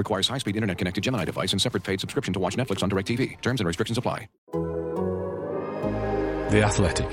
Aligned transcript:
Requires 0.00 0.28
high-speed 0.28 0.56
internet-connected 0.56 1.04
Gemini 1.04 1.26
device 1.26 1.52
and 1.52 1.60
separate 1.60 1.84
paid 1.84 2.00
subscription 2.00 2.32
to 2.32 2.40
watch 2.40 2.56
Netflix 2.56 2.82
on 2.82 2.88
DirecTV. 2.88 3.38
Terms 3.42 3.60
and 3.60 3.66
restrictions 3.66 3.98
apply. 3.98 4.28
The 6.48 6.62
Athletic. 6.64 7.06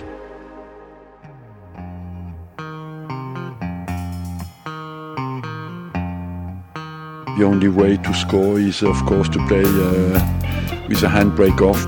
The 7.38 7.44
only 7.44 7.68
way 7.68 7.98
to 7.98 8.14
score 8.14 8.58
is, 8.58 8.82
of 8.82 8.96
course, 9.06 9.28
to 9.30 9.48
play 9.48 9.66
uh, 9.66 10.88
with 10.88 11.04
a 11.04 11.08
handbrake 11.08 11.60
off. 11.60 11.84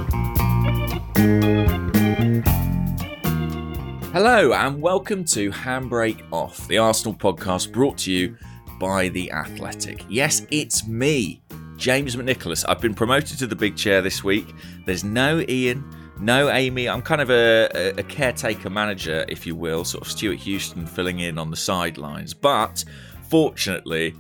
Hello, 4.11 4.51
and 4.51 4.81
welcome 4.81 5.23
to 5.23 5.49
Handbrake 5.49 6.23
Off, 6.29 6.67
the 6.67 6.77
Arsenal 6.77 7.13
podcast 7.13 7.71
brought 7.71 7.99
to 7.99 8.11
you 8.11 8.35
by 8.79 9.09
The 9.09 9.31
Athletic. 9.31 10.05
Yes, 10.09 10.45
it's 10.49 10.87
me, 10.87 11.41
James 11.77 12.15
McNicholas. 12.15 12.65
I've 12.67 12.81
been 12.81 12.93
promoted 12.95 13.37
to 13.39 13.47
the 13.47 13.55
big 13.55 13.75
chair 13.75 14.01
this 14.01 14.23
week. 14.23 14.53
There's 14.85 15.03
no 15.03 15.43
Ian, 15.47 15.83
no 16.19 16.49
Amy. 16.49 16.87
I'm 16.87 17.01
kind 17.01 17.21
of 17.21 17.29
a, 17.29 17.69
a, 17.75 17.99
a 17.99 18.03
caretaker 18.03 18.69
manager, 18.69 19.25
if 19.27 19.45
you 19.45 19.55
will, 19.55 19.83
sort 19.83 20.05
of 20.05 20.11
Stewart 20.11 20.37
Houston 20.39 20.85
filling 20.85 21.19
in 21.19 21.37
on 21.37 21.51
the 21.51 21.57
sidelines. 21.57 22.33
But 22.33 22.83
fortunately, 23.29 24.15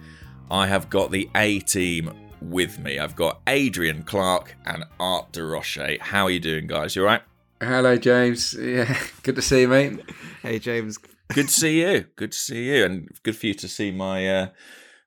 I 0.51 0.67
have 0.67 0.89
got 0.89 1.11
the 1.11 1.29
A 1.35 1.59
team 1.59 2.11
with 2.41 2.79
me. 2.79 2.99
I've 2.99 3.15
got 3.15 3.41
Adrian 3.47 4.03
Clarke 4.03 4.55
and 4.65 4.83
Art 4.99 5.31
de 5.31 5.43
Roche. 5.43 5.97
How 5.99 6.25
are 6.25 6.29
you 6.29 6.39
doing, 6.39 6.67
guys? 6.67 6.95
You 6.95 7.03
all 7.03 7.07
right? 7.07 7.21
Hello, 7.61 7.97
James. 7.97 8.53
Yeah, 8.59 8.97
good 9.23 9.35
to 9.35 9.41
see 9.41 9.61
you, 9.61 9.67
mate. 9.67 9.99
Hey, 10.41 10.59
James. 10.59 10.97
Good 11.33 11.47
to 11.47 11.53
see 11.53 11.81
you. 11.81 12.05
Good 12.15 12.31
to 12.31 12.37
see 12.37 12.75
you, 12.75 12.85
and 12.85 13.07
good 13.23 13.37
for 13.37 13.47
you 13.47 13.53
to 13.55 13.67
see 13.67 13.91
my 13.91 14.27
uh, 14.27 14.47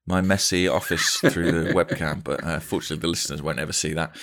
my 0.07 0.21
messy 0.21 0.69
office 0.69 1.17
through 1.17 1.51
the 1.51 1.73
webcam. 1.75 2.23
But 2.23 2.45
uh, 2.45 2.61
fortunately, 2.61 3.03
the 3.03 3.09
listeners 3.09 3.43
won't 3.43 3.59
ever 3.59 3.73
see 3.73 3.93
that. 3.95 4.17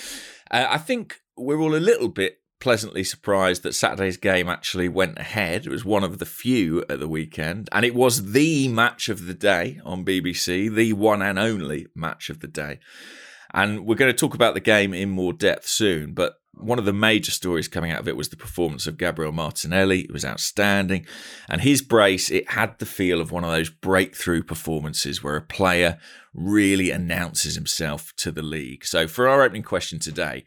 Uh, 0.50 0.66
I 0.68 0.78
think 0.78 1.20
we're 1.36 1.60
all 1.60 1.74
a 1.74 1.76
little 1.76 2.08
bit 2.08 2.38
pleasantly 2.58 3.02
surprised 3.04 3.62
that 3.62 3.74
Saturday's 3.74 4.16
game 4.16 4.48
actually 4.48 4.88
went 4.88 5.18
ahead. 5.18 5.66
It 5.66 5.70
was 5.70 5.84
one 5.84 6.04
of 6.04 6.18
the 6.18 6.26
few 6.26 6.84
at 6.88 7.00
the 7.00 7.08
weekend, 7.08 7.68
and 7.72 7.84
it 7.84 7.94
was 7.94 8.32
the 8.32 8.68
match 8.68 9.08
of 9.08 9.26
the 9.26 9.34
day 9.34 9.80
on 9.84 10.04
BBC, 10.04 10.74
the 10.74 10.92
one 10.94 11.22
and 11.22 11.38
only 11.38 11.88
match 11.94 12.30
of 12.30 12.40
the 12.40 12.48
day. 12.48 12.80
And 13.52 13.84
we're 13.84 13.96
going 13.96 14.12
to 14.12 14.16
talk 14.16 14.34
about 14.34 14.54
the 14.54 14.60
game 14.60 14.94
in 14.94 15.10
more 15.10 15.32
depth 15.32 15.66
soon, 15.66 16.14
but 16.14 16.39
one 16.52 16.78
of 16.78 16.84
the 16.84 16.92
major 16.92 17.30
stories 17.30 17.68
coming 17.68 17.92
out 17.92 18.00
of 18.00 18.08
it 18.08 18.16
was 18.16 18.28
the 18.28 18.36
performance 18.36 18.86
of 18.86 18.98
Gabriel 18.98 19.32
Martinelli. 19.32 20.00
It 20.00 20.12
was 20.12 20.24
outstanding. 20.24 21.06
And 21.48 21.60
his 21.60 21.82
brace, 21.82 22.30
it 22.30 22.50
had 22.50 22.78
the 22.78 22.86
feel 22.86 23.20
of 23.20 23.30
one 23.30 23.44
of 23.44 23.50
those 23.50 23.70
breakthrough 23.70 24.42
performances 24.42 25.22
where 25.22 25.36
a 25.36 25.42
player 25.42 25.98
really 26.34 26.90
announces 26.90 27.54
himself 27.54 28.12
to 28.16 28.30
the 28.30 28.42
league. 28.42 28.84
So, 28.84 29.06
for 29.06 29.28
our 29.28 29.42
opening 29.42 29.62
question 29.62 29.98
today, 29.98 30.44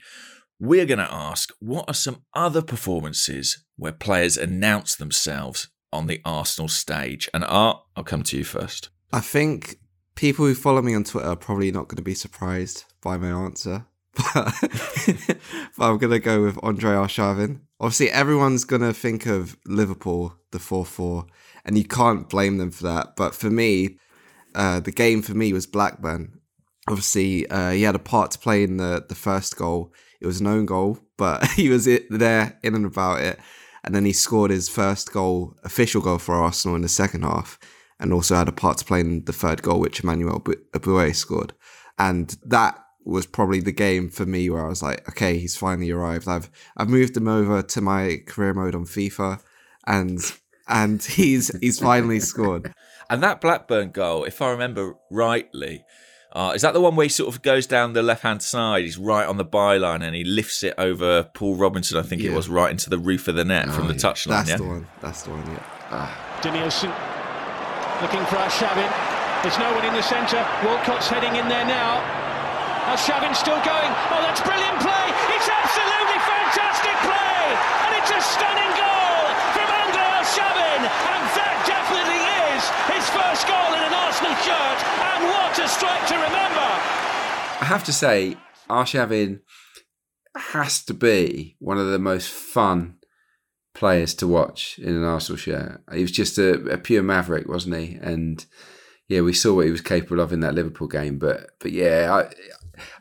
we're 0.60 0.86
going 0.86 1.00
to 1.00 1.14
ask 1.14 1.52
what 1.60 1.86
are 1.88 1.94
some 1.94 2.24
other 2.34 2.62
performances 2.62 3.64
where 3.76 3.92
players 3.92 4.38
announce 4.38 4.96
themselves 4.96 5.70
on 5.92 6.08
the 6.08 6.22
Arsenal 6.26 6.70
stage? 6.70 7.30
And 7.34 7.44
Art, 7.44 7.82
I'll 7.96 8.04
come 8.04 8.24
to 8.24 8.38
you 8.38 8.44
first. 8.44 8.90
I 9.12 9.20
think 9.20 9.78
people 10.16 10.46
who 10.46 10.56
follow 10.56 10.82
me 10.82 10.96
on 10.96 11.04
Twitter 11.04 11.28
are 11.28 11.36
probably 11.36 11.72
not 11.72 11.88
going 11.88 11.98
to 11.98 12.04
be 12.04 12.16
surprised 12.16 12.86
by 13.02 13.18
my 13.18 13.30
answer. 13.30 13.86
But, 14.16 14.54
but 14.56 15.38
I'm 15.80 15.98
going 15.98 16.12
to 16.12 16.20
go 16.20 16.44
with 16.44 16.60
Andre 16.64 16.92
Arshavin. 16.92 17.62
Obviously, 17.80 18.10
everyone's 18.12 18.64
going 18.64 18.82
to 18.82 18.94
think 18.94 19.26
of 19.26 19.58
Liverpool, 19.66 20.36
the 20.52 20.60
4 20.60 20.86
4, 20.86 21.26
and 21.66 21.78
you 21.78 21.84
can't 21.84 22.30
blame 22.30 22.58
them 22.58 22.72
for 22.72 22.84
that. 22.84 23.16
But 23.16 23.36
for 23.36 23.50
me, 23.50 23.98
uh, 24.56 24.80
the 24.80 24.92
game 24.92 25.22
for 25.22 25.34
me 25.34 25.54
was 25.54 25.66
Blackburn. 25.66 26.40
Obviously, 26.88 27.48
uh, 27.50 27.72
he 27.72 27.84
had 27.84 27.96
a 27.96 28.00
part 28.00 28.32
to 28.32 28.40
play 28.40 28.64
in 28.64 28.78
the, 28.78 29.06
the 29.08 29.16
first 29.16 29.56
goal. 29.58 29.94
It 30.22 30.28
was 30.28 30.42
an 30.42 30.48
own 30.48 30.66
goal, 30.66 31.00
but 31.18 31.46
he 31.52 31.70
was 31.70 31.88
it, 31.88 32.06
there 32.10 32.60
in 32.64 32.76
and 32.76 32.86
about 32.86 33.22
it. 33.22 33.40
And 33.84 33.94
then 33.94 34.06
he 34.06 34.14
scored 34.14 34.52
his 34.52 34.70
first 34.70 35.12
goal, 35.12 35.58
official 35.64 36.02
goal 36.02 36.18
for 36.18 36.36
Arsenal 36.36 36.76
in 36.76 36.84
the 36.84 36.90
second 36.90 37.24
half, 37.24 37.60
and 38.00 38.14
also 38.14 38.36
had 38.36 38.48
a 38.48 38.54
part 38.54 38.78
to 38.78 38.86
play 38.86 39.02
in 39.02 39.26
the 39.26 39.34
third 39.34 39.62
goal, 39.62 39.80
which 39.80 40.02
Emmanuel 40.02 40.40
Eboué 40.40 41.14
scored. 41.14 41.54
And 41.98 42.36
that 42.46 42.83
was 43.06 43.26
probably 43.26 43.60
the 43.60 43.72
game 43.72 44.10
for 44.10 44.26
me 44.26 44.50
where 44.50 44.66
I 44.66 44.70
was 44.70 44.82
like, 44.82 45.08
okay, 45.10 45.38
he's 45.38 45.56
finally 45.56 45.92
arrived. 45.92 46.28
I've 46.28 46.50
I've 46.78 46.90
moved 46.90 47.16
him 47.18 47.28
over 47.28 47.62
to 47.62 47.82
my 47.82 48.22
career 48.26 48.54
mode 48.54 48.76
on 48.76 48.86
FIFA, 48.86 49.42
and 49.86 50.20
and 50.68 51.04
he's 51.04 51.56
he's 51.60 51.80
finally 51.80 52.20
scored. 52.20 52.74
And 53.10 53.22
that 53.22 53.42
Blackburn 53.42 53.92
goal, 53.92 54.24
if 54.24 54.42
I 54.42 54.50
remember 54.50 54.96
rightly, 55.12 55.84
uh, 56.32 56.54
is 56.56 56.64
that 56.64 56.74
the 56.74 56.82
one 56.82 56.96
where 56.96 57.04
he 57.04 57.10
sort 57.10 57.34
of 57.34 57.42
goes 57.44 57.68
down 57.68 57.94
the 57.94 58.02
left 58.02 58.24
hand 58.24 58.42
side? 58.42 58.84
He's 58.84 58.98
right 58.98 59.28
on 59.28 59.38
the 59.38 59.46
byline 59.46 60.02
and 60.02 60.16
he 60.16 60.24
lifts 60.24 60.64
it 60.64 60.74
over 60.78 61.24
Paul 61.36 61.56
Robinson, 61.56 61.98
I 61.98 62.02
think 62.02 62.24
yeah. 62.24 62.32
it 62.32 62.36
was, 62.36 62.50
right 62.50 62.72
into 62.72 62.90
the 62.90 62.98
roof 62.98 63.28
of 63.28 63.36
the 63.36 63.46
net 63.46 63.68
oh, 63.68 63.72
from 63.72 63.88
the 63.88 63.94
yeah. 63.94 64.00
touchline. 64.00 64.30
That's 64.30 64.50
yeah? 64.50 64.58
the 64.58 64.64
one. 64.64 64.88
That's 65.02 65.22
the 65.24 65.30
one. 65.30 65.46
Yeah. 65.46 65.64
Ah. 65.92 66.40
Denilson 66.42 66.90
looking 68.02 68.26
for 68.26 68.38
Arshavin. 68.38 68.90
There's 69.44 69.60
no 69.60 69.72
one 69.76 69.86
in 69.86 69.94
the 69.94 70.02
centre. 70.02 70.44
Walcott's 70.66 71.08
heading 71.08 71.36
in 71.36 71.48
there 71.50 71.66
now. 71.66 72.23
Arshavin 72.92 73.34
still 73.36 73.62
going. 73.64 73.92
Oh, 74.12 74.22
that's 74.22 74.44
brilliant 74.44 74.80
play. 74.84 75.06
It's 75.32 75.48
absolutely 75.48 76.20
fantastic 76.20 76.96
play, 77.08 77.40
and 77.88 77.92
it's 77.96 78.12
a 78.12 78.22
stunning 78.22 78.74
goal 78.76 79.24
from 79.56 79.68
Andre 79.72 80.04
Arshavin, 80.20 80.82
and 80.84 81.24
that 81.40 81.58
definitely 81.64 82.24
is 82.52 82.64
his 82.92 83.06
first 83.16 83.48
goal 83.48 83.72
in 83.72 83.84
an 83.88 83.96
Arsenal 83.96 84.36
shirt. 84.44 84.80
And 85.00 85.22
what 85.32 85.56
a 85.58 85.68
strike 85.68 86.06
to 86.12 86.16
remember! 86.20 86.70
I 87.64 87.66
have 87.66 87.84
to 87.86 87.94
say, 87.94 88.36
Arshavin 88.70 89.40
has 90.36 90.84
to 90.86 90.94
be 90.94 91.56
one 91.60 91.78
of 91.78 91.88
the 91.88 92.00
most 92.00 92.30
fun 92.30 92.98
players 93.74 94.14
to 94.16 94.28
watch 94.28 94.78
in 94.80 94.96
an 94.96 95.04
Arsenal 95.04 95.38
shirt. 95.38 95.82
He 95.94 96.02
was 96.02 96.12
just 96.12 96.38
a, 96.38 96.54
a, 96.66 96.78
pure 96.78 97.04
maverick, 97.04 97.48
wasn't 97.48 97.76
he? 97.76 97.98
And 98.02 98.46
yeah, 99.08 99.22
we 99.22 99.34
saw 99.34 99.56
what 99.56 99.66
he 99.66 99.72
was 99.72 99.82
capable 99.82 100.20
of 100.20 100.34
in 100.34 100.42
that 100.42 100.56
Liverpool 100.56 100.88
game. 100.88 101.18
But 101.18 101.52
but 101.60 101.72
yeah, 101.72 102.14
I 102.14 102.34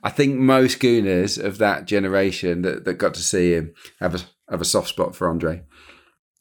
I 0.02 0.10
think 0.10 0.36
most 0.36 0.80
Gooners 0.80 1.42
of 1.42 1.58
that 1.58 1.86
generation 1.86 2.62
that, 2.62 2.84
that 2.84 2.94
got 2.94 3.14
to 3.14 3.20
see 3.20 3.52
him 3.52 3.74
have 4.00 4.14
a 4.14 4.20
have 4.50 4.60
a 4.60 4.66
soft 4.66 4.88
spot 4.88 5.16
for 5.16 5.28
Andre. 5.28 5.62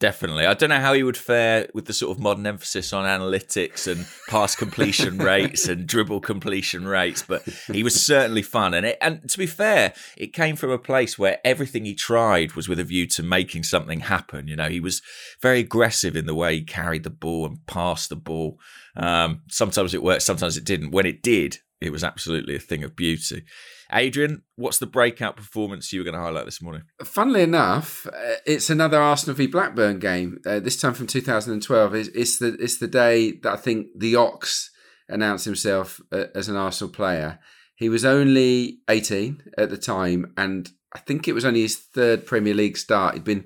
Definitely. 0.01 0.47
I 0.47 0.55
don't 0.55 0.71
know 0.71 0.79
how 0.79 0.93
he 0.93 1.03
would 1.03 1.15
fare 1.15 1.69
with 1.75 1.85
the 1.85 1.93
sort 1.93 2.17
of 2.17 2.19
modern 2.19 2.47
emphasis 2.47 2.91
on 2.91 3.05
analytics 3.05 3.85
and 3.85 4.07
pass 4.27 4.55
completion 4.55 5.17
rates 5.19 5.67
and 5.67 5.85
dribble 5.85 6.21
completion 6.21 6.87
rates, 6.87 7.21
but 7.21 7.43
he 7.71 7.83
was 7.83 8.03
certainly 8.03 8.41
fun. 8.41 8.73
And 8.73 8.87
it, 8.87 8.97
and 8.99 9.29
to 9.29 9.37
be 9.37 9.45
fair, 9.45 9.93
it 10.17 10.33
came 10.33 10.55
from 10.55 10.71
a 10.71 10.79
place 10.79 11.19
where 11.19 11.37
everything 11.45 11.85
he 11.85 11.93
tried 11.93 12.53
was 12.53 12.67
with 12.67 12.79
a 12.79 12.83
view 12.83 13.05
to 13.09 13.21
making 13.21 13.61
something 13.61 13.99
happen. 13.99 14.47
You 14.47 14.55
know, 14.55 14.69
he 14.69 14.79
was 14.79 15.03
very 15.39 15.59
aggressive 15.59 16.15
in 16.15 16.25
the 16.25 16.33
way 16.33 16.55
he 16.55 16.63
carried 16.63 17.03
the 17.03 17.11
ball 17.11 17.45
and 17.45 17.63
passed 17.67 18.09
the 18.09 18.15
ball. 18.15 18.57
Um, 18.97 19.43
sometimes 19.49 19.93
it 19.93 20.01
worked, 20.01 20.23
sometimes 20.23 20.57
it 20.57 20.65
didn't. 20.65 20.89
When 20.89 21.05
it 21.05 21.21
did, 21.21 21.59
it 21.81 21.91
was 21.91 22.03
absolutely 22.03 22.55
a 22.55 22.59
thing 22.59 22.83
of 22.83 22.95
beauty. 22.95 23.43
Adrian, 23.91 24.43
what's 24.55 24.77
the 24.77 24.85
breakout 24.85 25.35
performance 25.35 25.91
you 25.91 25.99
were 25.99 26.05
going 26.05 26.15
to 26.15 26.21
highlight 26.21 26.45
this 26.45 26.61
morning? 26.61 26.83
Funnily 27.03 27.41
enough, 27.41 28.07
uh, 28.07 28.35
it's 28.45 28.69
another 28.69 29.01
Arsenal 29.01 29.35
v 29.35 29.47
Blackburn 29.47 29.99
game. 29.99 30.39
Uh, 30.45 30.59
this 30.59 30.79
time 30.79 30.93
from 30.93 31.07
2012. 31.07 31.95
It's, 31.95 32.09
it's, 32.09 32.39
the 32.39 32.55
it's 32.59 32.77
the 32.77 32.87
day 32.87 33.31
that 33.43 33.53
I 33.53 33.57
think 33.57 33.87
the 33.97 34.15
Ox 34.15 34.69
announced 35.09 35.45
himself 35.45 35.99
uh, 36.11 36.25
as 36.35 36.47
an 36.47 36.55
Arsenal 36.55 36.93
player. 36.93 37.39
He 37.75 37.89
was 37.89 38.05
only 38.05 38.79
18 38.87 39.43
at 39.57 39.71
the 39.71 39.77
time, 39.77 40.33
and 40.37 40.69
I 40.93 40.99
think 40.99 41.27
it 41.27 41.33
was 41.33 41.45
only 41.45 41.61
his 41.61 41.77
third 41.77 42.25
Premier 42.25 42.53
League 42.53 42.77
start. 42.77 43.15
He'd 43.15 43.23
been 43.23 43.45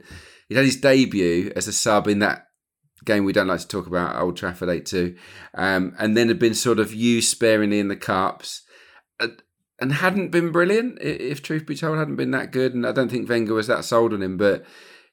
he'd 0.50 0.56
had 0.56 0.66
his 0.66 0.80
debut 0.82 1.52
as 1.56 1.68
a 1.68 1.74
sub 1.74 2.08
in 2.08 2.20
that 2.20 2.45
game 3.06 3.24
we 3.24 3.34
don't 3.34 3.48
like 3.48 3.62
to 3.62 3.68
talk 3.68 3.88
about, 3.88 4.20
Old 4.20 4.38
Trafford 4.38 4.70
8 4.70 4.86
2. 4.86 5.16
Um, 5.54 5.96
and 5.98 6.18
then 6.18 6.28
had 6.28 6.40
been 6.40 6.56
sort 6.56 6.80
of 6.80 6.94
used 6.94 7.30
sparingly 7.30 7.80
in 7.80 7.88
the 7.88 7.96
Cups 7.96 8.64
uh, 9.20 9.28
and 9.80 9.94
hadn't 9.94 10.32
been 10.32 10.52
brilliant, 10.52 10.98
if 11.02 11.42
truth 11.42 11.66
be 11.66 11.76
told, 11.76 11.98
hadn't 11.98 12.16
been 12.16 12.32
that 12.32 12.52
good. 12.52 12.74
And 12.74 12.86
I 12.86 12.92
don't 12.92 13.10
think 13.10 13.30
Wenger 13.30 13.54
was 13.54 13.68
that 13.68 13.86
sold 13.86 14.14
on 14.14 14.22
him, 14.22 14.38
but 14.38 14.66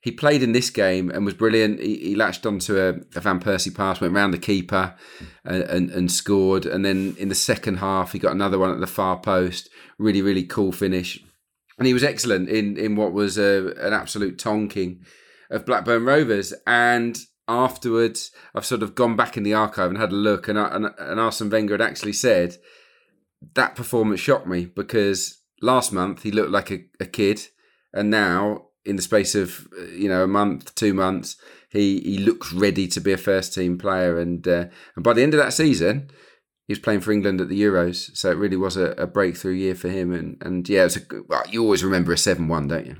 he 0.03 0.11
played 0.11 0.43
in 0.43 0.53
this 0.53 0.69
game 0.69 1.11
and 1.11 1.25
was 1.25 1.35
brilliant. 1.35 1.81
He, 1.81 1.97
he 1.97 2.15
latched 2.17 2.45
onto 2.45 2.77
a, 2.77 2.89
a, 3.17 3.21
Van 3.21 3.39
Persie 3.39 3.75
pass, 3.75 4.01
went 4.01 4.15
round 4.15 4.35
the 4.35 4.39
keeper 4.39 4.95
and, 5.45 5.63
and, 5.63 5.91
and, 5.91 6.11
scored. 6.11 6.67
And 6.67 6.85
then 6.85 7.15
in 7.19 7.29
the 7.29 7.37
second 7.37 7.77
half, 7.77 8.13
he 8.13 8.19
got 8.19 8.33
another 8.33 8.59
one 8.59 8.73
at 8.73 8.81
the 8.81 8.89
far 8.89 9.21
post. 9.21 9.69
Really, 9.99 10.21
really 10.21 10.43
cool 10.43 10.73
finish. 10.73 11.23
and 11.79 11.87
he 11.87 11.95
was 11.95 12.03
excellent 12.03 12.49
in 12.49 12.77
in 12.77 12.97
what 12.97 13.13
was 13.13 13.39
a, 13.39 13.75
an 13.79 13.93
absolute 13.93 14.39
tonking 14.39 14.99
of 15.51 15.65
Blackburn 15.65 16.05
Rovers. 16.05 16.53
And 16.67 17.17
afterwards, 17.49 18.31
I've 18.55 18.65
sort 18.65 18.83
of 18.83 18.95
gone 18.95 19.17
back 19.17 19.37
in 19.37 19.43
the 19.43 19.55
archive 19.55 19.91
and 19.91 19.99
had 19.99 20.13
a 20.13 20.17
look, 20.17 20.49
and 20.49 20.59
and, 20.59 20.87
and 20.99 21.21
Arsene 21.21 21.51
Wenger 21.51 21.75
had 21.75 21.83
actually 21.83 22.13
said 22.13 22.57
that 23.55 23.75
performance 23.75 24.21
shocked 24.21 24.47
me 24.47 24.67
because 24.67 25.43
last 25.61 25.93
month 25.93 26.23
he 26.23 26.31
looked 26.31 26.51
like 26.51 26.71
a, 26.71 26.85
a 27.01 27.07
kid, 27.07 27.49
and 27.93 28.11
now 28.11 28.67
in 28.85 28.97
the 28.97 29.03
space 29.03 29.35
of 29.35 29.69
you 29.93 30.09
know 30.09 30.25
a 30.25 30.29
month, 30.29 30.75
two 30.75 30.95
months, 30.95 31.37
he 31.71 32.01
he 32.01 32.19
looks 32.19 32.53
ready 32.53 32.87
to 32.89 33.01
be 33.01 33.13
a 33.13 33.19
first 33.19 33.55
team 33.55 33.79
player, 33.79 34.19
and 34.19 34.47
uh, 34.47 34.67
and 34.97 35.05
by 35.05 35.13
the 35.13 35.23
end 35.23 35.35
of 35.35 35.39
that 35.39 35.53
season, 35.53 36.11
he 36.67 36.73
was 36.73 36.81
playing 36.81 37.01
for 37.01 37.13
England 37.13 37.41
at 37.41 37.49
the 37.49 37.61
Euros, 37.61 38.17
so 38.17 38.31
it 38.31 38.37
really 38.37 38.57
was 38.57 38.77
a, 38.77 38.93
a 38.93 39.07
breakthrough 39.07 39.55
year 39.55 39.75
for 39.75 39.89
him. 39.89 40.13
And 40.13 40.41
and 40.41 40.69
yeah, 40.69 40.85
it's 40.85 40.97
a, 40.97 41.01
well, 41.29 41.43
you 41.49 41.63
always 41.63 41.85
remember 41.85 42.13
a 42.13 42.19
seven 42.19 42.49
one, 42.49 42.69
don't 42.69 42.87
you? 42.87 42.97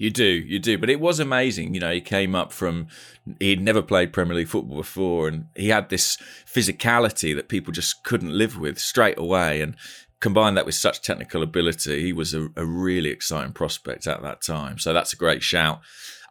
You 0.00 0.08
do, 0.08 0.24
you 0.24 0.58
do. 0.58 0.78
But 0.78 0.88
it 0.88 0.98
was 0.98 1.20
amazing. 1.20 1.74
You 1.74 1.80
know, 1.80 1.92
he 1.92 2.00
came 2.00 2.34
up 2.34 2.52
from, 2.52 2.88
he'd 3.38 3.60
never 3.60 3.82
played 3.82 4.14
Premier 4.14 4.34
League 4.34 4.48
football 4.48 4.78
before, 4.78 5.28
and 5.28 5.44
he 5.54 5.68
had 5.68 5.90
this 5.90 6.16
physicality 6.46 7.36
that 7.36 7.50
people 7.50 7.70
just 7.70 8.02
couldn't 8.02 8.32
live 8.32 8.56
with 8.56 8.78
straight 8.78 9.18
away. 9.18 9.60
And 9.60 9.76
combine 10.18 10.54
that 10.54 10.64
with 10.64 10.74
such 10.74 11.02
technical 11.02 11.42
ability, 11.42 12.00
he 12.00 12.14
was 12.14 12.32
a, 12.32 12.48
a 12.56 12.64
really 12.64 13.10
exciting 13.10 13.52
prospect 13.52 14.06
at 14.06 14.22
that 14.22 14.40
time. 14.40 14.78
So 14.78 14.94
that's 14.94 15.12
a 15.12 15.16
great 15.16 15.42
shout. 15.42 15.82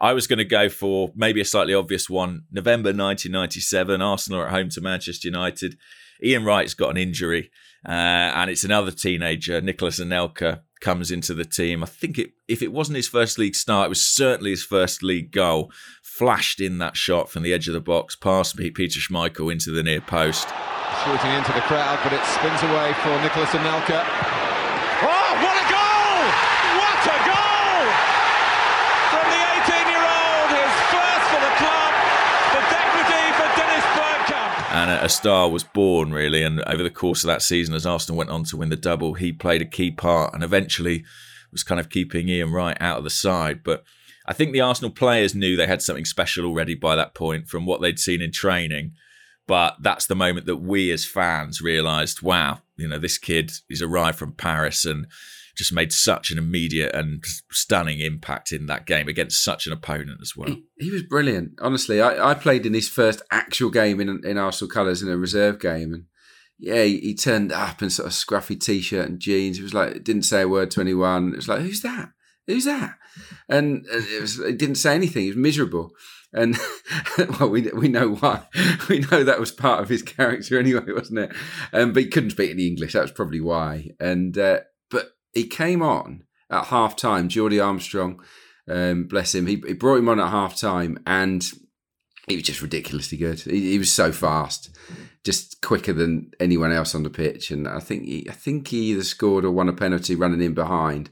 I 0.02 0.14
was 0.14 0.26
going 0.26 0.40
to 0.40 0.46
go 0.46 0.68
for 0.68 1.12
maybe 1.16 1.40
a 1.40 1.46
slightly 1.46 1.76
obvious 1.76 2.10
one. 2.10 2.46
November 2.52 2.90
1997, 2.90 4.02
Arsenal 4.02 4.46
at 4.46 4.50
home 4.50 4.70
to 4.70 4.82
Manchester 4.82 5.28
United. 5.28 5.78
Ian 6.24 6.44
Wright's 6.44 6.74
got 6.74 6.90
an 6.90 6.98
injury, 6.98 7.52
uh, 7.88 7.92
and 7.92 8.50
it's 8.50 8.64
another 8.64 8.90
teenager, 8.90 9.62
Nicolas 9.62 10.00
Anelka, 10.00 10.62
comes 10.80 11.12
into 11.12 11.34
the 11.34 11.46
team. 11.46 11.84
I 11.84 11.88
think 11.88 12.18
it, 12.18 12.32
if 12.48 12.62
it 12.62 12.72
wasn't 12.72 12.98
his 12.98 13.08
first 13.08 13.38
league 13.38 13.56
start, 13.56 13.88
it 13.88 13.90
was 13.90 14.02
certainly 14.02 14.52
his 14.52 14.64
first 14.64 15.04
league 15.04 15.32
goal. 15.32 15.72
Flashed 16.02 16.60
in 16.60 16.78
that 16.80 16.98
shot 16.98 17.30
from 17.30 17.44
the 17.44 17.54
edge 17.54 17.68
of 17.68 17.74
the 17.74 17.82
box, 17.82 18.16
past 18.16 18.58
Peter 18.58 19.00
Schmeichel 19.00 19.52
into 19.52 19.72
the 19.72 19.84
near 19.84 20.02
post. 20.02 20.50
Shooting 21.04 21.32
into 21.32 21.54
the 21.54 21.62
crowd, 21.62 22.00
but 22.04 22.14
it 22.14 22.24
spins 22.26 22.62
away 22.64 22.94
for 23.02 23.22
Nicolas 23.22 23.50
Anelka. 23.50 24.39
And 34.90 35.06
a 35.06 35.10
star 35.10 35.50
was 35.50 35.64
born, 35.64 36.12
really. 36.12 36.42
And 36.42 36.62
over 36.62 36.82
the 36.82 36.90
course 36.90 37.24
of 37.24 37.28
that 37.28 37.44
season, 37.44 37.76
as 37.76 37.86
Arsenal 37.86 38.18
went 38.18 38.32
on 38.32 38.44
to 38.46 38.58
win 38.58 38.70
the 38.70 38.76
double, 38.76 39.14
he 39.14 39.32
played 39.32 39.62
a 39.62 39.66
key 39.66 39.92
part 39.92 40.34
and 40.34 40.44
eventually 40.44 41.06
was 41.52 41.64
kind 41.64 41.80
of 41.80 41.90
keeping 41.90 42.28
Ian 42.28 42.52
Wright 42.52 42.78
out 42.80 42.98
of 42.98 43.04
the 43.04 43.12
side. 43.12 43.64
But 43.64 43.84
I 44.26 44.34
think 44.34 44.52
the 44.52 44.62
Arsenal 44.62 44.90
players 44.90 45.36
knew 45.36 45.56
they 45.56 45.68
had 45.68 45.84
something 45.84 46.06
special 46.06 46.46
already 46.46 46.74
by 46.74 46.96
that 46.96 47.14
point 47.14 47.48
from 47.48 47.68
what 47.68 47.82
they'd 47.82 48.00
seen 48.00 48.22
in 48.22 48.32
training. 48.32 48.94
But 49.46 49.78
that's 49.80 50.08
the 50.08 50.16
moment 50.16 50.48
that 50.48 50.58
we 50.58 50.92
as 50.92 51.06
fans 51.06 51.62
realised, 51.62 52.24
wow, 52.24 52.62
you 52.76 52.88
know, 52.88 53.00
this 53.00 53.20
kid, 53.20 53.52
he's 53.68 53.84
arrived 53.84 54.18
from 54.18 54.34
Paris 54.34 54.86
and 54.86 55.06
just 55.60 55.74
made 55.74 55.92
such 55.92 56.32
an 56.32 56.38
immediate 56.38 56.96
and 56.96 57.22
stunning 57.52 58.00
impact 58.00 58.54
in 58.54 58.66
that 58.68 58.86
game 58.86 59.10
against 59.10 59.44
such 59.44 59.68
an 59.68 59.74
opponent 59.74 60.20
as 60.22 60.34
well. 60.34 60.48
He, 60.48 60.64
he 60.80 60.90
was 60.90 61.04
brilliant. 61.04 61.52
Honestly, 61.62 62.02
I, 62.02 62.32
I, 62.32 62.34
played 62.34 62.66
in 62.66 62.74
his 62.74 62.88
first 62.88 63.22
actual 63.30 63.70
game 63.70 64.00
in, 64.00 64.22
in 64.24 64.38
Arsenal 64.38 64.72
colours 64.72 65.04
in 65.04 65.10
a 65.10 65.18
reserve 65.18 65.60
game. 65.60 65.94
And 65.94 66.06
yeah, 66.58 66.84
he, 66.84 67.00
he, 67.00 67.14
turned 67.14 67.52
up 67.52 67.82
in 67.82 67.90
sort 67.90 68.08
of 68.08 68.14
scruffy 68.14 68.58
t 68.58 68.80
shirt 68.80 69.10
and 69.10 69.20
jeans. 69.20 69.58
He 69.58 69.64
was 69.64 69.74
like, 69.74 70.02
didn't 70.02 70.24
say 70.24 70.44
a 70.44 70.48
word 70.48 70.72
to 70.72 70.82
anyone. 70.82 71.34
It 71.34 71.36
was 71.36 71.50
like, 71.50 71.60
who's 71.60 71.82
that? 71.82 72.12
Who's 72.48 72.64
that? 72.64 72.94
And 73.50 73.86
it, 73.92 74.22
was, 74.22 74.38
didn't 74.38 74.76
say 74.76 74.96
anything. 74.96 75.24
He 75.24 75.30
was 75.30 75.38
miserable 75.38 75.92
and 76.34 76.58
well, 77.40 77.50
we 77.50 77.70
we 77.74 77.88
know 77.88 78.16
why. 78.16 78.48
We 78.90 79.00
know 79.00 79.24
that 79.24 79.40
was 79.40 79.52
part 79.52 79.82
of 79.82 79.90
his 79.90 80.02
character 80.02 80.60
anyway, 80.60 80.86
wasn't 80.88 81.20
it? 81.20 81.32
Um, 81.74 81.94
but 81.94 82.04
he 82.04 82.10
couldn't 82.10 82.32
speak 82.32 82.52
any 82.52 82.68
English. 82.68 82.94
That 82.94 83.04
was 83.04 83.12
probably 83.12 83.42
why. 83.42 83.90
And 84.00 84.38
uh, 84.38 84.62
he 85.34 85.46
came 85.46 85.82
on 85.82 86.24
at 86.50 86.66
half 86.66 86.96
time. 86.96 87.30
Geordie 87.30 87.60
Armstrong, 87.60 88.22
um, 88.68 89.06
bless 89.06 89.34
him, 89.36 89.48
he, 89.48 89.62
he 89.66 89.74
brought 89.74 89.98
him 89.98 90.10
on 90.10 90.20
at 90.20 90.30
half 90.30 90.58
time, 90.58 91.00
and 91.06 91.44
he 92.28 92.36
was 92.36 92.44
just 92.44 92.62
ridiculously 92.62 93.18
good. 93.18 93.40
He, 93.42 93.72
he, 93.72 93.78
was 93.78 93.92
so 93.92 94.12
fast, 94.12 94.76
just 95.24 95.62
quicker 95.62 95.94
than 95.94 96.32
anyone 96.40 96.72
else 96.72 96.94
on 96.94 97.04
the 97.04 97.10
pitch. 97.10 97.52
And 97.52 97.68
I 97.68 97.80
think 97.80 98.04
he, 98.04 98.28
I 98.30 98.34
think 98.34 98.68
he 98.68 98.92
either 98.92 99.04
scored 99.04 99.46
or 99.46 99.52
won 99.52 99.70
a 99.70 99.74
penalty 99.74 100.16
running 100.16 100.42
in 100.42 100.54
behind 100.54 101.10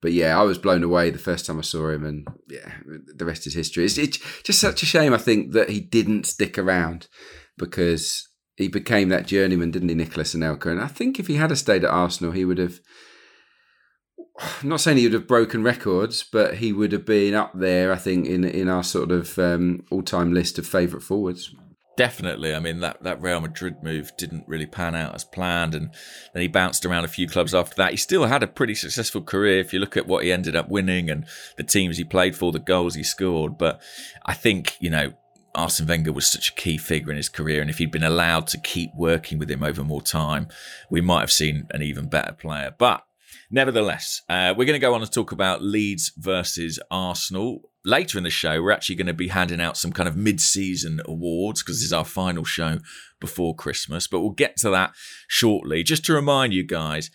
but 0.00 0.12
yeah, 0.12 0.38
I 0.38 0.42
was 0.42 0.58
blown 0.58 0.84
away 0.84 1.10
the 1.10 1.18
first 1.18 1.46
time 1.46 1.58
I 1.58 1.62
saw 1.62 1.90
him, 1.90 2.04
and 2.04 2.26
yeah, 2.48 2.72
the 2.86 3.24
rest 3.24 3.46
is 3.46 3.54
history. 3.54 3.84
It's, 3.84 3.98
it's 3.98 4.18
just 4.42 4.60
such 4.60 4.82
a 4.82 4.86
shame, 4.86 5.12
I 5.12 5.18
think, 5.18 5.52
that 5.52 5.70
he 5.70 5.80
didn't 5.80 6.26
stick 6.26 6.56
around 6.56 7.08
because 7.56 8.28
he 8.56 8.68
became 8.68 9.08
that 9.08 9.26
journeyman, 9.26 9.72
didn't 9.72 9.88
he, 9.88 9.96
Nicolas 9.96 10.34
Anelka? 10.34 10.66
And 10.66 10.80
I 10.80 10.86
think 10.86 11.18
if 11.18 11.26
he 11.26 11.34
had 11.34 11.56
stayed 11.58 11.84
at 11.84 11.90
Arsenal, 11.90 12.32
he 12.32 12.44
would 12.44 12.58
have. 12.58 12.78
I'm 14.38 14.68
not 14.68 14.80
saying 14.80 14.98
he 14.98 15.04
would 15.04 15.12
have 15.12 15.26
broken 15.26 15.62
records, 15.62 16.22
but 16.22 16.54
he 16.54 16.72
would 16.72 16.92
have 16.92 17.04
been 17.04 17.34
up 17.34 17.52
there. 17.54 17.92
I 17.92 17.96
think 17.96 18.26
in 18.26 18.44
in 18.44 18.68
our 18.68 18.84
sort 18.84 19.10
of 19.10 19.38
um, 19.38 19.84
all 19.90 20.02
time 20.02 20.32
list 20.32 20.58
of 20.58 20.66
favourite 20.66 21.04
forwards. 21.04 21.54
Definitely. 21.98 22.54
I 22.54 22.60
mean, 22.60 22.78
that, 22.78 23.02
that 23.02 23.20
Real 23.20 23.40
Madrid 23.40 23.82
move 23.82 24.12
didn't 24.16 24.46
really 24.46 24.66
pan 24.66 24.94
out 24.94 25.16
as 25.16 25.24
planned. 25.24 25.74
And 25.74 25.90
then 26.32 26.42
he 26.42 26.46
bounced 26.46 26.86
around 26.86 27.04
a 27.04 27.08
few 27.08 27.26
clubs 27.26 27.56
after 27.56 27.74
that. 27.74 27.90
He 27.90 27.96
still 27.96 28.26
had 28.26 28.44
a 28.44 28.46
pretty 28.46 28.76
successful 28.76 29.20
career 29.20 29.58
if 29.58 29.72
you 29.72 29.80
look 29.80 29.96
at 29.96 30.06
what 30.06 30.22
he 30.22 30.30
ended 30.30 30.54
up 30.54 30.68
winning 30.68 31.10
and 31.10 31.26
the 31.56 31.64
teams 31.64 31.96
he 31.96 32.04
played 32.04 32.36
for, 32.36 32.52
the 32.52 32.60
goals 32.60 32.94
he 32.94 33.02
scored. 33.02 33.58
But 33.58 33.82
I 34.24 34.34
think, 34.34 34.76
you 34.78 34.90
know, 34.90 35.12
Arsene 35.56 35.88
Wenger 35.88 36.12
was 36.12 36.30
such 36.30 36.50
a 36.50 36.54
key 36.54 36.78
figure 36.78 37.10
in 37.10 37.16
his 37.16 37.28
career. 37.28 37.60
And 37.60 37.68
if 37.68 37.78
he'd 37.78 37.90
been 37.90 38.04
allowed 38.04 38.46
to 38.48 38.60
keep 38.60 38.92
working 38.94 39.40
with 39.40 39.50
him 39.50 39.64
over 39.64 39.82
more 39.82 40.00
time, 40.00 40.46
we 40.88 41.00
might 41.00 41.22
have 41.22 41.32
seen 41.32 41.66
an 41.70 41.82
even 41.82 42.08
better 42.08 42.32
player. 42.32 42.72
But 42.78 43.04
Nevertheless, 43.50 44.22
uh, 44.28 44.52
we're 44.56 44.66
going 44.66 44.78
to 44.78 44.86
go 44.86 44.92
on 44.94 45.00
and 45.00 45.10
talk 45.10 45.32
about 45.32 45.62
Leeds 45.62 46.12
versus 46.16 46.78
Arsenal. 46.90 47.70
Later 47.84 48.18
in 48.18 48.24
the 48.24 48.30
show, 48.30 48.62
we're 48.62 48.72
actually 48.72 48.96
going 48.96 49.06
to 49.06 49.14
be 49.14 49.28
handing 49.28 49.60
out 49.60 49.78
some 49.78 49.92
kind 49.92 50.08
of 50.08 50.16
mid 50.16 50.40
season 50.40 51.00
awards 51.06 51.62
because 51.62 51.76
this 51.76 51.86
is 51.86 51.92
our 51.92 52.04
final 52.04 52.44
show 52.44 52.78
before 53.20 53.54
Christmas. 53.54 54.06
But 54.06 54.20
we'll 54.20 54.30
get 54.30 54.56
to 54.58 54.70
that 54.70 54.92
shortly. 55.28 55.82
Just 55.82 56.04
to 56.06 56.12
remind 56.12 56.52
you 56.52 56.62
guys, 56.62 57.10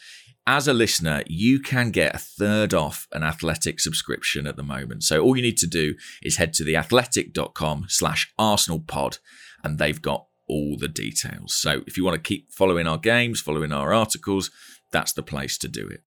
as 0.48 0.68
a 0.68 0.74
listener, 0.74 1.24
you 1.28 1.60
can 1.60 1.92
get 1.92 2.16
a 2.16 2.20
third 2.20 2.74
off 2.74 3.08
an 3.14 3.24
athletic 3.24 3.80
subscription 3.80 4.48
at 4.48 4.56
the 4.56 4.64
moment. 4.64 5.04
So 5.04 5.22
all 5.22 5.38
you 5.38 5.44
need 5.44 5.58
to 5.58 5.68
do 5.68 5.94
is 6.24 6.38
head 6.38 6.54
to 6.56 6.64
theathletic.com 6.64 7.86
slash 7.90 8.34
Arsenal 8.40 8.80
pod 8.80 9.20
and 9.64 9.78
they've 9.78 10.02
got 10.02 10.26
all 10.48 10.78
the 10.78 10.90
details. 10.90 11.54
So 11.54 11.84
if 11.88 11.96
you 11.96 12.04
want 12.04 12.16
to 12.16 12.28
keep 12.28 12.52
following 12.52 12.88
our 12.88 12.98
games, 12.98 13.40
following 13.40 13.72
our 13.72 13.94
articles, 13.94 14.52
that's 14.92 15.14
the 15.14 15.24
place 15.24 15.58
to 15.60 15.68
do 15.68 15.88
it. 15.88 16.02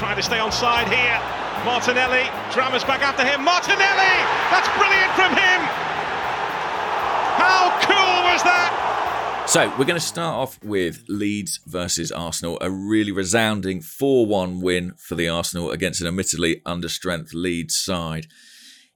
Trying 0.00 0.16
to 0.16 0.22
stay 0.22 0.38
on 0.38 0.50
side 0.50 0.88
here. 0.88 1.20
Martinelli. 1.62 2.24
Drameh's 2.50 2.84
back 2.84 3.02
after 3.02 3.22
him. 3.22 3.44
Martinelli! 3.44 4.16
That's 4.48 4.66
brilliant 4.78 5.12
from 5.12 5.32
him! 5.32 5.60
How 7.36 7.68
cool 7.82 8.32
was 8.32 8.42
that? 8.42 9.44
So, 9.46 9.68
we're 9.76 9.84
going 9.84 10.00
to 10.00 10.00
start 10.00 10.36
off 10.36 10.58
with 10.64 11.04
Leeds 11.06 11.60
versus 11.66 12.10
Arsenal, 12.10 12.56
a 12.62 12.70
really 12.70 13.12
resounding 13.12 13.82
4 13.82 14.24
1 14.24 14.62
win 14.62 14.94
for 14.96 15.16
the 15.16 15.28
Arsenal 15.28 15.70
against 15.70 16.00
an 16.00 16.06
admittedly 16.06 16.62
understrength 16.64 17.34
Leeds 17.34 17.76
side. 17.76 18.26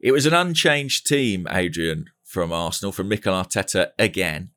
It 0.01 0.13
was 0.13 0.25
an 0.25 0.33
unchanged 0.33 1.07
team, 1.07 1.47
Adrian, 1.51 2.07
from 2.23 2.51
Arsenal, 2.51 2.93
from 2.93 3.09
Mikel 3.09 3.35
Arteta 3.35 3.91
again. 3.99 4.53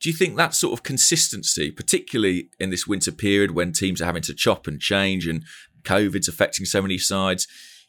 Do 0.00 0.08
you 0.08 0.14
think 0.14 0.36
that 0.36 0.54
sort 0.54 0.72
of 0.74 0.84
consistency, 0.84 1.72
particularly 1.72 2.50
in 2.60 2.70
this 2.70 2.86
winter 2.86 3.10
period 3.10 3.50
when 3.50 3.72
teams 3.72 4.00
are 4.00 4.04
having 4.06 4.22
to 4.22 4.34
chop 4.34 4.68
and 4.68 4.80
change 4.80 5.26
and 5.26 5.44
COVID's 5.88 6.28
affecting 6.28 6.66
so 6.66 6.82
many 6.82 6.98
sides, 6.98 7.46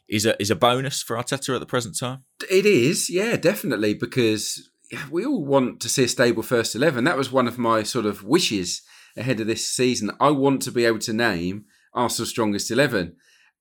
is 0.08 0.26
a 0.26 0.40
is 0.42 0.50
a 0.50 0.56
bonus 0.56 1.02
for 1.02 1.16
Arteta 1.16 1.54
at 1.54 1.60
the 1.60 1.66
present 1.74 1.98
time? 1.98 2.24
It 2.50 2.66
is, 2.66 3.10
yeah, 3.10 3.36
definitely, 3.36 3.94
because 3.94 4.70
we 5.10 5.24
all 5.24 5.44
want 5.44 5.80
to 5.80 5.88
see 5.88 6.04
a 6.04 6.08
stable 6.08 6.42
first 6.42 6.74
eleven. 6.74 7.04
That 7.04 7.16
was 7.16 7.32
one 7.32 7.48
of 7.48 7.58
my 7.58 7.84
sort 7.84 8.06
of 8.06 8.24
wishes 8.24 8.82
ahead 9.16 9.40
of 9.40 9.46
this 9.46 9.70
season. 9.70 10.10
I 10.20 10.30
want 10.30 10.62
to 10.62 10.72
be 10.72 10.84
able 10.84 10.98
to 11.00 11.12
name 11.12 11.64
Arsenal's 11.94 12.30
strongest 12.30 12.70
eleven 12.70 13.16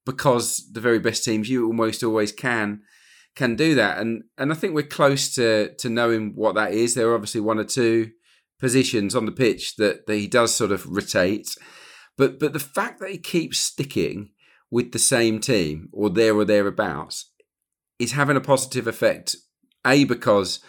because 0.06 0.70
the 0.72 0.82
very 0.82 1.00
best 1.00 1.24
teams 1.24 1.50
you 1.50 1.66
almost 1.66 2.04
always 2.04 2.32
can 2.32 2.82
can 3.36 3.56
do 3.56 3.76
that. 3.76 4.00
And 4.00 4.24
and 4.38 4.52
I 4.52 4.56
think 4.56 4.74
we're 4.74 4.84
close 5.00 5.34
to 5.36 5.76
to 5.76 5.90
knowing 5.90 6.34
what 6.36 6.56
that 6.56 6.74
is. 6.74 6.94
There 6.94 7.10
are 7.10 7.16
obviously 7.16 7.42
one 7.42 7.60
or 7.60 7.66
two 7.66 8.12
positions 8.60 9.16
on 9.16 9.26
the 9.26 9.32
pitch 9.32 9.76
that, 9.78 10.06
that 10.08 10.16
he 10.16 10.28
does 10.28 10.54
sort 10.54 10.72
of 10.72 10.86
rotate. 10.86 11.56
But 12.20 12.38
but 12.38 12.54
the 12.54 12.60
fact 12.60 13.00
that 13.00 13.10
he 13.10 13.18
keeps 13.18 13.58
sticking 13.58 14.32
with 14.70 14.92
the 14.92 15.00
same 15.00 15.40
team 15.40 15.90
or 15.92 16.10
there 16.10 16.36
or 16.36 16.46
thereabouts 16.46 17.32
is 17.98 18.12
having 18.12 18.38
a 18.38 18.42
positive 18.42 18.86
effect. 18.86 19.38
A 19.88 20.04
because 20.04 20.60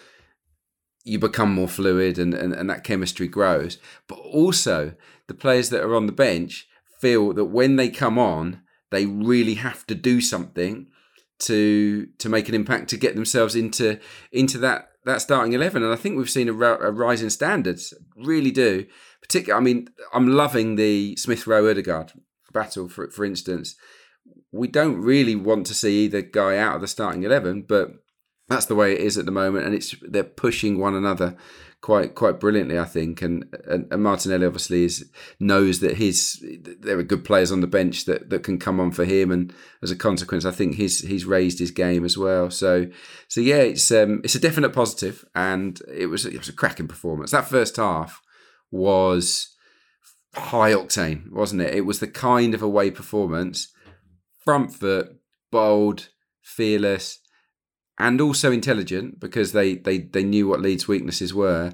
you 1.04 1.18
become 1.18 1.52
more 1.52 1.68
fluid 1.68 2.18
and, 2.18 2.32
and, 2.34 2.52
and 2.52 2.70
that 2.70 2.84
chemistry 2.84 3.26
grows. 3.26 3.78
But 4.06 4.18
also 4.18 4.94
the 5.26 5.34
players 5.34 5.70
that 5.70 5.82
are 5.82 5.96
on 5.96 6.06
the 6.06 6.12
bench 6.12 6.68
feel 7.00 7.32
that 7.32 7.46
when 7.46 7.74
they 7.74 7.88
come 7.88 8.18
on, 8.18 8.62
they 8.90 9.06
really 9.06 9.54
have 9.54 9.84
to 9.88 9.94
do 9.96 10.20
something 10.20 10.86
to 11.40 12.06
to 12.18 12.28
make 12.28 12.48
an 12.48 12.54
impact 12.54 12.90
to 12.90 12.96
get 12.96 13.16
themselves 13.16 13.56
into 13.56 13.98
into 14.30 14.58
that 14.58 14.90
that 15.04 15.20
starting 15.20 15.52
eleven. 15.52 15.82
And 15.82 15.92
I 15.92 15.96
think 15.96 16.16
we've 16.16 16.30
seen 16.30 16.48
a, 16.48 16.52
a 16.52 16.92
rise 16.92 17.22
in 17.22 17.30
standards. 17.30 17.92
Really 18.16 18.52
do. 18.52 18.86
Particularly, 19.22 19.60
I 19.60 19.64
mean, 19.64 19.88
I'm 20.12 20.28
loving 20.28 20.76
the 20.76 21.16
Smith 21.16 21.46
Rowe 21.46 21.70
Odegaard 21.70 22.12
battle 22.52 22.88
for 22.88 23.10
for 23.10 23.24
instance. 23.24 23.76
We 24.52 24.66
don't 24.66 25.00
really 25.00 25.36
want 25.36 25.66
to 25.66 25.74
see 25.74 26.04
either 26.04 26.22
guy 26.22 26.58
out 26.58 26.76
of 26.76 26.80
the 26.80 26.88
starting 26.88 27.22
eleven, 27.22 27.62
but 27.62 27.92
that's 28.48 28.66
the 28.66 28.74
way 28.74 28.92
it 28.92 29.00
is 29.00 29.16
at 29.16 29.26
the 29.26 29.30
moment, 29.30 29.64
and 29.64 29.74
it's 29.74 29.94
they're 30.02 30.24
pushing 30.24 30.78
one 30.78 30.94
another 30.94 31.36
quite 31.80 32.14
quite 32.14 32.40
brilliantly, 32.40 32.78
I 32.78 32.84
think. 32.84 33.22
And, 33.22 33.44
and, 33.66 33.86
and 33.90 34.02
Martinelli 34.02 34.44
obviously 34.44 34.84
is 34.84 35.08
knows 35.38 35.80
that 35.80 35.96
his 35.96 36.44
there 36.80 36.98
are 36.98 37.04
good 37.04 37.24
players 37.24 37.52
on 37.52 37.60
the 37.60 37.66
bench 37.66 38.04
that, 38.06 38.30
that 38.30 38.42
can 38.42 38.58
come 38.58 38.80
on 38.80 38.90
for 38.90 39.04
him, 39.04 39.30
and 39.30 39.54
as 39.82 39.90
a 39.90 39.96
consequence, 39.96 40.44
I 40.44 40.50
think 40.50 40.74
he's 40.74 41.00
he's 41.00 41.24
raised 41.24 41.60
his 41.60 41.70
game 41.70 42.04
as 42.04 42.18
well. 42.18 42.50
So 42.50 42.86
so 43.28 43.40
yeah, 43.40 43.56
it's 43.62 43.90
um 43.92 44.20
it's 44.24 44.34
a 44.34 44.40
definite 44.40 44.72
positive, 44.72 45.24
and 45.34 45.80
it 45.88 46.06
was 46.06 46.26
it 46.26 46.38
was 46.38 46.48
a 46.48 46.52
cracking 46.52 46.88
performance. 46.88 47.30
That 47.30 47.48
first 47.48 47.76
half 47.76 48.20
was 48.70 49.54
high 50.34 50.72
octane, 50.72 51.30
wasn't 51.30 51.62
it? 51.62 51.74
It 51.74 51.86
was 51.86 52.00
the 52.00 52.08
kind 52.08 52.54
of 52.54 52.62
away 52.62 52.90
performance, 52.90 53.72
front 54.44 54.74
foot, 54.74 55.16
bold, 55.50 56.08
fearless 56.42 57.20
and 58.00 58.20
also 58.20 58.50
intelligent 58.50 59.20
because 59.20 59.52
they, 59.52 59.74
they, 59.74 59.98
they 59.98 60.24
knew 60.24 60.48
what 60.48 60.62
Leeds' 60.62 60.88
weaknesses 60.88 61.34
were. 61.34 61.72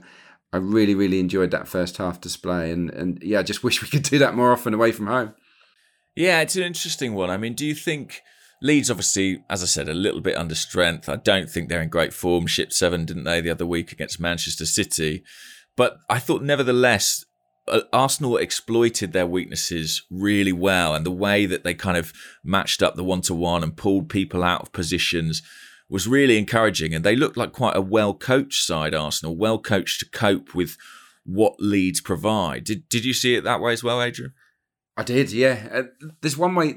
I 0.52 0.56
really, 0.56 0.94
really 0.94 1.20
enjoyed 1.20 1.52
that 1.52 1.68
first 1.68 1.98
half 1.98 2.20
display. 2.20 2.72
And, 2.72 2.90
and 2.90 3.22
yeah, 3.22 3.38
I 3.38 3.42
just 3.42 3.62
wish 3.64 3.80
we 3.80 3.88
could 3.88 4.02
do 4.02 4.18
that 4.18 4.34
more 4.34 4.52
often 4.52 4.74
away 4.74 4.92
from 4.92 5.06
home. 5.06 5.34
Yeah, 6.16 6.40
it's 6.40 6.56
an 6.56 6.64
interesting 6.64 7.14
one. 7.14 7.30
I 7.30 7.36
mean, 7.36 7.54
do 7.54 7.64
you 7.64 7.74
think 7.74 8.22
Leeds, 8.62 8.90
obviously, 8.90 9.44
as 9.48 9.62
I 9.62 9.66
said, 9.66 9.88
a 9.88 9.94
little 9.94 10.22
bit 10.22 10.36
under 10.36 10.54
strength. 10.54 11.08
I 11.08 11.16
don't 11.16 11.48
think 11.48 11.68
they're 11.68 11.82
in 11.82 11.90
great 11.90 12.14
form. 12.14 12.46
Shipped 12.46 12.72
seven, 12.72 13.04
didn't 13.04 13.24
they, 13.24 13.40
the 13.40 13.50
other 13.50 13.66
week 13.66 13.92
against 13.92 14.18
Manchester 14.18 14.66
City? 14.66 15.22
But 15.76 15.98
I 16.08 16.18
thought, 16.18 16.42
nevertheless, 16.42 17.24
uh, 17.68 17.82
Arsenal 17.92 18.36
exploited 18.36 19.12
their 19.12 19.26
weaknesses 19.26 20.02
really 20.10 20.52
well. 20.52 20.94
And 20.94 21.04
the 21.04 21.10
way 21.10 21.46
that 21.46 21.64
they 21.64 21.74
kind 21.74 21.96
of 21.96 22.12
matched 22.42 22.82
up 22.82 22.94
the 22.94 23.04
one 23.04 23.20
to 23.22 23.34
one 23.34 23.62
and 23.62 23.76
pulled 23.76 24.08
people 24.08 24.42
out 24.42 24.62
of 24.62 24.72
positions 24.72 25.42
was 25.88 26.08
really 26.08 26.38
encouraging. 26.38 26.94
And 26.94 27.04
they 27.04 27.16
looked 27.16 27.36
like 27.36 27.52
quite 27.52 27.76
a 27.76 27.80
well 27.80 28.14
coached 28.14 28.64
side, 28.64 28.94
Arsenal, 28.94 29.36
well 29.36 29.58
coached 29.58 30.00
to 30.00 30.10
cope 30.10 30.54
with 30.54 30.76
what 31.24 31.54
Leeds 31.58 32.00
provide. 32.00 32.64
Did, 32.64 32.88
did 32.88 33.04
you 33.04 33.12
see 33.12 33.34
it 33.34 33.44
that 33.44 33.60
way 33.60 33.72
as 33.72 33.84
well, 33.84 34.00
Adrian? 34.00 34.32
I 34.96 35.02
did, 35.02 35.32
yeah. 35.32 35.68
Uh, 35.70 36.08
there's 36.20 36.38
one 36.38 36.54
way. 36.54 36.76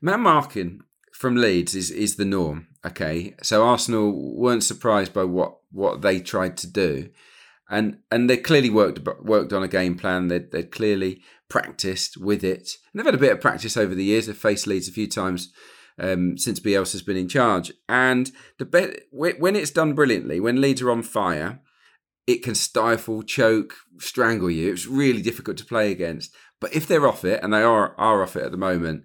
Man 0.00 0.20
marking 0.20 0.80
from 1.12 1.36
Leeds 1.36 1.74
is, 1.74 1.90
is 1.90 2.16
the 2.16 2.24
norm. 2.24 2.66
Okay, 2.84 3.34
so 3.42 3.62
Arsenal 3.62 4.34
weren't 4.36 4.64
surprised 4.64 5.12
by 5.12 5.24
what, 5.24 5.58
what 5.70 6.00
they 6.00 6.18
tried 6.18 6.56
to 6.56 6.66
do, 6.66 7.10
and 7.70 7.98
and 8.10 8.28
they 8.28 8.36
clearly 8.36 8.68
worked 8.68 9.00
worked 9.22 9.52
on 9.52 9.62
a 9.62 9.68
game 9.68 9.94
plan. 9.96 10.28
They 10.28 10.40
they 10.40 10.64
clearly 10.64 11.22
practiced 11.48 12.16
with 12.16 12.42
it. 12.44 12.76
And 12.92 12.98
they've 12.98 13.06
had 13.06 13.14
a 13.14 13.18
bit 13.18 13.32
of 13.32 13.40
practice 13.40 13.76
over 13.76 13.94
the 13.94 14.04
years. 14.04 14.26
They've 14.26 14.36
faced 14.36 14.66
Leeds 14.66 14.88
a 14.88 14.92
few 14.92 15.06
times 15.06 15.52
um, 15.98 16.38
since 16.38 16.60
Bielsa's 16.60 17.02
been 17.02 17.16
in 17.16 17.28
charge. 17.28 17.72
And 17.88 18.30
the 18.58 19.04
when 19.10 19.56
it's 19.56 19.70
done 19.70 19.94
brilliantly, 19.94 20.40
when 20.40 20.60
Leeds 20.60 20.82
are 20.82 20.90
on 20.90 21.02
fire, 21.02 21.60
it 22.26 22.42
can 22.42 22.54
stifle, 22.54 23.22
choke, 23.22 23.74
strangle 23.98 24.50
you. 24.50 24.72
It's 24.72 24.86
really 24.86 25.22
difficult 25.22 25.56
to 25.58 25.64
play 25.64 25.90
against. 25.90 26.34
But 26.60 26.74
if 26.74 26.86
they're 26.86 27.06
off 27.06 27.24
it, 27.24 27.42
and 27.42 27.52
they 27.52 27.62
are 27.62 27.94
are 27.98 28.22
off 28.22 28.36
it 28.36 28.44
at 28.44 28.52
the 28.52 28.56
moment, 28.56 29.04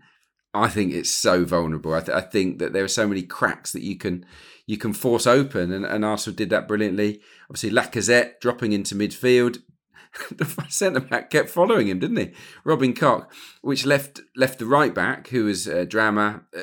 I 0.54 0.70
think 0.70 0.94
it's 0.94 1.12
so 1.12 1.44
vulnerable. 1.44 1.94
I, 1.94 2.00
th- 2.00 2.18
I 2.18 2.22
think 2.22 2.60
that 2.60 2.74
there 2.74 2.84
are 2.84 2.90
so 2.90 3.08
many 3.08 3.24
cracks 3.24 3.72
that 3.74 3.84
you 3.84 3.98
can 3.98 4.26
you 4.68 4.78
can 4.78 4.94
force 4.94 5.28
open, 5.28 5.72
and, 5.72 5.86
and 5.86 6.04
Arsenal 6.04 6.36
did 6.36 6.50
that 6.50 6.68
brilliantly. 6.68 7.22
Obviously, 7.50 7.72
Lacazette 7.72 8.40
dropping 8.40 8.72
into 8.74 8.96
midfield, 8.96 9.60
the 10.32 10.66
centre 10.70 11.00
back 11.00 11.30
kept 11.30 11.50
following 11.50 11.88
him, 11.88 12.00
didn't 12.00 12.18
he? 12.18 12.34
Robin 12.64 12.94
Koch, 12.94 13.32
which 13.62 13.86
left 13.86 14.22
left 14.36 14.60
the 14.60 14.66
right 14.66 14.94
back, 14.94 15.28
who 15.30 15.46
was 15.46 15.68
a 15.68 15.86
Drameh, 15.86 16.42
uh, 16.56 16.62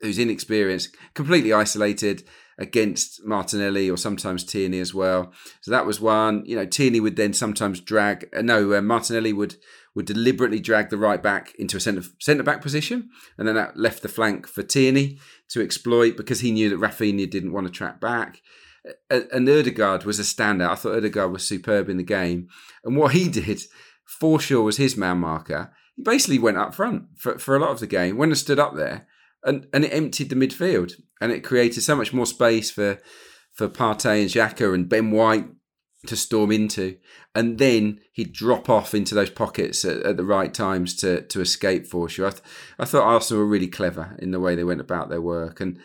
who's 0.00 0.18
inexperienced, 0.18 0.94
completely 1.14 1.52
isolated 1.52 2.24
against 2.58 3.24
Martinelli 3.24 3.90
or 3.90 3.98
sometimes 3.98 4.42
Tierney 4.42 4.80
as 4.80 4.94
well. 4.94 5.32
So 5.60 5.70
that 5.70 5.86
was 5.86 6.00
one. 6.00 6.42
You 6.46 6.56
know, 6.56 6.66
Tierney 6.66 7.00
would 7.00 7.16
then 7.16 7.32
sometimes 7.32 7.80
drag. 7.80 8.28
Uh, 8.34 8.42
no, 8.42 8.74
uh, 8.74 8.80
Martinelli 8.80 9.32
would 9.32 9.56
would 9.94 10.06
deliberately 10.06 10.60
drag 10.60 10.90
the 10.90 10.98
right 10.98 11.22
back 11.22 11.54
into 11.58 11.76
a 11.76 11.80
centre 11.80 12.06
centre 12.20 12.42
back 12.42 12.62
position, 12.62 13.10
and 13.38 13.46
then 13.46 13.54
that 13.54 13.76
left 13.76 14.02
the 14.02 14.08
flank 14.08 14.46
for 14.46 14.62
Tierney 14.62 15.18
to 15.48 15.62
exploit 15.62 16.16
because 16.16 16.40
he 16.40 16.50
knew 16.50 16.68
that 16.70 16.80
Raphinha 16.80 17.30
didn't 17.30 17.52
want 17.52 17.66
to 17.66 17.72
track 17.72 18.00
back 18.00 18.42
and 19.10 19.48
Odegaard 19.48 20.04
was 20.04 20.18
a 20.18 20.22
standout. 20.22 20.70
I 20.70 20.74
thought 20.74 20.96
Odegaard 20.96 21.32
was 21.32 21.44
superb 21.44 21.88
in 21.88 21.96
the 21.96 22.02
game. 22.02 22.48
And 22.84 22.96
what 22.96 23.12
he 23.12 23.28
did, 23.28 23.62
Forshaw 24.20 24.64
was 24.64 24.76
his 24.76 24.96
man 24.96 25.18
marker. 25.18 25.72
He 25.96 26.02
basically 26.02 26.38
went 26.38 26.58
up 26.58 26.74
front 26.74 27.04
for, 27.16 27.38
for 27.38 27.56
a 27.56 27.58
lot 27.58 27.70
of 27.70 27.80
the 27.80 27.86
game, 27.86 28.16
went 28.16 28.30
and 28.30 28.38
stood 28.38 28.58
up 28.58 28.76
there, 28.76 29.06
and, 29.42 29.66
and 29.72 29.84
it 29.84 29.92
emptied 29.92 30.30
the 30.30 30.36
midfield. 30.36 30.94
And 31.20 31.32
it 31.32 31.44
created 31.44 31.82
so 31.82 31.96
much 31.96 32.12
more 32.12 32.26
space 32.26 32.70
for, 32.70 32.98
for 33.52 33.68
Partey 33.68 34.20
and 34.20 34.30
Xhaka 34.30 34.74
and 34.74 34.88
Ben 34.88 35.10
White 35.10 35.46
to 36.06 36.16
storm 36.16 36.52
into. 36.52 36.98
And 37.34 37.58
then 37.58 38.00
he'd 38.12 38.32
drop 38.32 38.68
off 38.68 38.94
into 38.94 39.14
those 39.14 39.30
pockets 39.30 39.84
at, 39.84 40.02
at 40.02 40.16
the 40.16 40.24
right 40.24 40.52
times 40.52 40.94
to, 40.96 41.22
to 41.22 41.40
escape 41.40 41.88
Forshaw. 41.88 42.26
I, 42.26 42.30
th- 42.30 42.42
I 42.78 42.84
thought 42.84 43.02
Arsenal 43.02 43.42
were 43.42 43.48
really 43.48 43.68
clever 43.68 44.16
in 44.18 44.30
the 44.30 44.40
way 44.40 44.54
they 44.54 44.64
went 44.64 44.80
about 44.80 45.08
their 45.08 45.22
work. 45.22 45.60
and 45.60 45.78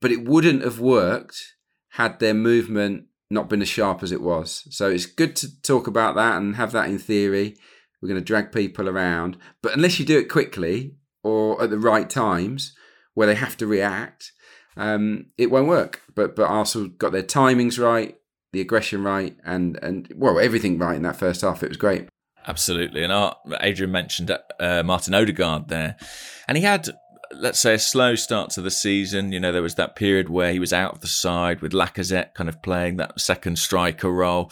But 0.00 0.10
it 0.10 0.24
wouldn't 0.24 0.62
have 0.62 0.80
worked 0.80 1.54
had 1.92 2.18
their 2.18 2.34
movement 2.34 3.04
not 3.30 3.48
been 3.48 3.62
as 3.62 3.68
sharp 3.68 4.02
as 4.02 4.12
it 4.12 4.22
was. 4.22 4.66
So 4.70 4.90
it's 4.90 5.06
good 5.06 5.36
to 5.36 5.62
talk 5.62 5.86
about 5.86 6.14
that 6.14 6.36
and 6.36 6.56
have 6.56 6.72
that 6.72 6.88
in 6.88 6.98
theory. 6.98 7.56
We're 8.00 8.08
going 8.08 8.20
to 8.20 8.24
drag 8.24 8.50
people 8.50 8.88
around, 8.88 9.36
but 9.62 9.74
unless 9.74 9.98
you 9.98 10.04
do 10.04 10.18
it 10.18 10.28
quickly 10.28 10.96
or 11.22 11.62
at 11.62 11.70
the 11.70 11.78
right 11.78 12.08
times 12.08 12.74
where 13.14 13.26
they 13.26 13.34
have 13.34 13.56
to 13.58 13.66
react, 13.66 14.32
um, 14.76 15.26
it 15.38 15.50
won't 15.50 15.68
work. 15.68 16.02
But 16.14 16.34
but 16.34 16.48
Arsenal 16.48 16.88
got 16.88 17.12
their 17.12 17.22
timings 17.22 17.78
right, 17.78 18.16
the 18.52 18.60
aggression 18.60 19.04
right, 19.04 19.36
and 19.44 19.78
and 19.82 20.12
well 20.16 20.40
everything 20.40 20.78
right 20.78 20.96
in 20.96 21.02
that 21.02 21.16
first 21.16 21.42
half. 21.42 21.62
It 21.62 21.68
was 21.68 21.76
great. 21.76 22.08
Absolutely, 22.46 23.04
and 23.04 23.34
Adrian 23.60 23.92
mentioned 23.92 24.36
uh, 24.58 24.82
Martin 24.82 25.14
Odegaard 25.14 25.68
there, 25.68 25.96
and 26.48 26.58
he 26.58 26.64
had 26.64 26.90
let's 27.34 27.60
say, 27.60 27.74
a 27.74 27.78
slow 27.78 28.14
start 28.14 28.50
to 28.50 28.60
the 28.60 28.70
season. 28.70 29.32
You 29.32 29.40
know, 29.40 29.52
there 29.52 29.62
was 29.62 29.76
that 29.76 29.96
period 29.96 30.28
where 30.28 30.52
he 30.52 30.58
was 30.58 30.72
out 30.72 30.94
of 30.94 31.00
the 31.00 31.06
side 31.06 31.60
with 31.60 31.72
Lacazette 31.72 32.34
kind 32.34 32.48
of 32.48 32.62
playing 32.62 32.96
that 32.96 33.20
second 33.20 33.58
striker 33.58 34.10
role. 34.10 34.50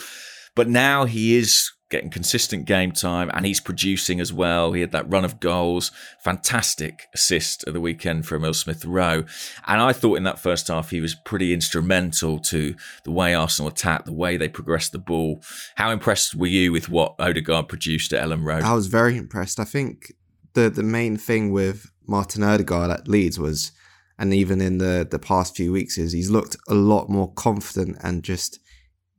But 0.55 0.69
now 0.69 1.05
he 1.05 1.37
is 1.37 1.73
getting 1.91 2.11
consistent 2.11 2.67
game 2.67 2.93
time 2.93 3.31
and 3.35 3.45
he's 3.45 3.61
producing 3.61 4.21
as 4.21 4.33
well. 4.33 4.73
He 4.73 4.81
had 4.81 4.93
that 4.93 5.11
run 5.11 5.25
of 5.25 5.41
goals, 5.41 5.91
fantastic 6.23 7.07
assist 7.13 7.65
at 7.67 7.75
the 7.75 7.81
weekend 7.81 8.27
from 8.27 8.43
Emile 8.43 8.55
Smith 8.55 8.85
Rowe. 8.85 9.25
And 9.67 9.81
I 9.81 9.93
thought 9.93 10.17
in 10.17 10.23
that 10.23 10.39
first 10.39 10.69
half 10.69 10.91
he 10.91 11.01
was 11.01 11.17
pretty 11.25 11.53
instrumental 11.53 12.39
to 12.41 12.75
the 13.05 13.11
way 13.11 13.35
Arsenal 13.35 13.71
attacked, 13.71 14.07
the 14.07 14.13
way 14.13 14.37
they 14.37 14.49
progressed 14.49 14.93
the 14.93 14.99
ball. 14.99 15.43
How 15.75 15.91
impressed 15.91 16.35
were 16.35 16.47
you 16.47 16.73
with 16.73 16.89
what 16.89 17.17
Odegaard 17.19 17.69
produced 17.69 18.13
at 18.13 18.25
Elland 18.25 18.45
Road? 18.45 18.63
I 18.63 18.75
was 18.75 18.87
very 18.87 19.17
impressed. 19.17 19.59
I 19.59 19.65
think 19.65 20.15
the 20.55 20.71
the 20.71 20.83
main 20.83 21.17
thing 21.17 21.51
with 21.53 21.91
Martin 22.11 22.43
Odegaard 22.43 22.91
at 22.91 23.09
Leeds 23.09 23.39
was, 23.39 23.73
and 24.19 24.35
even 24.35 24.61
in 24.61 24.79
the 24.79 25.07
the 25.11 25.19
past 25.19 25.57
few 25.57 25.73
weeks, 25.73 25.97
is 25.97 26.13
he's 26.13 26.31
looked 26.31 26.57
a 26.69 26.75
lot 26.75 27.09
more 27.09 27.33
confident 27.33 27.97
and 28.03 28.23
just 28.23 28.59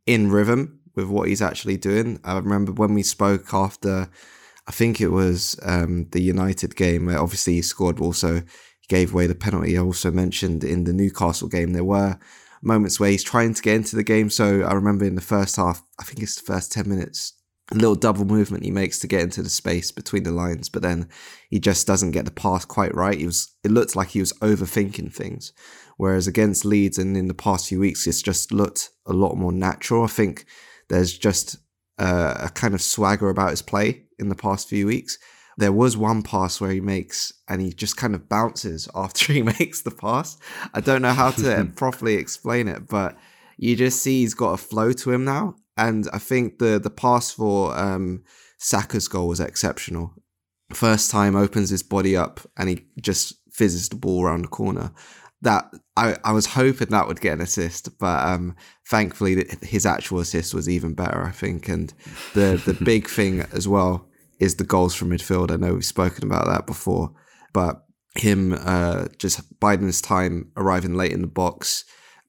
in 0.06 0.30
rhythm 0.30 0.80
with 0.96 1.08
what 1.08 1.28
he's 1.30 1.42
actually 1.42 1.78
doing. 1.78 2.20
I 2.24 2.38
remember 2.38 2.74
when 2.74 2.94
we 2.94 3.04
spoke 3.04 3.54
after, 3.54 4.10
I 4.68 4.72
think 4.72 5.00
it 5.00 5.08
was 5.08 5.58
um, 5.64 6.08
the 6.12 6.22
United 6.22 6.76
game, 6.76 7.06
where 7.06 7.20
obviously 7.20 7.54
he 7.54 7.62
scored, 7.62 8.00
also 8.00 8.44
gave 8.90 9.14
away 9.14 9.28
the 9.28 9.36
penalty. 9.36 9.78
I 9.78 9.82
also 9.82 10.12
mentioned 10.12 10.64
in 10.64 10.84
the 10.84 10.94
Newcastle 10.94 11.48
game 11.48 11.72
there 11.72 11.86
were 11.86 12.20
moments 12.62 13.00
where 13.00 13.10
he's 13.10 13.24
trying 13.24 13.54
to 13.54 13.62
get 13.62 13.76
into 13.76 13.96
the 13.96 14.04
game. 14.04 14.30
So 14.30 14.64
I 14.64 14.74
remember 14.74 15.06
in 15.06 15.16
the 15.16 15.22
first 15.22 15.56
half, 15.56 15.82
I 16.00 16.04
think 16.04 16.22
it's 16.22 16.36
the 16.36 16.54
first 16.54 16.72
ten 16.72 16.90
minutes, 16.90 17.34
little 17.76 17.96
double 17.96 18.26
movement 18.26 18.64
he 18.64 18.72
makes 18.72 19.00
to 19.00 19.08
get 19.08 19.22
into 19.22 19.42
the 19.42 19.50
space 19.50 19.92
between 19.92 20.24
the 20.24 20.32
lines, 20.32 20.70
but 20.70 20.82
then 20.82 21.08
he 21.50 21.60
just 21.60 21.88
doesn't 21.88 22.12
get 22.12 22.26
the 22.26 22.32
pass 22.32 22.66
quite 22.66 22.94
right. 22.94 23.18
He 23.18 23.26
was 23.26 23.54
it 23.64 23.72
looked 23.72 23.96
like 23.96 24.10
he 24.10 24.20
was 24.20 24.34
overthinking 24.34 25.14
things. 25.14 25.54
Whereas 25.98 26.28
against 26.28 26.66
Leeds 26.66 26.98
and 26.98 27.16
in 27.16 27.28
the 27.28 27.34
past 27.34 27.68
few 27.68 27.80
weeks, 27.80 28.08
it's 28.08 28.22
just 28.22 28.52
looked 28.52 28.90
a 29.06 29.14
lot 29.14 29.36
more 29.36 29.52
natural. 29.52 30.04
I 30.04 30.08
think 30.08 30.46
there's 30.90 31.18
just 31.18 31.58
a, 31.98 32.46
a 32.46 32.50
kind 32.50 32.74
of 32.74 32.82
swagger 32.82 33.30
about 33.30 33.52
his 33.52 33.62
play 33.62 34.06
in 34.20 34.30
the 34.30 34.36
past 34.36 34.68
few 34.68 34.88
weeks. 34.88 35.18
There 35.58 35.72
was 35.72 35.96
one 35.96 36.24
pass 36.24 36.60
where 36.60 36.72
he 36.72 36.82
makes 36.82 37.32
and 37.48 37.62
he 37.62 37.72
just 37.72 37.98
kind 37.98 38.16
of 38.16 38.28
bounces 38.28 38.90
after 38.96 39.32
he 39.32 39.44
makes 39.44 39.82
the 39.82 39.92
pass. 39.92 40.38
I 40.74 40.82
don't 40.82 41.02
know 41.02 41.14
how 41.14 41.32
to 41.32 41.72
properly 41.76 42.16
explain 42.16 42.68
it, 42.68 42.88
but 42.88 43.18
you 43.58 43.76
just 43.76 44.02
see 44.02 44.22
he's 44.22 44.34
got 44.34 44.54
a 44.54 44.58
flow 44.58 44.92
to 44.92 45.12
him 45.12 45.24
now 45.24 45.56
and 45.78 46.08
I 46.14 46.18
think 46.18 46.60
the 46.60 46.80
the 46.80 46.90
pass 46.90 47.32
for 47.32 47.78
um, 47.78 48.24
Saka's 48.58 49.08
goal 49.08 49.28
was 49.28 49.40
exceptional. 49.40 50.14
first 50.74 51.12
time 51.12 51.36
opens 51.36 51.70
his 51.70 51.84
body 51.84 52.16
up 52.16 52.40
and 52.58 52.70
he 52.70 52.86
just 53.02 53.34
fizzes 53.52 53.90
the 53.90 53.96
ball 53.96 54.24
around 54.24 54.44
the 54.44 54.48
corner. 54.48 54.92
That 55.42 55.74
I, 55.98 56.18
I 56.24 56.34
was 56.34 56.46
hoping 56.46 56.90
that 56.90 57.08
would 57.08 57.20
get 57.20 57.34
an 57.34 57.42
assist, 57.42 57.98
but 57.98 58.28
um, 58.28 58.56
thankfully 58.88 59.44
his 59.64 59.88
actual 59.88 60.20
assist 60.20 60.54
was 60.54 60.70
even 60.70 60.94
better, 60.94 61.24
I 61.24 61.32
think. 61.32 61.68
And 61.68 61.94
the 62.34 62.62
the 62.64 62.78
big 62.84 63.08
thing 63.10 63.42
as 63.52 63.68
well 63.68 64.08
is 64.40 64.56
the 64.56 64.64
goals 64.64 64.94
from 64.94 65.10
midfield. 65.10 65.52
I 65.52 65.56
know 65.56 65.74
we've 65.74 65.86
spoken 65.86 66.24
about 66.24 66.46
that 66.46 66.68
before, 66.68 67.12
but 67.54 67.86
him 68.16 68.54
uh, 68.54 69.08
just 69.18 69.60
biding 69.60 69.88
his 69.88 70.02
time, 70.02 70.52
arriving 70.58 70.96
late 70.96 71.12
in 71.12 71.22
the 71.22 71.28
box, 71.28 71.86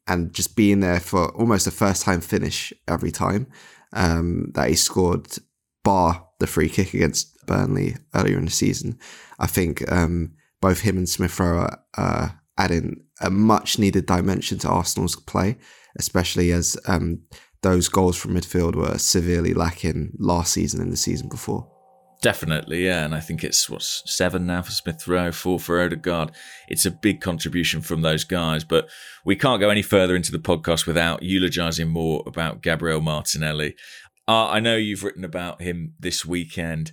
and 0.07 0.33
just 0.33 0.57
being 0.57 0.81
there 0.81 1.01
for 1.01 1.29
almost 1.37 1.67
a 1.67 1.71
first 1.71 2.03
time 2.03 2.21
finish 2.21 2.73
every 2.89 3.11
time 3.11 3.47
um, 3.93 4.51
that 4.55 4.69
he 4.69 4.75
scored, 4.75 5.27
bar 5.85 6.27
the 6.39 6.47
free 6.47 6.69
kick 6.69 6.95
against 6.95 7.47
Burnley 7.47 7.97
earlier 8.15 8.39
in 8.39 8.45
the 8.45 8.51
season. 8.51 8.99
I 9.39 9.47
think 9.47 9.91
um, 9.91 10.33
both 10.61 10.81
him 10.81 10.97
and 10.97 11.09
Smith 11.09 11.39
Rowe 11.39 11.59
are 11.59 11.79
uh, 11.97 12.29
adding 12.59 13.05
a 13.21 13.31
much 13.31 13.79
needed 13.79 14.07
dimension 14.07 14.59
to 14.59 14.69
Arsenal's 14.69 15.17
play, 15.17 15.57
especially 15.99 16.53
as 16.53 16.77
um, 16.87 17.23
those 17.63 17.89
goals 17.89 18.17
from 18.17 18.35
midfield 18.35 18.75
were 18.75 18.99
severely 18.99 19.55
lacking 19.55 20.13
last 20.19 20.53
season 20.53 20.81
and 20.81 20.93
the 20.93 20.97
season 20.97 21.29
before. 21.29 21.69
Definitely, 22.23 22.87
yeah, 22.87 23.05
and 23.05 23.17
I 23.17 23.21
think 23.21 23.43
it's 23.43 23.69
what's 23.69 24.05
seven 24.07 24.47
now 24.47 24.63
for 24.63 24.71
Smith 24.71 25.09
Rowe, 25.09 25.33
four 25.33 25.59
for 25.59 25.83
Odegaard. 25.83 26.31
It's 26.69 26.87
a 26.87 26.93
big 26.93 27.21
contribution 27.21 27.81
from 27.81 28.03
those 28.03 28.23
guys, 28.23 28.63
but 28.63 28.89
we 29.25 29.35
can't 29.35 29.61
go 29.61 29.71
any 29.71 29.83
further 29.83 30.15
into 30.15 30.31
the 30.31 30.39
podcast 30.39 30.87
without 30.87 31.25
eulogising 31.25 31.89
more 31.89 32.23
about 32.25 32.63
Gabriel 32.63 33.01
Martinelli. 33.01 33.75
Uh, 34.29 34.47
I 34.47 34.61
know 34.61 34.77
you've 34.77 35.03
written 35.03 35.25
about 35.25 35.63
him 35.63 35.95
this 35.99 36.25
weekend 36.25 36.93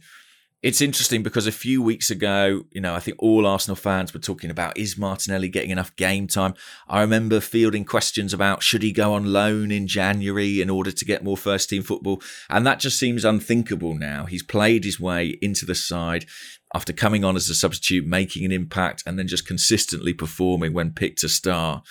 it's 0.61 0.81
interesting 0.81 1.23
because 1.23 1.47
a 1.47 1.53
few 1.53 1.81
weeks 1.81 2.11
ago, 2.11 2.63
you 2.71 2.81
know, 2.81 2.93
I 2.93 2.99
think 2.99 3.17
all 3.19 3.47
Arsenal 3.47 3.77
fans 3.77 4.13
were 4.13 4.19
talking 4.19 4.49
about 4.49 4.77
is 4.77 4.97
Martinelli 4.97 5.47
getting 5.47 5.69
enough 5.69 5.95
game 5.95 6.27
time? 6.27 6.53
I 6.87 6.99
remember 6.99 7.39
fielding 7.39 7.85
questions 7.85 8.33
about 8.33 8.61
should 8.61 8.83
he 8.83 8.91
go 8.91 9.13
on 9.13 9.31
loan 9.31 9.71
in 9.71 9.87
January 9.87 10.61
in 10.61 10.69
order 10.69 10.91
to 10.91 11.05
get 11.05 11.23
more 11.23 11.37
first 11.37 11.69
team 11.69 11.81
football? 11.81 12.21
And 12.49 12.67
that 12.67 12.79
just 12.79 12.99
seems 12.99 13.23
unthinkable 13.23 13.95
now. 13.95 14.25
He's 14.25 14.43
played 14.43 14.83
his 14.83 14.99
way 14.99 15.37
into 15.41 15.65
the 15.65 15.75
side 15.75 16.25
after 16.73 16.91
coming 16.91 17.23
on 17.23 17.37
as 17.37 17.49
a 17.49 17.55
substitute, 17.55 18.05
making 18.05 18.43
an 18.43 18.51
impact, 18.51 19.01
and 19.05 19.17
then 19.17 19.27
just 19.27 19.47
consistently 19.47 20.13
performing 20.13 20.73
when 20.73 20.91
picked 20.91 21.19
to 21.19 21.29
star. 21.29 21.83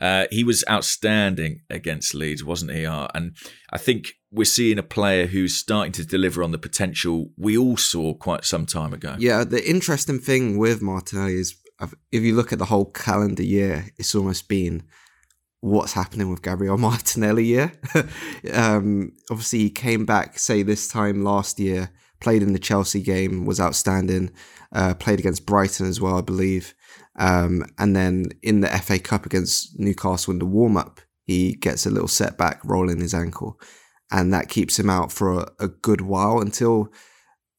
Uh, 0.00 0.26
he 0.30 0.44
was 0.44 0.64
outstanding 0.68 1.62
against 1.70 2.14
Leeds, 2.14 2.44
wasn't 2.44 2.72
he? 2.72 2.84
And 2.84 3.36
I 3.70 3.78
think 3.78 4.12
we're 4.30 4.44
seeing 4.44 4.78
a 4.78 4.82
player 4.82 5.26
who's 5.26 5.56
starting 5.56 5.92
to 5.92 6.04
deliver 6.04 6.42
on 6.42 6.52
the 6.52 6.58
potential 6.58 7.30
we 7.36 7.56
all 7.56 7.76
saw 7.76 8.14
quite 8.14 8.44
some 8.44 8.66
time 8.66 8.92
ago. 8.92 9.16
Yeah, 9.18 9.44
the 9.44 9.68
interesting 9.68 10.18
thing 10.18 10.58
with 10.58 10.82
Martinelli 10.82 11.34
is 11.34 11.56
if 12.12 12.22
you 12.22 12.34
look 12.34 12.52
at 12.52 12.58
the 12.58 12.66
whole 12.66 12.86
calendar 12.86 13.42
year, 13.42 13.86
it's 13.98 14.14
almost 14.14 14.48
been 14.48 14.82
what's 15.60 15.92
happening 15.92 16.30
with 16.30 16.42
Gabriel 16.42 16.78
Martinelli 16.78 17.44
year. 17.44 17.72
um, 18.52 19.12
obviously, 19.30 19.60
he 19.60 19.70
came 19.70 20.06
back, 20.06 20.38
say, 20.38 20.62
this 20.62 20.88
time 20.88 21.22
last 21.22 21.58
year, 21.58 21.90
played 22.20 22.42
in 22.42 22.52
the 22.52 22.58
Chelsea 22.58 23.02
game, 23.02 23.44
was 23.44 23.60
outstanding, 23.60 24.30
uh, 24.72 24.94
played 24.94 25.18
against 25.18 25.46
Brighton 25.46 25.86
as 25.86 26.00
well, 26.00 26.16
I 26.16 26.22
believe. 26.22 26.74
Um, 27.18 27.64
and 27.78 27.96
then 27.96 28.26
in 28.42 28.60
the 28.60 28.68
FA 28.68 28.98
Cup 28.98 29.26
against 29.26 29.78
Newcastle 29.78 30.32
in 30.32 30.38
the 30.38 30.46
warm 30.46 30.76
up, 30.76 31.00
he 31.24 31.54
gets 31.54 31.86
a 31.86 31.90
little 31.90 32.08
setback 32.08 32.60
rolling 32.64 33.00
his 33.00 33.14
ankle. 33.14 33.58
And 34.10 34.32
that 34.32 34.48
keeps 34.48 34.78
him 34.78 34.88
out 34.88 35.10
for 35.10 35.40
a, 35.40 35.48
a 35.58 35.68
good 35.68 36.00
while 36.00 36.40
until 36.40 36.92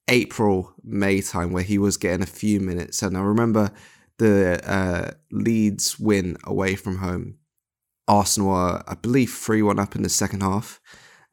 April, 0.08 0.74
May 0.84 1.22
time, 1.22 1.52
where 1.52 1.64
he 1.64 1.78
was 1.78 1.98
getting 1.98 2.24
a 2.24 2.28
few 2.28 2.60
minutes. 2.60 3.02
And 3.02 3.18
I 3.18 3.22
remember 3.22 3.72
the 4.20 4.62
uh, 4.66 5.12
Leeds 5.32 6.00
win 6.00 6.38
away 6.46 6.76
from 6.76 6.98
home. 6.98 7.38
Arsenal 8.08 8.52
are, 8.52 8.84
I 8.88 8.96
believe, 8.96 9.32
3 9.32 9.62
1 9.62 9.80
up 9.80 9.96
in 9.96 10.04
the 10.04 10.10
second 10.10 10.42
half. 10.42 10.80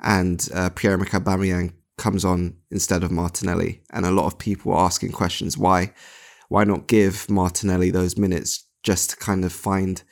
And 0.01 0.48
uh, 0.53 0.70
Pierre 0.70 0.94
Emerick 0.94 1.72
comes 1.96 2.25
on 2.25 2.57
instead 2.72 3.05
of 3.05 3.12
Martinelli. 3.12 3.83
And 3.90 4.05
a 4.05 4.11
lot 4.11 4.27
of 4.27 4.38
people 4.38 4.72
were 4.72 4.79
asking 4.79 5.12
questions 5.12 5.57
why 5.57 5.92
why 6.48 6.64
not 6.64 6.88
give 6.88 7.28
Martinelli 7.30 7.90
those 7.90 8.16
minutes 8.16 8.66
just 8.83 9.11
to 9.11 9.16
kind 9.16 9.44
of 9.44 9.52
find 9.52 10.02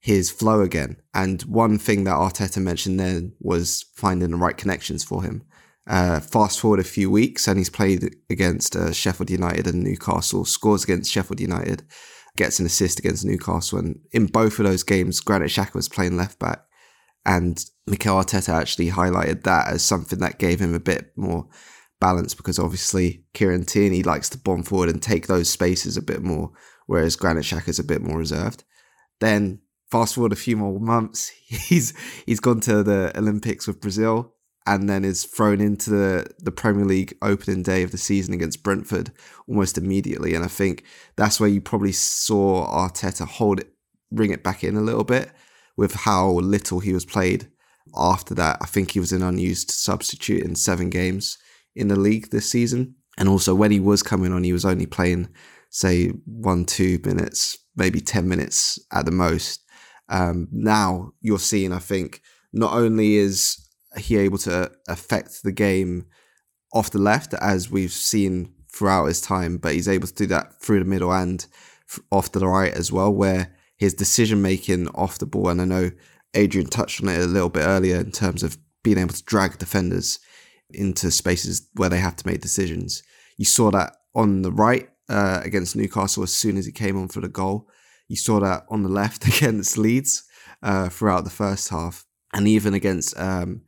his 0.00 0.30
flow 0.30 0.60
again? 0.60 0.96
And 1.14 1.42
one 1.42 1.78
thing 1.78 2.04
that 2.04 2.14
Arteta 2.14 2.62
mentioned 2.62 3.00
then 3.00 3.34
was 3.40 3.84
finding 3.94 4.30
the 4.30 4.36
right 4.36 4.56
connections 4.56 5.04
for 5.04 5.22
him. 5.22 5.42
Uh, 5.86 6.20
fast 6.20 6.60
forward 6.60 6.78
a 6.78 6.84
few 6.84 7.10
weeks, 7.10 7.48
and 7.48 7.58
he's 7.58 7.70
played 7.70 8.14
against 8.30 8.76
uh, 8.76 8.92
Sheffield 8.92 9.30
United 9.30 9.66
and 9.66 9.82
Newcastle, 9.82 10.44
scores 10.44 10.84
against 10.84 11.10
Sheffield 11.10 11.40
United, 11.40 11.82
gets 12.36 12.60
an 12.60 12.66
assist 12.66 13.00
against 13.00 13.24
Newcastle. 13.24 13.78
And 13.78 13.98
in 14.12 14.26
both 14.26 14.58
of 14.58 14.64
those 14.64 14.84
games, 14.84 15.20
Granit 15.20 15.50
Xhaka 15.50 15.74
was 15.74 15.88
playing 15.88 16.16
left 16.16 16.38
back. 16.38 16.60
And 17.24 17.64
Mikel 17.86 18.16
Arteta 18.16 18.50
actually 18.52 18.90
highlighted 18.90 19.42
that 19.42 19.68
as 19.68 19.82
something 19.82 20.20
that 20.20 20.38
gave 20.38 20.60
him 20.60 20.74
a 20.74 20.80
bit 20.80 21.12
more 21.16 21.48
balance 22.02 22.34
because 22.34 22.58
obviously 22.58 23.22
Kieran 23.32 23.64
Tierney 23.64 24.02
likes 24.02 24.28
to 24.30 24.38
bomb 24.38 24.64
forward 24.64 24.88
and 24.88 25.00
take 25.00 25.28
those 25.28 25.48
spaces 25.48 25.96
a 25.96 26.02
bit 26.02 26.20
more, 26.20 26.50
whereas 26.86 27.14
Granit 27.14 27.68
is 27.68 27.78
a 27.78 27.84
bit 27.84 28.02
more 28.02 28.18
reserved. 28.18 28.64
Then 29.20 29.60
fast 29.88 30.16
forward 30.16 30.32
a 30.32 30.36
few 30.36 30.56
more 30.56 30.80
months, 30.80 31.28
he's 31.46 31.94
he's 32.26 32.40
gone 32.40 32.58
to 32.62 32.82
the 32.82 33.16
Olympics 33.16 33.68
with 33.68 33.80
Brazil 33.80 34.34
and 34.66 34.88
then 34.88 35.04
is 35.04 35.24
thrown 35.24 35.60
into 35.60 35.90
the, 35.90 36.26
the 36.40 36.50
Premier 36.50 36.84
League 36.84 37.16
opening 37.22 37.62
day 37.62 37.84
of 37.84 37.92
the 37.92 37.98
season 37.98 38.34
against 38.34 38.64
Brentford 38.64 39.12
almost 39.48 39.78
immediately. 39.78 40.34
And 40.34 40.44
I 40.44 40.48
think 40.48 40.84
that's 41.16 41.38
where 41.38 41.48
you 41.48 41.60
probably 41.60 41.92
saw 41.92 42.66
Arteta 42.66 43.26
hold 43.26 43.60
it, 43.60 43.72
bring 44.10 44.30
it 44.30 44.44
back 44.44 44.62
in 44.62 44.76
a 44.76 44.80
little 44.80 45.04
bit 45.04 45.30
with 45.76 45.94
how 45.94 46.30
little 46.30 46.80
he 46.80 46.92
was 46.92 47.04
played 47.04 47.48
after 47.96 48.34
that. 48.34 48.58
I 48.60 48.66
think 48.66 48.92
he 48.92 49.00
was 49.00 49.12
an 49.12 49.22
unused 49.22 49.70
substitute 49.70 50.44
in 50.44 50.54
seven 50.54 50.90
games 50.90 51.38
in 51.74 51.88
the 51.88 51.98
league 51.98 52.30
this 52.30 52.50
season. 52.50 52.94
And 53.18 53.28
also, 53.28 53.54
when 53.54 53.70
he 53.70 53.80
was 53.80 54.02
coming 54.02 54.32
on, 54.32 54.44
he 54.44 54.52
was 54.52 54.64
only 54.64 54.86
playing, 54.86 55.28
say, 55.70 56.08
one, 56.24 56.64
two 56.64 56.98
minutes, 57.04 57.58
maybe 57.76 58.00
10 58.00 58.28
minutes 58.28 58.78
at 58.92 59.04
the 59.04 59.10
most. 59.10 59.62
Um, 60.08 60.48
now 60.50 61.12
you're 61.20 61.38
seeing, 61.38 61.72
I 61.72 61.78
think, 61.78 62.22
not 62.52 62.72
only 62.72 63.16
is 63.16 63.58
he 63.98 64.16
able 64.16 64.38
to 64.38 64.70
affect 64.88 65.42
the 65.42 65.52
game 65.52 66.06
off 66.72 66.90
the 66.90 66.98
left, 66.98 67.34
as 67.34 67.70
we've 67.70 67.92
seen 67.92 68.54
throughout 68.72 69.06
his 69.06 69.20
time, 69.20 69.58
but 69.58 69.74
he's 69.74 69.88
able 69.88 70.08
to 70.08 70.14
do 70.14 70.26
that 70.26 70.60
through 70.60 70.78
the 70.78 70.84
middle 70.86 71.12
and 71.12 71.46
off 72.10 72.32
the 72.32 72.46
right 72.46 72.72
as 72.72 72.90
well, 72.90 73.12
where 73.12 73.54
his 73.76 73.92
decision 73.92 74.40
making 74.40 74.88
off 74.94 75.18
the 75.18 75.26
ball, 75.26 75.48
and 75.48 75.60
I 75.60 75.64
know 75.64 75.90
Adrian 76.34 76.68
touched 76.68 77.02
on 77.02 77.08
it 77.08 77.20
a 77.20 77.26
little 77.26 77.50
bit 77.50 77.66
earlier 77.66 77.96
in 77.96 78.12
terms 78.12 78.42
of 78.42 78.56
being 78.82 78.98
able 78.98 79.12
to 79.12 79.24
drag 79.24 79.58
defenders 79.58 80.18
into 80.74 81.10
spaces 81.10 81.68
where 81.74 81.88
they 81.88 81.98
have 81.98 82.16
to 82.16 82.26
make 82.26 82.40
decisions. 82.40 83.02
You 83.36 83.44
saw 83.44 83.70
that 83.70 83.96
on 84.14 84.42
the 84.42 84.52
right 84.52 84.88
uh, 85.08 85.40
against 85.42 85.76
Newcastle 85.76 86.22
as 86.22 86.34
soon 86.34 86.56
as 86.56 86.66
he 86.66 86.72
came 86.72 86.98
on 86.98 87.08
for 87.08 87.20
the 87.20 87.28
goal. 87.28 87.68
You 88.08 88.16
saw 88.16 88.40
that 88.40 88.64
on 88.68 88.82
the 88.82 88.88
left 88.88 89.26
against 89.36 89.78
Leeds 89.78 90.24
uh, 90.62 90.88
throughout 90.88 91.24
the 91.24 91.30
first 91.30 91.68
half, 91.70 92.04
and 92.32 92.46
even 92.46 92.74
against 92.74 93.18
um, 93.18 93.62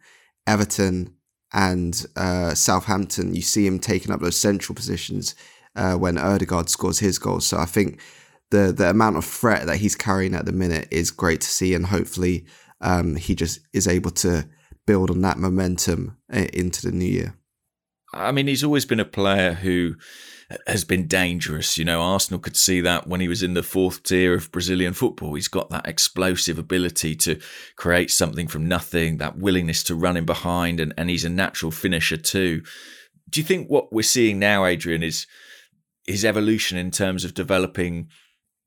Everton 0.46 1.14
and 1.52 2.04
uh, 2.16 2.54
Southampton, 2.54 3.34
you 3.34 3.42
see 3.42 3.66
him 3.66 3.78
taking 3.78 4.12
up 4.12 4.20
those 4.20 4.36
central 4.36 4.74
positions 4.74 5.34
uh, 5.76 5.94
when 5.94 6.18
Odegaard 6.18 6.68
scores 6.68 6.98
his 6.98 7.18
goals. 7.18 7.46
So 7.46 7.58
I 7.58 7.64
think 7.64 8.00
the 8.50 8.72
the 8.72 8.90
amount 8.90 9.16
of 9.16 9.24
threat 9.24 9.66
that 9.66 9.78
he's 9.78 9.96
carrying 9.96 10.34
at 10.34 10.46
the 10.46 10.52
minute 10.52 10.88
is 10.90 11.10
great 11.10 11.40
to 11.40 11.48
see, 11.48 11.74
and 11.74 11.86
hopefully 11.86 12.46
um, 12.80 13.16
he 13.16 13.34
just 13.34 13.60
is 13.72 13.88
able 13.88 14.10
to 14.10 14.48
build 14.86 15.10
on 15.10 15.20
that 15.22 15.38
momentum 15.38 16.16
uh, 16.32 16.46
into 16.52 16.82
the 16.82 16.92
new 16.92 17.04
year. 17.04 17.34
I 18.12 18.32
mean, 18.32 18.46
he's 18.46 18.64
always 18.64 18.84
been 18.84 19.00
a 19.00 19.04
player 19.04 19.54
who 19.54 19.96
has 20.66 20.84
been 20.84 21.06
dangerous. 21.06 21.78
You 21.78 21.84
know, 21.84 22.00
Arsenal 22.00 22.40
could 22.40 22.56
see 22.56 22.80
that 22.82 23.06
when 23.06 23.20
he 23.20 23.28
was 23.28 23.42
in 23.42 23.54
the 23.54 23.62
fourth 23.62 24.02
tier 24.02 24.34
of 24.34 24.52
Brazilian 24.52 24.92
football. 24.92 25.34
He's 25.34 25.48
got 25.48 25.70
that 25.70 25.88
explosive 25.88 26.58
ability 26.58 27.16
to 27.16 27.40
create 27.76 28.10
something 28.10 28.46
from 28.46 28.68
nothing, 28.68 29.18
that 29.18 29.38
willingness 29.38 29.82
to 29.84 29.94
run 29.94 30.16
in 30.16 30.24
behind, 30.24 30.80
and, 30.80 30.94
and 30.96 31.10
he's 31.10 31.24
a 31.24 31.30
natural 31.30 31.72
finisher 31.72 32.16
too. 32.16 32.62
Do 33.28 33.40
you 33.40 33.44
think 33.44 33.68
what 33.68 33.92
we're 33.92 34.02
seeing 34.02 34.38
now, 34.38 34.64
Adrian, 34.64 35.02
is 35.02 35.26
his 36.06 36.24
evolution 36.24 36.78
in 36.78 36.90
terms 36.90 37.24
of 37.24 37.34
developing 37.34 38.08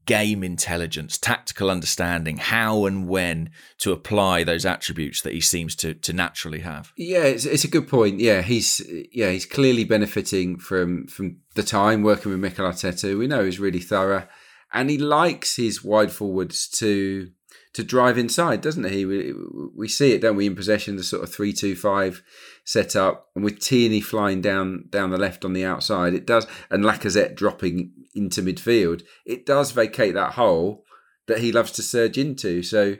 game 0.07 0.43
intelligence, 0.43 1.17
tactical 1.19 1.69
understanding, 1.69 2.37
how 2.37 2.85
and 2.85 3.07
when 3.07 3.51
to 3.77 3.91
apply 3.91 4.43
those 4.43 4.65
attributes 4.65 5.21
that 5.21 5.33
he 5.33 5.41
seems 5.41 5.75
to 5.75 5.93
to 5.93 6.13
naturally 6.13 6.61
have. 6.61 6.91
Yeah, 6.97 7.23
it's, 7.23 7.45
it's 7.45 7.63
a 7.63 7.69
good 7.69 7.87
point. 7.87 8.19
Yeah, 8.19 8.41
he's 8.41 8.81
yeah 9.11 9.29
he's 9.29 9.45
clearly 9.45 9.83
benefiting 9.83 10.57
from 10.57 11.05
from 11.05 11.37
the 11.53 11.63
time 11.63 12.01
working 12.01 12.31
with 12.31 12.41
Mikel 12.41 12.65
Arteta. 12.65 13.15
We 13.15 13.27
know 13.27 13.45
he's 13.45 13.59
really 13.59 13.79
thorough, 13.79 14.27
and 14.73 14.89
he 14.89 14.97
likes 14.97 15.57
his 15.57 15.83
wide 15.83 16.11
forwards 16.11 16.67
to 16.79 17.29
to 17.73 17.83
drive 17.83 18.17
inside, 18.17 18.61
doesn't 18.61 18.89
he? 18.89 19.05
We, 19.05 19.33
we 19.75 19.87
see 19.87 20.13
it, 20.13 20.21
don't 20.21 20.35
we, 20.35 20.47
in 20.47 20.55
possession, 20.55 20.95
the 20.95 21.03
sort 21.03 21.23
of 21.23 21.31
three-two-five 21.31 22.23
set 22.67 22.97
up, 22.97 23.29
and 23.33 23.45
with 23.45 23.59
Tierney 23.59 24.01
flying 24.01 24.41
down 24.41 24.89
down 24.89 25.09
the 25.09 25.17
left 25.17 25.45
on 25.45 25.53
the 25.53 25.63
outside, 25.63 26.13
it 26.13 26.27
does, 26.27 26.45
and 26.69 26.83
Lacazette 26.83 27.35
dropping 27.35 27.93
into 28.13 28.41
midfield, 28.41 29.03
it 29.25 29.45
does 29.45 29.71
vacate 29.71 30.13
that 30.15 30.33
hole 30.33 30.83
that 31.27 31.39
he 31.39 31.53
loves 31.53 31.71
to 31.71 31.81
surge 31.81 32.17
into. 32.17 32.61
So, 32.61 32.97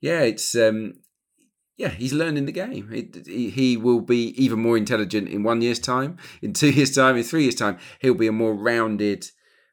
yeah, 0.00 0.20
it's 0.20 0.54
um, 0.54 0.94
yeah, 1.76 1.88
he's 1.88 2.12
learning 2.12 2.46
the 2.46 2.52
game. 2.52 2.92
he, 3.26 3.50
he 3.50 3.76
will 3.76 4.00
be 4.00 4.28
even 4.42 4.60
more 4.60 4.76
intelligent 4.76 5.28
in 5.28 5.42
one 5.42 5.62
year's 5.62 5.80
time, 5.80 6.16
in 6.40 6.52
two 6.52 6.70
years' 6.78 6.94
time, 6.94 7.16
in 7.16 7.24
three 7.24 7.42
years' 7.42 7.56
time. 7.56 7.76
He'll 8.00 8.14
be 8.14 8.28
a 8.28 8.32
more 8.32 8.54
rounded 8.54 9.26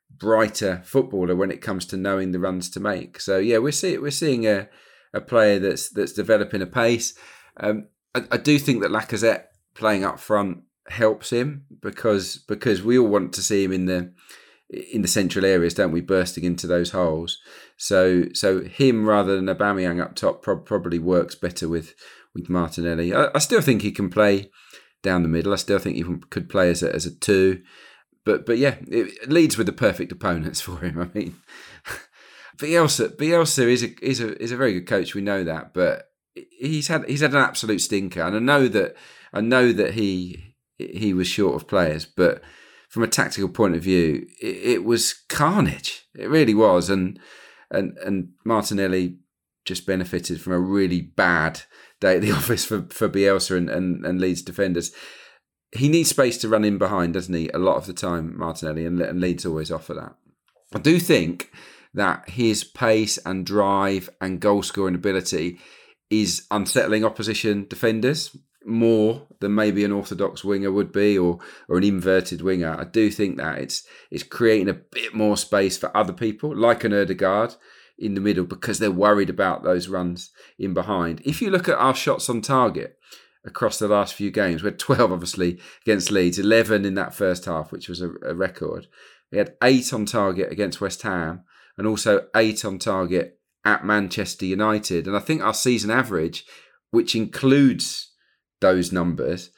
brighter 0.09 0.81
footballer 0.85 1.35
when 1.35 1.51
it 1.51 1.61
comes 1.61 1.85
to 1.85 1.97
knowing 1.97 2.31
the 2.31 2.39
runs 2.39 2.71
to 2.71 2.79
make. 2.79 3.21
So 3.21 3.37
yeah, 3.37 3.59
we're 3.59 3.71
seeing 3.71 4.01
we're 4.01 4.09
seeing 4.09 4.47
a, 4.47 4.69
a 5.13 5.21
player 5.21 5.59
that's 5.59 5.89
that's 5.89 6.13
developing 6.13 6.63
a 6.63 6.67
pace. 6.67 7.13
Um, 7.57 7.89
I, 8.15 8.23
I, 8.31 8.37
do 8.37 8.57
think 8.57 8.81
that 8.81 8.91
Lacazette 8.91 9.45
playing 9.73 10.03
up 10.03 10.19
front 10.19 10.63
helps 10.87 11.31
him 11.31 11.65
because 11.81 12.37
because 12.37 12.81
we 12.81 12.97
all 12.97 13.07
want 13.07 13.33
to 13.33 13.41
see 13.41 13.63
him 13.63 13.71
in 13.71 13.85
the 13.85 14.13
in 14.69 15.01
the 15.01 15.07
central 15.07 15.45
areas, 15.45 15.73
don't 15.73 15.91
we, 15.91 16.01
bursting 16.01 16.43
into 16.43 16.67
those 16.67 16.91
holes. 16.91 17.39
So 17.77 18.25
so 18.33 18.61
him 18.61 19.05
rather 19.05 19.35
than 19.35 19.45
Aubameyang 19.45 20.01
up 20.01 20.15
top 20.15 20.41
pro- 20.41 20.57
probably 20.57 20.99
works 20.99 21.35
better 21.35 21.67
with 21.67 21.93
with 22.33 22.49
Martinelli. 22.49 23.13
I, 23.13 23.29
I, 23.35 23.39
still 23.39 23.61
think 23.61 23.81
he 23.81 23.91
can 23.91 24.09
play 24.09 24.49
down 25.03 25.23
the 25.23 25.29
middle. 25.29 25.53
I 25.53 25.57
still 25.57 25.79
think 25.79 25.95
he 25.95 26.03
could 26.29 26.49
play 26.49 26.69
as 26.69 26.83
a, 26.83 26.93
as 26.93 27.05
a 27.05 27.15
two 27.15 27.61
but 28.25 28.45
but 28.45 28.57
yeah, 28.57 28.75
it 28.87 29.29
leads 29.29 29.57
with 29.57 29.67
the 29.67 29.73
perfect 29.73 30.11
opponents 30.11 30.59
for 30.67 30.79
him. 30.79 30.99
I 30.99 31.17
mean, 31.17 31.35
Bielsa 32.57 33.15
Bielsa 33.15 33.67
is 33.67 33.83
a 33.83 34.05
is 34.05 34.19
a 34.19 34.41
is 34.41 34.51
a 34.51 34.57
very 34.57 34.73
good 34.73 34.87
coach. 34.87 35.15
We 35.15 35.21
know 35.21 35.43
that, 35.43 35.73
but 35.73 36.09
he's 36.35 36.87
had 36.87 37.07
he's 37.07 37.21
had 37.21 37.33
an 37.33 37.41
absolute 37.41 37.79
stinker, 37.79 38.21
and 38.21 38.35
I 38.35 38.39
know 38.39 38.67
that 38.67 38.95
I 39.33 39.41
know 39.41 39.71
that 39.71 39.93
he 39.93 40.55
he 40.77 41.13
was 41.13 41.27
short 41.27 41.55
of 41.55 41.67
players, 41.67 42.05
but 42.05 42.41
from 42.89 43.03
a 43.03 43.07
tactical 43.07 43.49
point 43.49 43.75
of 43.75 43.83
view, 43.83 44.27
it, 44.41 44.55
it 44.55 44.83
was 44.83 45.13
carnage. 45.29 46.05
It 46.15 46.29
really 46.29 46.53
was, 46.53 46.89
and 46.89 47.19
and 47.71 47.97
and 47.99 48.29
Martinelli 48.43 49.17
just 49.65 49.87
benefited 49.87 50.39
from 50.39 50.53
a 50.53 50.59
really 50.59 51.01
bad 51.01 51.61
day 51.99 52.15
at 52.15 52.21
the 52.21 52.31
office 52.39 52.65
for 52.65 52.83
for 52.89 53.09
Bielsa 53.09 53.57
and 53.57 53.69
and, 53.69 54.05
and 54.05 54.21
Leeds 54.21 54.41
defenders 54.41 54.91
he 55.75 55.89
needs 55.89 56.09
space 56.09 56.37
to 56.37 56.49
run 56.49 56.63
in 56.63 56.77
behind, 56.77 57.13
doesn't 57.13 57.33
he? 57.33 57.49
A 57.49 57.57
lot 57.57 57.77
of 57.77 57.85
the 57.85 57.93
time, 57.93 58.37
Martinelli, 58.37 58.85
and, 58.85 59.01
and 59.01 59.19
Leeds 59.19 59.45
always 59.45 59.71
offer 59.71 59.93
that. 59.93 60.15
I 60.73 60.79
do 60.79 60.99
think 60.99 61.51
that 61.93 62.29
his 62.29 62.63
pace 62.63 63.17
and 63.25 63.45
drive 63.45 64.09
and 64.19 64.39
goal 64.39 64.63
scoring 64.63 64.95
ability 64.95 65.59
is 66.09 66.45
unsettling 66.51 67.03
opposition 67.03 67.65
defenders 67.69 68.35
more 68.65 69.27
than 69.41 69.53
maybe 69.53 69.83
an 69.83 69.91
orthodox 69.91 70.43
winger 70.43 70.71
would 70.71 70.91
be 70.91 71.17
or 71.17 71.39
or 71.67 71.77
an 71.77 71.83
inverted 71.83 72.41
winger. 72.41 72.75
I 72.79 72.85
do 72.85 73.11
think 73.11 73.37
that 73.37 73.59
it's 73.59 73.83
it's 74.09 74.23
creating 74.23 74.69
a 74.69 74.73
bit 74.73 75.13
more 75.13 75.37
space 75.37 75.77
for 75.77 75.95
other 75.95 76.13
people, 76.13 76.55
like 76.55 76.83
an 76.83 76.93
Odegaard 76.93 77.55
in 77.97 78.15
the 78.15 78.21
middle, 78.21 78.45
because 78.45 78.79
they're 78.79 78.91
worried 78.91 79.29
about 79.29 79.63
those 79.63 79.87
runs 79.87 80.31
in 80.59 80.73
behind. 80.73 81.21
If 81.23 81.41
you 81.41 81.49
look 81.49 81.69
at 81.69 81.77
our 81.77 81.95
shots 81.95 82.29
on 82.29 82.41
target, 82.41 82.97
across 83.45 83.79
the 83.79 83.87
last 83.87 84.13
few 84.15 84.31
games. 84.31 84.63
We 84.63 84.67
had 84.67 84.79
12, 84.79 85.11
obviously, 85.11 85.59
against 85.83 86.11
Leeds, 86.11 86.39
11 86.39 86.83
in 86.83 86.95
that 86.95 87.13
first 87.13 87.45
half, 87.45 87.71
which 87.71 87.87
was 87.87 88.01
a, 88.01 88.09
a 88.23 88.33
record. 88.33 88.87
We 89.31 89.37
had 89.37 89.55
eight 89.63 89.93
on 89.93 90.05
target 90.05 90.51
against 90.51 90.81
West 90.81 91.01
Ham 91.03 91.43
and 91.77 91.87
also 91.87 92.27
eight 92.35 92.65
on 92.65 92.79
target 92.79 93.39
at 93.65 93.83
Manchester 93.83 94.45
United. 94.45 95.07
And 95.07 95.15
I 95.15 95.19
think 95.19 95.41
our 95.41 95.53
season 95.53 95.91
average, 95.91 96.45
which 96.91 97.15
includes 97.15 98.11
those 98.61 98.91
numbers, 98.91 99.49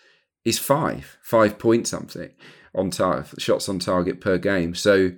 is 0.46 0.58
five, 0.58 1.18
five 1.22 1.60
point 1.60 1.88
something 1.88 2.32
on 2.74 2.90
tar- 2.90 3.26
shots 3.38 3.68
on 3.68 3.80
target 3.80 4.22
per 4.22 4.38
game. 4.38 4.74
So 4.74 5.12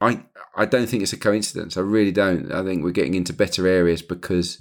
I 0.00 0.24
I 0.56 0.64
don't 0.66 0.86
think 0.86 1.02
it's 1.02 1.12
a 1.12 1.18
coincidence. 1.18 1.76
I 1.76 1.80
really 1.80 2.12
don't. 2.12 2.52
I 2.52 2.62
think 2.62 2.84
we're 2.84 2.92
getting 2.92 3.14
into 3.14 3.32
better 3.32 3.66
areas 3.66 4.02
because 4.02 4.58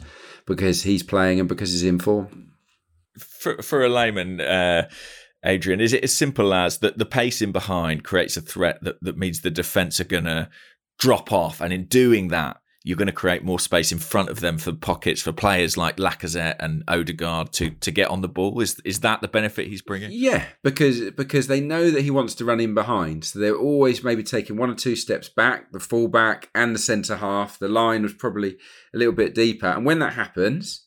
because 0.47 0.83
he's 0.83 1.03
playing 1.03 1.39
and 1.39 1.47
because 1.47 1.71
he's 1.71 1.83
in 1.83 1.99
form 1.99 2.53
for 3.17 3.61
for 3.61 3.83
a 3.83 3.89
layman, 3.89 4.41
uh, 4.41 4.89
Adrian, 5.45 5.81
is 5.81 5.93
it 5.93 6.03
as 6.03 6.15
simple 6.15 6.53
as 6.53 6.79
that 6.79 6.97
the 6.97 7.05
pacing 7.05 7.51
behind 7.51 8.03
creates 8.03 8.37
a 8.37 8.41
threat 8.41 8.79
that, 8.81 8.95
that 9.01 9.17
means 9.17 9.41
the 9.41 9.51
defence 9.51 9.99
are 9.99 10.05
to 10.05 10.49
drop 10.99 11.31
off, 11.31 11.61
and 11.61 11.73
in 11.73 11.85
doing 11.85 12.29
that, 12.29 12.57
you're 12.83 12.97
going 12.97 13.07
to 13.07 13.13
create 13.13 13.43
more 13.43 13.59
space 13.59 13.91
in 13.91 13.97
front 13.97 14.29
of 14.29 14.41
them 14.41 14.57
for 14.57 14.73
pockets 14.73 15.21
for 15.21 15.31
players 15.31 15.77
like 15.77 15.97
Lacazette 15.97 16.57
and 16.59 16.83
Odegaard 16.87 17.53
to 17.53 17.71
to 17.71 17.91
get 17.91 18.09
on 18.09 18.21
the 18.21 18.27
ball. 18.27 18.59
Is 18.59 18.79
is 18.83 18.99
that 18.99 19.21
the 19.21 19.27
benefit 19.27 19.67
he's 19.67 19.81
bringing? 19.81 20.09
Yeah, 20.11 20.45
because 20.63 21.11
because 21.11 21.47
they 21.47 21.61
know 21.61 21.89
that 21.91 22.01
he 22.01 22.11
wants 22.11 22.35
to 22.35 22.45
run 22.45 22.59
in 22.59 22.73
behind, 22.73 23.25
so 23.25 23.39
they're 23.39 23.55
always 23.55 24.03
maybe 24.03 24.23
taking 24.23 24.57
one 24.57 24.69
or 24.69 24.75
two 24.75 24.95
steps 24.95 25.29
back. 25.29 25.71
The 25.71 25.79
fullback 25.79 26.49
and 26.53 26.75
the 26.75 26.79
centre 26.79 27.17
half, 27.17 27.57
the 27.57 27.69
line 27.69 28.03
was 28.03 28.13
probably 28.13 28.57
a 28.93 28.97
little 28.97 29.13
bit 29.13 29.33
deeper, 29.33 29.67
and 29.67 29.85
when 29.85 29.99
that 29.99 30.13
happens 30.13 30.85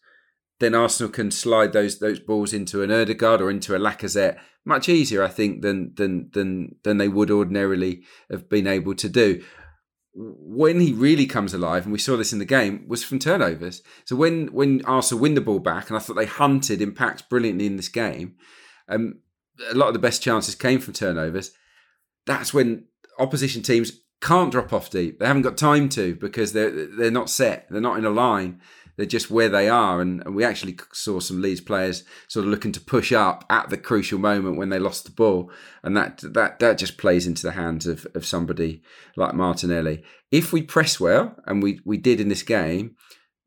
then 0.59 0.75
Arsenal 0.75 1.13
can 1.13 1.31
slide 1.31 1.73
those 1.73 1.99
those 1.99 2.19
balls 2.19 2.53
into 2.53 2.83
an 2.83 2.91
Odegaard 2.91 3.43
or 3.43 3.51
into 3.51 3.75
a 3.75 3.79
Lacazette 3.79 4.39
much 4.65 4.89
easier, 4.89 5.23
I 5.23 5.29
think, 5.29 5.63
than 5.63 5.93
than 5.97 6.31
than 6.33 6.77
than 6.83 6.99
they 6.99 7.09
would 7.09 7.31
ordinarily 7.31 8.03
have 8.31 8.49
been 8.49 8.67
able 8.67 8.95
to 8.97 9.09
do. 9.09 9.43
When 10.19 10.81
he 10.81 10.93
really 10.93 11.27
comes 11.27 11.53
alive, 11.53 11.85
and 11.85 11.93
we 11.93 11.99
saw 11.99 12.17
this 12.17 12.33
in 12.33 12.39
the 12.39 12.47
game, 12.47 12.87
was 12.89 13.05
from 13.05 13.19
turnovers. 13.19 13.83
So 14.05 14.17
when 14.17 14.49
when 14.49 14.85
Arsenal 14.85 15.21
win 15.21 15.35
the 15.35 15.41
ball 15.41 15.59
back, 15.59 15.89
and 15.89 15.97
I 15.97 16.01
thought 16.01 16.17
they 16.17 16.27
hunted 16.27 16.81
impacts 16.81 17.23
brilliantly 17.23 17.67
in 17.67 17.77
this 17.77 17.89
game, 17.89 18.37
um, 18.89 19.21
a 19.71 19.75
lot 19.75 19.89
of 19.89 19.93
the 19.93 20.01
best 20.01 20.23
chances 20.23 20.55
came 20.55 20.81
from 20.81 20.95
turnovers. 20.95 21.53
That's 22.25 22.55
when 22.55 22.87
opposition 23.19 23.63
teams 23.63 23.93
can't 24.21 24.51
drop 24.51 24.73
off 24.73 24.91
deep. 24.91 25.19
They 25.19 25.27
haven't 25.27 25.43
got 25.43 25.59
time 25.59 25.89
to 25.91 26.15
because 26.15 26.53
they're 26.53 26.87
they're 26.87 27.11
not 27.11 27.31
set. 27.31 27.67
They're 27.69 27.81
not 27.81 27.99
in 27.99 28.05
a 28.05 28.11
line 28.11 28.61
they're 28.97 29.07
just 29.07 29.31
where 29.31 29.49
they 29.49 29.69
are. 29.69 30.01
And, 30.01 30.25
and 30.25 30.35
we 30.35 30.45
actually 30.45 30.79
saw 30.93 31.21
some 31.21 31.43
Leeds 31.43 31.61
players 31.61 32.05
sort 32.29 32.45
of 32.45 32.51
looking 32.51 32.73
to 32.73 32.81
push 32.81 33.13
up 33.13 33.45
at 33.51 33.71
the 33.71 33.77
crucial 33.77 34.19
moment 34.19 34.57
when 34.57 34.71
they 34.71 34.79
lost 34.79 35.05
the 35.05 35.11
ball, 35.11 35.51
and 35.83 35.97
that 35.97 36.21
that 36.23 36.59
that 36.59 36.79
just 36.79 36.99
plays 36.99 37.27
into 37.27 37.43
the 37.43 37.53
hands 37.53 37.87
of 37.87 38.07
of 38.15 38.27
somebody 38.27 38.83
like 39.17 39.35
Martinelli. 39.35 40.03
If 40.31 40.53
we 40.53 40.63
press 40.63 40.99
well, 40.99 41.37
and 41.47 41.63
we 41.63 41.81
we 41.85 41.99
did 41.99 42.21
in 42.21 42.29
this 42.29 42.43
game, 42.43 42.97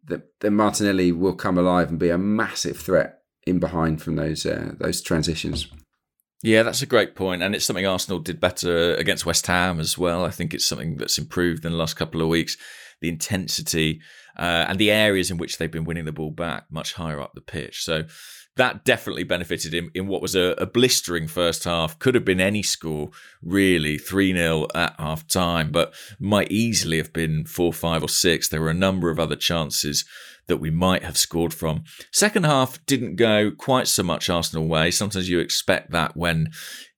that 0.05 0.21
then 0.41 0.55
Martinelli 0.55 1.11
will 1.11 1.35
come 1.35 1.57
alive 1.57 1.89
and 1.89 1.99
be 1.99 2.09
a 2.09 2.17
massive 2.17 2.77
threat 2.77 3.19
in 3.45 3.59
behind 3.59 4.01
from 4.01 4.15
those 4.15 4.45
uh, 4.45 4.73
those 4.79 5.01
transitions. 5.01 5.67
Yeah, 6.41 6.63
that's 6.63 6.81
a 6.81 6.85
great 6.85 7.15
point, 7.15 7.43
and 7.43 7.53
it's 7.53 7.65
something 7.65 7.85
Arsenal 7.85 8.19
did 8.19 8.39
better 8.39 8.95
against 8.95 9.25
West 9.25 9.45
Ham 9.47 9.79
as 9.79 9.97
well. 9.97 10.23
I 10.23 10.31
think 10.31 10.53
it's 10.53 10.65
something 10.65 10.95
that's 10.95 11.17
improved 11.17 11.65
in 11.65 11.71
the 11.71 11.77
last 11.77 11.95
couple 11.95 12.21
of 12.21 12.29
weeks. 12.29 12.55
The 13.01 13.09
intensity 13.09 14.01
uh, 14.39 14.65
and 14.69 14.79
the 14.79 14.89
areas 14.89 15.29
in 15.29 15.37
which 15.37 15.57
they've 15.57 15.69
been 15.69 15.83
winning 15.83 16.05
the 16.05 16.13
ball 16.13 16.31
back 16.31 16.63
much 16.71 16.93
higher 16.93 17.19
up 17.19 17.33
the 17.35 17.41
pitch. 17.41 17.83
So 17.83 18.05
that 18.55 18.85
definitely 18.85 19.23
benefited 19.23 19.73
him 19.73 19.91
in 19.93 20.07
what 20.07 20.21
was 20.21 20.35
a, 20.35 20.55
a 20.57 20.65
blistering 20.65 21.27
first 21.27 21.65
half. 21.65 21.99
Could 21.99 22.15
have 22.15 22.25
been 22.25 22.41
any 22.41 22.63
score, 22.63 23.11
really, 23.41 23.97
3 23.97 24.33
0 24.33 24.67
at 24.73 24.95
half 24.97 25.27
time, 25.27 25.71
but 25.71 25.93
might 26.19 26.51
easily 26.51 26.97
have 26.97 27.11
been 27.11 27.45
4 27.45 27.73
5 27.73 28.03
or 28.03 28.09
6. 28.09 28.49
There 28.49 28.61
were 28.61 28.69
a 28.69 28.73
number 28.73 29.09
of 29.09 29.19
other 29.19 29.35
chances 29.35 30.05
that 30.47 30.57
we 30.57 30.71
might 30.71 31.03
have 31.03 31.17
scored 31.17 31.53
from. 31.53 31.83
Second 32.11 32.45
half 32.45 32.83
didn't 32.85 33.17
go 33.17 33.51
quite 33.51 33.87
so 33.87 34.03
much 34.03 34.29
Arsenal 34.29 34.67
way. 34.67 34.89
Sometimes 34.89 35.29
you 35.29 35.39
expect 35.39 35.91
that 35.91 36.17
when 36.17 36.49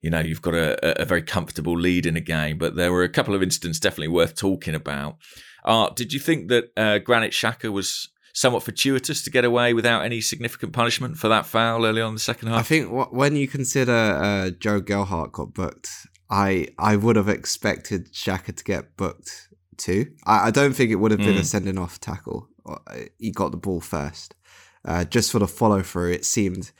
you 0.01 0.09
know 0.09 0.19
you've 0.19 0.41
got 0.41 0.55
a, 0.55 1.01
a 1.01 1.05
very 1.05 1.21
comfortable 1.21 1.77
lead 1.77 2.05
in 2.05 2.15
a 2.15 2.21
game, 2.21 2.57
but 2.57 2.75
there 2.75 2.91
were 2.91 3.03
a 3.03 3.09
couple 3.09 3.35
of 3.35 3.43
incidents 3.43 3.79
definitely 3.79 4.07
worth 4.07 4.35
talking 4.35 4.75
about. 4.75 5.17
Art, 5.63 5.95
did 5.95 6.13
you 6.13 6.19
think 6.19 6.49
that 6.49 6.71
uh, 6.75 6.97
Granit 6.99 7.31
Xhaka 7.31 7.71
was 7.71 8.09
somewhat 8.33 8.63
fortuitous 8.63 9.21
to 9.23 9.29
get 9.29 9.45
away 9.45 9.73
without 9.73 10.03
any 10.03 10.21
significant 10.21 10.73
punishment 10.73 11.17
for 11.17 11.27
that 11.27 11.45
foul 11.45 11.85
early 11.85 12.01
on 12.01 12.09
in 12.09 12.13
the 12.15 12.19
second 12.19 12.49
half? 12.49 12.59
I 12.59 12.63
think 12.63 13.11
when 13.11 13.35
you 13.35 13.47
consider 13.47 13.91
uh, 13.91 14.49
Joe 14.51 14.81
Gelhardt 14.81 15.31
got 15.31 15.53
booked, 15.53 15.89
I 16.29 16.67
I 16.77 16.95
would 16.95 17.15
have 17.15 17.29
expected 17.29 18.11
Xhaka 18.13 18.55
to 18.55 18.63
get 18.63 18.95
booked 18.97 19.49
too. 19.77 20.07
I, 20.25 20.47
I 20.47 20.51
don't 20.51 20.73
think 20.73 20.91
it 20.91 20.95
would 20.95 21.11
have 21.11 21.19
been 21.19 21.35
mm. 21.35 21.41
a 21.41 21.43
sending 21.43 21.77
off 21.77 21.99
tackle. 21.99 22.47
Uh, 22.65 22.77
he 23.17 23.31
got 23.31 23.51
the 23.51 23.57
ball 23.57 23.81
first. 23.81 24.35
Uh, 24.83 25.03
just 25.03 25.31
for 25.31 25.39
the 25.39 25.47
follow 25.47 25.83
through, 25.83 26.11
it 26.11 26.25
seemed 26.25 26.71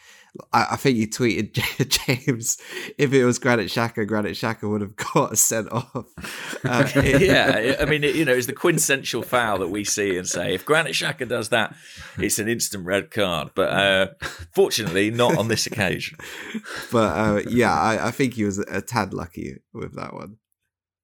I, 0.54 0.68
I, 0.72 0.76
think 0.78 0.98
you 0.98 1.08
tweeted 1.08 1.54
James 2.08 2.58
if 2.98 3.12
it 3.12 3.26
was 3.26 3.38
Granit 3.38 3.68
Xhaka, 3.68 4.08
Granit 4.08 4.32
Xhaka 4.32 4.70
would 4.70 4.82
have 4.82 4.96
got 4.96 5.38
sent 5.38 5.72
off. 5.72 6.08
Uh, 6.64 6.88
yeah, 6.96 7.78
I 7.80 7.86
mean, 7.86 8.04
you 8.04 8.24
know, 8.24 8.34
it's 8.34 8.46
the 8.46 8.54
quintessential 8.54 9.24
foul 9.24 9.58
that 9.58 9.70
we 9.70 9.84
see 9.84 10.16
and 10.16 10.28
say 10.28 10.54
if 10.54 10.64
Granit 10.64 10.94
Xhaka 10.94 11.28
does 11.28 11.50
that, 11.50 11.76
it's 12.20 12.38
an 12.38 12.48
instant 12.48 12.86
red 12.86 13.10
card. 13.10 13.50
But 13.56 13.70
uh, 13.70 14.08
fortunately, 14.54 15.10
not 15.10 15.38
on 15.38 15.48
this 15.48 15.66
occasion. 15.66 16.18
But 16.92 17.18
uh, 17.18 17.42
yeah, 17.50 17.74
I, 17.74 18.08
I 18.08 18.12
think 18.12 18.36
he 18.36 18.44
was 18.44 18.60
a 18.60 18.82
tad 18.82 19.14
lucky 19.14 19.56
with 19.74 19.96
that 19.96 20.14
one. 20.14 20.38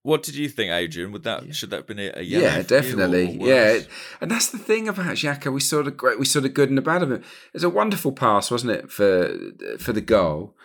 What 0.08 0.24
did 0.24 0.36
you 0.36 0.48
think, 0.48 0.72
Adrian? 0.72 1.12
Would 1.12 1.24
that 1.24 1.54
should 1.54 1.70
that 1.72 1.76
have 1.76 1.88
been 1.88 2.00
a, 2.00 2.22
yellow? 2.22 2.46
Yeah, 2.46 2.62
definitely. 2.62 3.40
Yeah, 3.42 3.80
and 4.22 4.32
that's 4.32 4.48
the 4.48 4.58
thing 4.58 4.88
about 4.88 5.18
Xhaka. 5.18 5.52
We 5.52 5.60
saw 5.60 5.84
the 5.84 5.92
great, 5.92 6.18
we 6.18 6.24
saw 6.24 6.40
the 6.40 6.48
good 6.48 6.70
and 6.70 6.78
the 6.78 6.82
bad 6.82 7.04
of 7.04 7.12
him. 7.12 7.26
It's 7.54 7.66
a 7.66 7.70
wonderful 7.70 8.14
pass, 8.14 8.50
wasn't 8.50 8.72
it, 8.72 8.90
for 8.90 9.38
for 9.78 9.92
the 9.92 10.00
goal? 10.00 10.56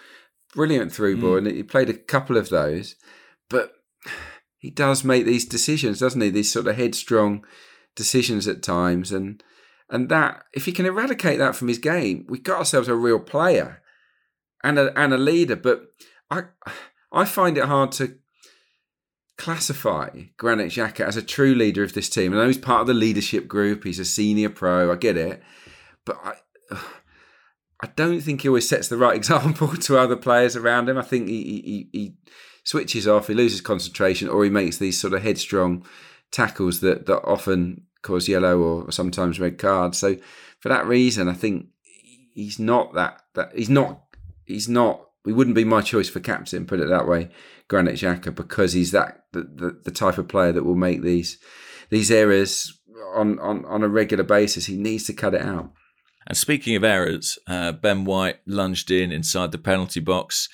Brilliant 0.54 0.92
through 0.92 1.20
ball, 1.20 1.32
mm. 1.32 1.38
and 1.38 1.46
he 1.48 1.64
played 1.64 1.90
a 1.90 1.94
couple 1.94 2.36
of 2.36 2.50
those. 2.50 2.94
But 3.50 3.72
he 4.58 4.70
does 4.70 5.02
make 5.02 5.26
these 5.26 5.44
decisions, 5.44 5.98
doesn't 5.98 6.20
he? 6.20 6.30
These 6.30 6.52
sort 6.52 6.68
of 6.68 6.76
headstrong 6.76 7.44
decisions 7.96 8.46
at 8.46 8.62
times, 8.62 9.10
and 9.10 9.42
and 9.90 10.08
that 10.08 10.44
if 10.52 10.66
he 10.66 10.72
can 10.72 10.86
eradicate 10.86 11.40
that 11.40 11.56
from 11.56 11.66
his 11.66 11.78
game, 11.78 12.26
we've 12.28 12.44
got 12.44 12.58
ourselves 12.58 12.86
a 12.86 12.94
real 12.94 13.18
player 13.18 13.82
and 14.62 14.78
a 14.78 14.96
and 14.96 15.12
a 15.12 15.18
leader. 15.18 15.56
But 15.56 15.86
I 16.30 16.42
I 17.10 17.24
find 17.24 17.58
it 17.58 17.64
hard 17.64 17.90
to 17.92 18.21
classify 19.42 20.08
Granit 20.36 20.70
Xhaka 20.70 21.00
as 21.00 21.16
a 21.16 21.22
true 21.22 21.52
leader 21.52 21.82
of 21.82 21.94
this 21.94 22.08
team. 22.08 22.32
I 22.32 22.36
know 22.36 22.46
he's 22.46 22.58
part 22.58 22.82
of 22.82 22.86
the 22.86 22.94
leadership 22.94 23.48
group. 23.48 23.82
He's 23.82 23.98
a 23.98 24.04
senior 24.04 24.48
pro. 24.48 24.92
I 24.92 24.94
get 24.96 25.16
it, 25.16 25.42
but 26.04 26.16
I. 26.22 26.34
I 27.84 27.88
don't 27.96 28.20
think 28.20 28.42
he 28.42 28.48
always 28.48 28.68
sets 28.68 28.86
the 28.86 28.96
right 28.96 29.16
example 29.22 29.66
to 29.66 29.98
other 29.98 30.14
players 30.14 30.54
around 30.54 30.88
him. 30.88 30.96
I 30.96 31.02
think 31.02 31.26
he, 31.26 31.42
he, 31.42 31.88
he 31.90 32.14
switches 32.62 33.08
off, 33.08 33.26
he 33.26 33.34
loses 33.34 33.60
concentration, 33.60 34.28
or 34.28 34.44
he 34.44 34.50
makes 34.50 34.78
these 34.78 35.00
sort 35.00 35.14
of 35.14 35.22
headstrong 35.24 35.84
tackles 36.30 36.78
that, 36.78 37.06
that 37.06 37.24
often 37.24 37.82
cause 38.02 38.28
yellow 38.28 38.60
or 38.60 38.92
sometimes 38.92 39.40
red 39.40 39.58
cards. 39.58 39.98
So 39.98 40.16
for 40.60 40.68
that 40.68 40.86
reason, 40.86 41.28
I 41.28 41.32
think 41.32 41.66
he's 42.34 42.60
not 42.60 42.94
that 42.94 43.22
that 43.34 43.50
he's 43.52 43.70
not 43.70 44.02
he's 44.44 44.68
not. 44.68 45.08
He 45.24 45.32
wouldn't 45.32 45.56
be 45.56 45.64
my 45.64 45.82
choice 45.82 46.08
for 46.08 46.20
captain, 46.20 46.66
put 46.66 46.80
it 46.80 46.88
that 46.88 47.06
way, 47.06 47.30
Granit 47.68 47.94
Xhaka, 47.94 48.34
because 48.34 48.72
he's 48.72 48.90
that 48.90 49.24
the, 49.32 49.42
the, 49.42 49.80
the 49.84 49.90
type 49.90 50.18
of 50.18 50.28
player 50.28 50.52
that 50.52 50.64
will 50.64 50.74
make 50.74 51.02
these 51.02 51.38
these 51.90 52.10
errors 52.10 52.80
on, 53.14 53.38
on 53.38 53.64
on 53.66 53.84
a 53.84 53.88
regular 53.88 54.24
basis. 54.24 54.66
He 54.66 54.76
needs 54.76 55.04
to 55.04 55.12
cut 55.12 55.34
it 55.34 55.42
out. 55.42 55.72
And 56.26 56.36
speaking 56.36 56.76
of 56.76 56.84
errors, 56.84 57.38
uh, 57.46 57.72
Ben 57.72 58.04
White 58.04 58.38
lunged 58.46 58.90
in 58.90 59.12
inside 59.12 59.52
the 59.52 59.58
penalty 59.58 60.00
box, 60.00 60.48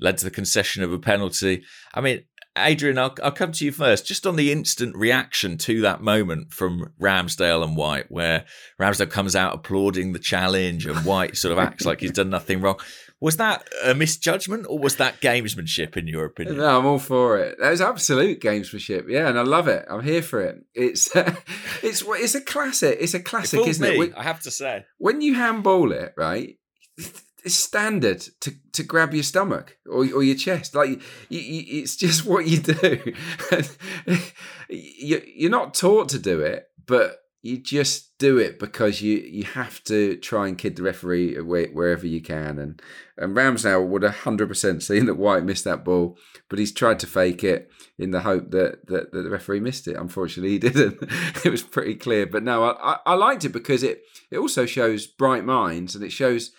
led 0.00 0.18
to 0.18 0.24
the 0.24 0.30
concession 0.30 0.82
of 0.82 0.92
a 0.92 0.98
penalty. 0.98 1.62
I 1.94 2.00
mean, 2.00 2.24
Adrian, 2.56 2.98
I'll, 2.98 3.14
I'll 3.22 3.32
come 3.32 3.50
to 3.52 3.64
you 3.64 3.72
first. 3.72 4.06
Just 4.06 4.26
on 4.26 4.36
the 4.36 4.52
instant 4.52 4.94
reaction 4.96 5.58
to 5.58 5.80
that 5.80 6.02
moment 6.02 6.52
from 6.52 6.92
Ramsdale 7.00 7.64
and 7.64 7.76
White, 7.76 8.10
where 8.10 8.44
Ramsdale 8.80 9.10
comes 9.10 9.34
out 9.34 9.54
applauding 9.54 10.12
the 10.12 10.18
challenge 10.18 10.86
and 10.86 11.04
White 11.04 11.36
sort 11.36 11.52
of 11.52 11.58
acts 11.58 11.84
like 11.84 12.00
he's 12.00 12.12
done 12.12 12.30
nothing 12.30 12.60
wrong. 12.60 12.78
Was 13.24 13.38
that 13.38 13.66
a 13.82 13.94
misjudgment 13.94 14.66
or 14.68 14.78
was 14.78 14.96
that 14.96 15.22
gamesmanship 15.22 15.96
in 15.96 16.06
your 16.06 16.26
opinion? 16.26 16.58
No, 16.58 16.78
I'm 16.78 16.84
all 16.84 16.98
for 16.98 17.38
it. 17.38 17.56
That 17.58 17.70
was 17.70 17.80
absolute 17.80 18.38
gamesmanship. 18.38 19.08
Yeah, 19.08 19.30
and 19.30 19.38
I 19.38 19.42
love 19.42 19.66
it. 19.66 19.86
I'm 19.88 20.02
here 20.02 20.20
for 20.20 20.42
it. 20.42 20.62
It's 20.74 21.08
it's 21.82 22.04
it's 22.06 22.34
a 22.34 22.42
classic. 22.42 22.98
It's 23.00 23.14
a 23.14 23.20
classic, 23.20 23.60
it 23.60 23.68
isn't 23.68 23.82
it? 23.82 23.98
When, 23.98 24.12
I 24.12 24.24
have 24.24 24.40
to 24.40 24.50
say. 24.50 24.84
When 24.98 25.22
you 25.22 25.32
handball 25.32 25.92
it, 25.92 26.12
right? 26.18 26.58
It's 26.98 27.54
standard 27.54 28.20
to, 28.40 28.52
to 28.72 28.82
grab 28.82 29.14
your 29.14 29.22
stomach 29.22 29.78
or, 29.86 30.00
or 30.00 30.22
your 30.22 30.36
chest. 30.36 30.74
Like 30.74 30.90
you, 31.30 31.40
you, 31.40 31.80
it's 31.80 31.96
just 31.96 32.26
what 32.26 32.46
you 32.46 32.58
do. 32.58 33.14
you, 34.68 35.22
you're 35.34 35.50
not 35.50 35.72
taught 35.72 36.10
to 36.10 36.18
do 36.18 36.40
it, 36.42 36.66
but 36.84 37.23
you 37.44 37.58
just 37.58 38.16
do 38.16 38.38
it 38.38 38.58
because 38.58 39.02
you 39.02 39.18
you 39.18 39.44
have 39.44 39.84
to 39.84 40.16
try 40.16 40.48
and 40.48 40.56
kid 40.56 40.76
the 40.76 40.82
referee 40.82 41.38
wherever 41.38 42.06
you 42.06 42.22
can. 42.22 42.58
And 42.58 42.80
and 43.18 43.36
Ramsdale 43.36 43.86
would 43.86 44.02
hundred 44.02 44.48
percent 44.48 44.82
seen 44.82 45.04
that 45.04 45.16
White 45.16 45.44
missed 45.44 45.64
that 45.64 45.84
ball, 45.84 46.16
but 46.48 46.58
he's 46.58 46.72
tried 46.72 46.98
to 47.00 47.06
fake 47.06 47.44
it 47.44 47.70
in 47.98 48.12
the 48.12 48.20
hope 48.20 48.50
that 48.52 48.86
that, 48.86 49.12
that 49.12 49.22
the 49.22 49.28
referee 49.28 49.60
missed 49.60 49.86
it. 49.86 49.96
Unfortunately, 49.96 50.52
he 50.52 50.58
didn't. 50.70 51.02
it 51.44 51.50
was 51.50 51.62
pretty 51.62 51.96
clear. 51.96 52.24
But 52.24 52.44
no, 52.44 52.64
I, 52.64 52.96
I 53.04 53.12
liked 53.12 53.44
it 53.44 53.50
because 53.50 53.82
it 53.82 54.00
it 54.30 54.38
also 54.38 54.64
shows 54.64 55.06
bright 55.06 55.44
minds 55.44 55.94
and 55.94 56.02
it 56.02 56.12
shows 56.12 56.50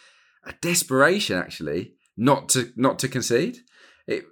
a 0.46 0.54
desperation 0.62 1.36
actually 1.36 1.94
not 2.16 2.48
to 2.50 2.72
not 2.76 3.00
to 3.00 3.08
concede. 3.08 3.58
It 4.06 4.26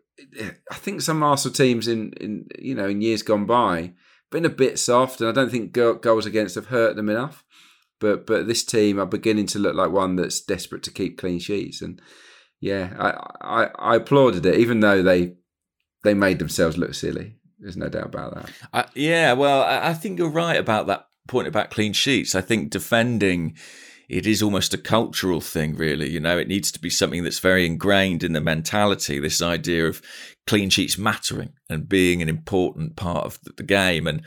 I 0.70 0.76
think 0.76 1.02
some 1.02 1.24
Arsenal 1.24 1.56
teams 1.56 1.88
in 1.88 2.13
in 2.22 2.48
you 2.60 2.76
know 2.76 2.89
in 2.89 3.02
years 3.02 3.24
gone 3.24 3.48
by 3.48 3.94
been 4.34 4.43
a 4.46 4.50
bit 4.50 4.78
soft, 4.78 5.22
and 5.22 5.30
I 5.30 5.32
don't 5.32 5.50
think 5.50 5.72
goals 5.72 6.26
against 6.26 6.56
have 6.56 6.67
hurt 6.67 6.98
them 6.98 7.08
enough. 7.08 7.46
But 8.02 8.26
but 8.26 8.48
this 8.48 8.65
team 8.65 9.00
are 9.00 9.06
beginning 9.06 9.46
to 9.48 9.60
look 9.60 9.76
like 9.76 9.91
one 9.91 10.17
that's 10.17 10.41
desperate 10.41 10.84
to 10.84 10.91
keep 10.91 11.17
clean 11.17 11.39
sheets, 11.39 11.82
and 11.82 12.02
yeah, 12.60 12.93
I 13.00 13.63
I, 13.63 13.93
I 13.93 13.96
applauded 13.96 14.46
it, 14.46 14.60
even 14.60 14.82
though 14.82 15.02
they 15.02 15.36
they 16.04 16.13
made 16.13 16.39
themselves 16.39 16.78
look 16.78 16.96
silly. 16.96 17.38
There's 17.60 17.78
no 17.78 17.88
doubt 17.88 18.08
about 18.08 18.36
that. 18.36 18.52
Uh, 18.74 18.84
yeah, 18.93 19.32
well, 19.32 19.62
I, 19.62 19.91
I 19.91 19.93
think 19.93 20.19
you're 20.19 20.28
right 20.28 20.60
about 20.60 20.88
that 20.88 21.06
point 21.30 21.48
about 21.48 21.72
clean 21.72 21.93
sheets. 21.93 22.36
I 22.36 22.41
think 22.41 22.72
defending 22.72 23.56
it 24.10 24.28
is 24.28 24.44
almost 24.44 24.74
a 24.74 24.78
cultural 24.78 25.42
thing, 25.42 25.76
really. 25.76 26.10
You 26.10 26.20
know, 26.20 26.38
it 26.38 26.48
needs 26.48 26.72
to 26.72 26.80
be 26.80 26.89
something 26.89 27.24
that's 27.24 27.39
very 27.39 27.66
ingrained 27.66 28.24
in 28.24 28.34
the 28.34 28.42
mentality. 28.42 29.20
This 29.20 29.42
idea 29.42 29.88
of 29.88 30.02
clean 30.46 30.70
sheets 30.70 30.98
mattering 30.98 31.54
and 31.70 31.88
being 31.88 32.22
an 32.22 32.30
important 32.30 32.96
part 32.96 33.26
of 33.26 33.39
the 33.58 33.63
game, 33.63 34.08
and 34.08 34.22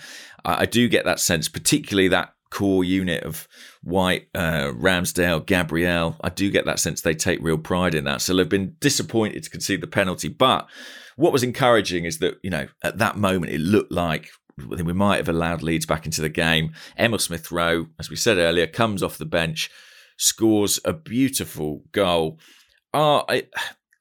I, 0.44 0.62
I 0.62 0.66
do 0.66 0.88
get 0.88 1.04
that 1.04 1.20
sense, 1.20 1.48
particularly 1.48 2.08
that 2.08 2.32
core 2.50 2.84
unit 2.84 3.22
of 3.24 3.46
White, 3.82 4.28
uh, 4.34 4.72
Ramsdale, 4.72 5.44
Gabriel. 5.44 6.16
I 6.22 6.30
do 6.30 6.50
get 6.50 6.64
that 6.64 6.78
sense 6.78 7.00
they 7.00 7.14
take 7.14 7.40
real 7.42 7.58
pride 7.58 7.94
in 7.94 8.04
that. 8.04 8.22
So 8.22 8.34
they've 8.34 8.48
been 8.48 8.76
disappointed 8.80 9.42
to 9.42 9.50
concede 9.50 9.80
the 9.80 9.86
penalty, 9.86 10.28
but 10.28 10.66
what 11.16 11.32
was 11.32 11.42
encouraging 11.42 12.04
is 12.04 12.18
that 12.18 12.38
you 12.42 12.50
know 12.50 12.68
at 12.82 12.98
that 12.98 13.16
moment 13.16 13.52
it 13.52 13.60
looked 13.60 13.92
like 13.92 14.30
we 14.58 14.92
might 14.92 15.18
have 15.18 15.28
allowed 15.28 15.62
Leeds 15.62 15.86
back 15.86 16.06
into 16.06 16.22
the 16.22 16.28
game. 16.28 16.72
Emile 16.98 17.18
Smith 17.18 17.50
Rowe, 17.50 17.86
as 17.98 18.10
we 18.10 18.16
said 18.16 18.38
earlier, 18.38 18.66
comes 18.66 19.02
off 19.02 19.18
the 19.18 19.26
bench, 19.26 19.70
scores 20.16 20.80
a 20.84 20.92
beautiful 20.92 21.84
goal. 21.92 22.38
Are 22.94 23.26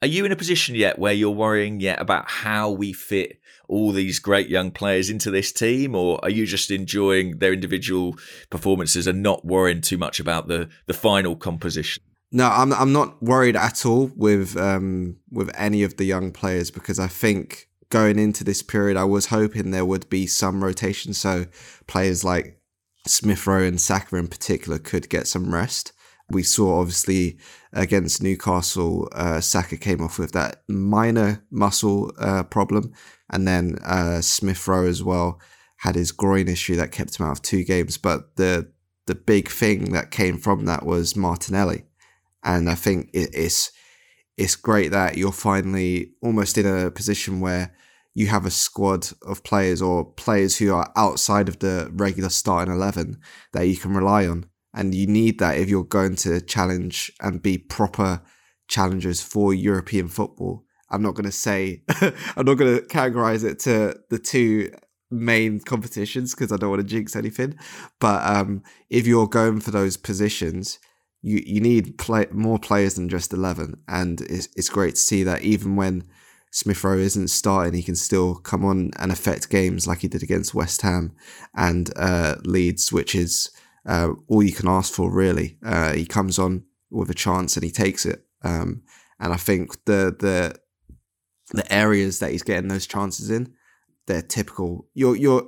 are 0.01 0.07
you 0.07 0.25
in 0.25 0.31
a 0.31 0.35
position 0.35 0.75
yet 0.75 0.99
where 0.99 1.13
you're 1.13 1.31
worrying 1.31 1.79
yet 1.79 1.99
about 1.99 2.29
how 2.29 2.69
we 2.69 2.93
fit 2.93 3.39
all 3.67 3.91
these 3.91 4.19
great 4.19 4.47
young 4.47 4.71
players 4.71 5.09
into 5.09 5.31
this 5.31 5.51
team, 5.51 5.95
or 5.95 6.23
are 6.23 6.29
you 6.29 6.45
just 6.45 6.69
enjoying 6.69 7.39
their 7.39 7.53
individual 7.53 8.15
performances 8.49 9.07
and 9.07 9.23
not 9.23 9.43
worrying 9.43 9.81
too 9.81 9.97
much 9.97 10.19
about 10.19 10.47
the 10.47 10.69
the 10.85 10.93
final 10.93 11.35
composition? 11.35 12.03
No, 12.31 12.47
I'm 12.47 12.73
I'm 12.73 12.93
not 12.93 13.21
worried 13.21 13.55
at 13.55 13.85
all 13.85 14.11
with 14.15 14.55
um 14.55 15.17
with 15.31 15.49
any 15.55 15.83
of 15.83 15.97
the 15.97 16.05
young 16.05 16.31
players 16.31 16.71
because 16.71 16.99
I 16.99 17.07
think 17.07 17.67
going 17.89 18.19
into 18.19 18.43
this 18.43 18.61
period, 18.61 18.97
I 18.97 19.03
was 19.03 19.27
hoping 19.27 19.71
there 19.71 19.85
would 19.85 20.09
be 20.09 20.27
some 20.27 20.63
rotation, 20.63 21.13
so 21.13 21.45
players 21.87 22.23
like 22.23 22.59
Smith 23.07 23.45
Rowe 23.45 23.63
and 23.63 23.79
Saka 23.79 24.15
in 24.15 24.27
particular 24.27 24.79
could 24.79 25.09
get 25.09 25.27
some 25.27 25.53
rest. 25.53 25.91
We 26.29 26.41
saw 26.41 26.79
obviously 26.79 27.37
against 27.71 28.23
Newcastle, 28.23 29.09
uh, 29.11 29.41
Saka 29.41 29.77
came 29.77 30.01
off 30.01 30.17
with 30.17 30.31
that 30.31 30.63
minor 30.67 31.43
muscle 31.51 32.11
uh, 32.17 32.43
problem, 32.43 32.93
and 33.29 33.47
then 33.47 33.77
uh, 33.85 34.21
Smith 34.21 34.67
Rowe 34.67 34.87
as 34.87 35.03
well 35.03 35.39
had 35.77 35.95
his 35.95 36.11
groin 36.11 36.47
issue 36.47 36.75
that 36.77 36.91
kept 36.91 37.19
him 37.19 37.27
out 37.27 37.33
of 37.33 37.41
two 37.41 37.63
games. 37.63 37.97
But 37.97 38.35
the 38.37 38.71
the 39.05 39.15
big 39.15 39.49
thing 39.49 39.91
that 39.91 40.09
came 40.09 40.39
from 40.39 40.65
that 40.65 40.83
was 40.83 41.15
Martinelli, 41.15 41.83
and 42.43 42.67
I 42.67 42.75
think 42.75 43.09
it, 43.13 43.29
it's 43.33 43.71
it's 44.37 44.55
great 44.55 44.91
that 44.91 45.17
you're 45.17 45.31
finally 45.31 46.11
almost 46.21 46.57
in 46.57 46.65
a 46.65 46.91
position 46.91 47.39
where 47.39 47.73
you 48.13 48.27
have 48.27 48.45
a 48.45 48.51
squad 48.51 49.07
of 49.23 49.43
players 49.43 49.81
or 49.81 50.05
players 50.05 50.57
who 50.57 50.73
are 50.73 50.91
outside 50.95 51.49
of 51.49 51.59
the 51.59 51.89
regular 51.93 52.29
starting 52.29 52.73
11 52.73 53.19
that 53.53 53.63
you 53.63 53.75
can 53.75 53.93
rely 53.93 54.25
on. 54.25 54.45
And 54.73 54.95
you 54.95 55.07
need 55.07 55.39
that 55.39 55.57
if 55.57 55.69
you're 55.69 55.83
going 55.83 56.15
to 56.17 56.41
challenge 56.41 57.11
and 57.21 57.41
be 57.41 57.57
proper 57.57 58.21
challengers 58.67 59.21
for 59.21 59.53
European 59.53 60.07
football. 60.07 60.63
I'm 60.89 61.01
not 61.01 61.15
going 61.15 61.25
to 61.25 61.31
say, 61.31 61.83
I'm 62.01 62.45
not 62.45 62.55
going 62.55 62.77
to 62.77 62.81
categorize 62.83 63.43
it 63.43 63.59
to 63.59 63.99
the 64.09 64.19
two 64.19 64.71
main 65.11 65.59
competitions 65.59 66.33
because 66.33 66.51
I 66.51 66.57
don't 66.57 66.69
want 66.69 66.81
to 66.81 66.87
jinx 66.87 67.15
anything. 67.15 67.57
But 67.99 68.25
um, 68.25 68.63
if 68.89 69.07
you're 69.07 69.27
going 69.27 69.59
for 69.59 69.71
those 69.71 69.97
positions, 69.97 70.79
you 71.25 71.41
you 71.43 71.59
need 71.59 71.97
play 71.97 72.27
more 72.31 72.59
players 72.59 72.93
than 72.93 73.09
just 73.09 73.33
eleven, 73.33 73.81
and 73.87 74.21
it's 74.21 74.47
it's 74.55 74.69
great 74.69 74.93
to 74.93 75.01
see 75.01 75.23
that 75.23 75.41
even 75.41 75.75
when 75.75 76.03
Smith 76.51 76.83
Rowe 76.83 76.99
isn't 76.99 77.29
starting, 77.29 77.73
he 77.73 77.81
can 77.81 77.95
still 77.95 78.35
come 78.35 78.63
on 78.63 78.91
and 78.99 79.11
affect 79.11 79.49
games 79.49 79.87
like 79.87 79.99
he 79.99 80.07
did 80.07 80.21
against 80.21 80.53
West 80.53 80.83
Ham 80.83 81.13
and 81.55 81.91
uh, 81.95 82.35
Leeds, 82.43 82.93
which 82.93 83.15
is 83.15 83.49
uh, 83.87 84.09
all 84.27 84.43
you 84.43 84.53
can 84.53 84.67
ask 84.67 84.93
for 84.93 85.11
really. 85.11 85.57
Uh, 85.65 85.93
he 85.93 86.05
comes 86.05 86.37
on 86.37 86.63
with 86.91 87.09
a 87.09 87.15
chance 87.15 87.57
and 87.57 87.63
he 87.63 87.71
takes 87.71 88.05
it, 88.05 88.23
um, 88.43 88.83
and 89.19 89.33
I 89.33 89.37
think 89.37 89.83
the 89.85 90.15
the 90.19 90.55
the 91.53 91.73
areas 91.73 92.19
that 92.19 92.33
he's 92.33 92.43
getting 92.43 92.67
those 92.67 92.85
chances 92.85 93.31
in, 93.31 93.51
they're 94.05 94.21
typical. 94.21 94.87
You're 94.93 95.15
you're 95.15 95.47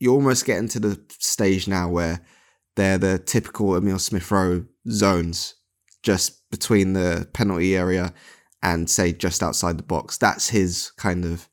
you're 0.00 0.14
almost 0.14 0.44
getting 0.44 0.66
to 0.70 0.80
the 0.80 1.00
stage 1.20 1.68
now 1.68 1.88
where 1.88 2.20
they're 2.76 2.98
the 2.98 3.18
typical 3.18 3.76
Emile 3.76 3.98
Smith 3.98 4.30
Rowe 4.30 4.64
zones 4.90 5.54
just 6.02 6.48
between 6.50 6.92
the 6.92 7.28
penalty 7.32 7.76
area 7.76 8.12
and 8.62 8.88
say 8.88 9.12
just 9.12 9.42
outside 9.42 9.78
the 9.78 9.82
box. 9.82 10.18
That's 10.18 10.48
his 10.48 10.90
kind 10.96 11.24
of 11.24 11.48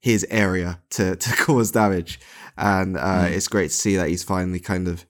his 0.00 0.26
area 0.30 0.80
to 0.90 1.16
to 1.24 1.36
cause 1.36 1.72
damage, 1.72 2.20
and 2.56 2.96
uh, 2.96 3.24
mm. 3.24 3.30
it's 3.30 3.48
great 3.48 3.68
to 3.68 3.76
see 3.76 3.96
that 3.96 4.08
he's 4.08 4.24
finally 4.24 4.60
kind 4.60 4.88
of 4.88 5.04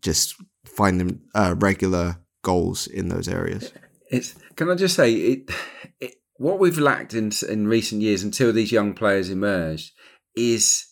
just 0.00 0.34
finding 0.64 1.20
uh, 1.34 1.54
regular 1.58 2.18
goals 2.42 2.86
in 2.86 3.08
those 3.08 3.28
areas. 3.28 3.72
It's 4.10 4.34
can 4.56 4.70
I 4.70 4.74
just 4.74 4.96
say 4.96 5.12
it, 5.12 5.50
it 6.00 6.14
what 6.36 6.58
we've 6.58 6.78
lacked 6.78 7.14
in 7.14 7.30
in 7.48 7.68
recent 7.68 8.02
years 8.02 8.22
until 8.22 8.52
these 8.52 8.72
young 8.72 8.94
players 8.94 9.30
emerged 9.30 9.92
is 10.34 10.86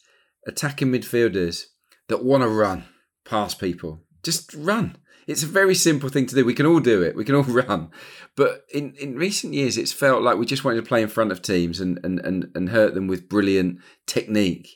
attacking 0.46 0.92
midfielders 0.92 1.64
that 2.08 2.24
want 2.24 2.42
to 2.42 2.48
run 2.48 2.84
past 3.24 3.58
people. 3.58 4.02
Just 4.22 4.54
run. 4.54 4.96
It's 5.26 5.42
a 5.42 5.46
very 5.46 5.74
simple 5.74 6.08
thing 6.08 6.26
to 6.26 6.34
do. 6.34 6.44
We 6.44 6.54
can 6.54 6.66
all 6.66 6.80
do 6.80 7.02
it. 7.02 7.14
We 7.14 7.24
can 7.24 7.34
all 7.34 7.42
run. 7.44 7.90
But 8.36 8.64
in, 8.72 8.94
in 8.94 9.16
recent 9.16 9.54
years, 9.54 9.76
it's 9.76 9.92
felt 9.92 10.22
like 10.22 10.38
we 10.38 10.46
just 10.46 10.64
wanted 10.64 10.82
to 10.82 10.88
play 10.88 11.02
in 11.02 11.08
front 11.08 11.32
of 11.32 11.42
teams 11.42 11.80
and, 11.80 12.00
and, 12.04 12.18
and, 12.20 12.48
and 12.54 12.70
hurt 12.70 12.94
them 12.94 13.06
with 13.06 13.28
brilliant 13.28 13.78
technique. 14.06 14.68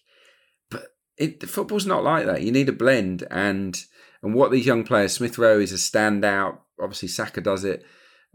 But 0.70 0.88
it, 1.16 1.48
football's 1.48 1.86
not 1.86 2.04
like 2.04 2.26
that. 2.26 2.42
You 2.42 2.52
need 2.52 2.68
a 2.68 2.72
blend. 2.72 3.26
And 3.30 3.78
and 4.22 4.34
what 4.34 4.50
these 4.50 4.64
young 4.64 4.84
players, 4.84 5.12
Smith 5.12 5.36
Rowe 5.36 5.60
is 5.60 5.72
a 5.72 5.76
standout. 5.76 6.58
Obviously, 6.80 7.08
Saka 7.08 7.42
does 7.42 7.62
it. 7.62 7.84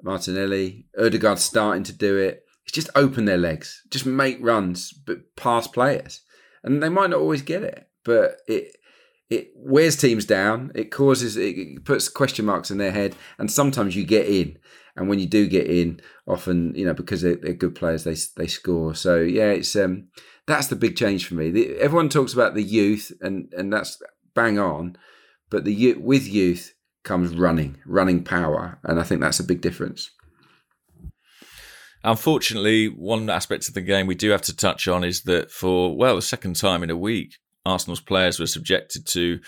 Martinelli, 0.03 0.85
Odegaard's 0.97 1.43
starting 1.43 1.83
to 1.83 1.93
do 1.93 2.15
it. 2.15 2.43
It's 2.63 2.75
just 2.75 2.91
open 2.95 3.25
their 3.25 3.37
legs, 3.37 3.81
just 3.89 4.05
make 4.05 4.37
runs, 4.39 4.93
but 4.93 5.35
pass 5.35 5.67
players, 5.67 6.21
and 6.63 6.83
they 6.83 6.89
might 6.89 7.09
not 7.09 7.19
always 7.19 7.41
get 7.41 7.63
it, 7.63 7.89
but 8.05 8.37
it 8.47 8.75
it 9.29 9.51
wears 9.55 9.95
teams 9.95 10.25
down. 10.25 10.71
It 10.75 10.91
causes 10.91 11.37
it 11.37 11.85
puts 11.85 12.09
question 12.09 12.45
marks 12.45 12.71
in 12.71 12.77
their 12.77 12.91
head, 12.91 13.15
and 13.37 13.51
sometimes 13.51 13.95
you 13.95 14.05
get 14.05 14.27
in. 14.27 14.57
And 14.95 15.07
when 15.07 15.19
you 15.19 15.27
do 15.27 15.47
get 15.47 15.67
in, 15.67 16.01
often 16.27 16.73
you 16.75 16.85
know 16.85 16.93
because 16.93 17.21
they're, 17.21 17.35
they're 17.35 17.53
good 17.53 17.75
players, 17.75 18.03
they 18.03 18.15
they 18.37 18.47
score. 18.47 18.95
So 18.95 19.19
yeah, 19.21 19.51
it's 19.51 19.75
um 19.75 20.07
that's 20.47 20.67
the 20.67 20.75
big 20.75 20.95
change 20.95 21.27
for 21.27 21.35
me. 21.35 21.51
The, 21.51 21.77
everyone 21.77 22.09
talks 22.09 22.33
about 22.33 22.55
the 22.55 22.63
youth, 22.63 23.11
and 23.21 23.53
and 23.55 23.71
that's 23.71 24.01
bang 24.33 24.57
on, 24.57 24.97
but 25.49 25.63
the 25.63 25.93
with 25.93 26.27
youth 26.27 26.73
comes 27.03 27.35
running, 27.35 27.77
running 27.85 28.23
power, 28.23 28.79
and 28.83 28.99
I 28.99 29.03
think 29.03 29.21
that's 29.21 29.39
a 29.39 29.43
big 29.43 29.61
difference. 29.61 30.09
Unfortunately, 32.03 32.87
one 32.87 33.29
aspect 33.29 33.67
of 33.67 33.73
the 33.73 33.81
game 33.81 34.07
we 34.07 34.15
do 34.15 34.29
have 34.29 34.41
to 34.43 34.55
touch 34.55 34.87
on 34.87 35.03
is 35.03 35.23
that 35.23 35.51
for 35.51 35.95
well 35.95 36.15
the 36.15 36.21
second 36.21 36.55
time 36.55 36.81
in 36.81 36.89
a 36.89 36.97
week, 36.97 37.37
Arsenal's 37.65 38.01
players 38.01 38.39
were 38.39 38.47
subjected 38.47 39.05
to 39.07 39.39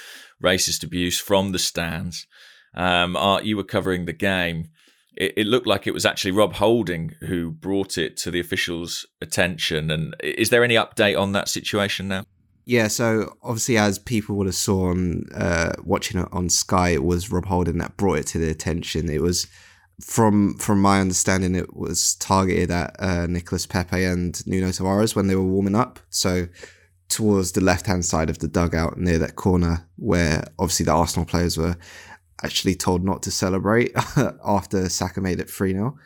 racist 0.43 0.83
abuse 0.83 1.19
from 1.19 1.51
the 1.51 1.59
stands. 1.59 2.27
Um, 2.73 3.15
Art, 3.15 3.43
you 3.43 3.57
were 3.57 3.63
covering 3.63 4.05
the 4.05 4.13
game. 4.13 4.69
It, 5.15 5.33
it, 5.37 5.47
looked 5.47 5.67
like 5.67 5.87
it 5.87 5.93
was 5.93 6.05
actually 6.05 6.31
Rob 6.31 6.53
Holding 6.53 7.15
who 7.21 7.51
brought 7.51 7.97
it 7.97 8.15
to 8.17 8.31
the 8.31 8.39
officials' 8.39 9.05
attention. 9.21 9.91
And 9.91 10.15
is 10.23 10.49
there 10.49 10.63
any 10.63 10.75
update 10.75 11.19
on 11.19 11.33
that 11.33 11.49
situation 11.49 12.07
now? 12.07 12.23
Yeah, 12.65 12.87
so 12.87 13.35
obviously, 13.43 13.77
as 13.77 13.99
people 13.99 14.35
would 14.37 14.45
have 14.45 14.55
saw 14.55 14.89
on 14.89 15.25
uh, 15.35 15.73
watching 15.83 16.21
it 16.21 16.29
on 16.31 16.47
Sky, 16.49 16.89
it 16.89 17.03
was 17.03 17.31
Rob 17.31 17.45
Holding 17.45 17.79
that 17.79 17.97
brought 17.97 18.19
it 18.19 18.27
to 18.27 18.37
the 18.37 18.49
attention. 18.49 19.09
It 19.09 19.21
was 19.21 19.47
from 19.99 20.55
from 20.55 20.81
my 20.81 21.01
understanding, 21.01 21.55
it 21.55 21.75
was 21.75 22.15
targeted 22.15 22.71
at 22.71 22.95
uh, 22.99 23.27
Nicolas 23.27 23.65
Pepe 23.65 24.03
and 24.03 24.45
Nuno 24.47 24.69
Tavares 24.69 25.15
when 25.15 25.27
they 25.27 25.35
were 25.35 25.43
warming 25.43 25.75
up. 25.75 25.99
So 26.09 26.47
towards 27.11 27.51
the 27.51 27.61
left 27.61 27.85
hand 27.85 28.05
side 28.05 28.29
of 28.29 28.39
the 28.39 28.47
dugout 28.47 28.97
near 28.97 29.19
that 29.19 29.35
corner 29.35 29.87
where 29.97 30.43
obviously 30.57 30.85
the 30.85 30.93
Arsenal 30.93 31.25
players 31.25 31.57
were 31.57 31.77
actually 32.43 32.73
told 32.73 33.03
not 33.03 33.21
to 33.23 33.31
celebrate 33.31 33.91
after 34.45 34.89
Saka 34.89 35.21
made 35.21 35.39
it 35.39 35.49
3 35.49 35.73
0. 35.73 35.97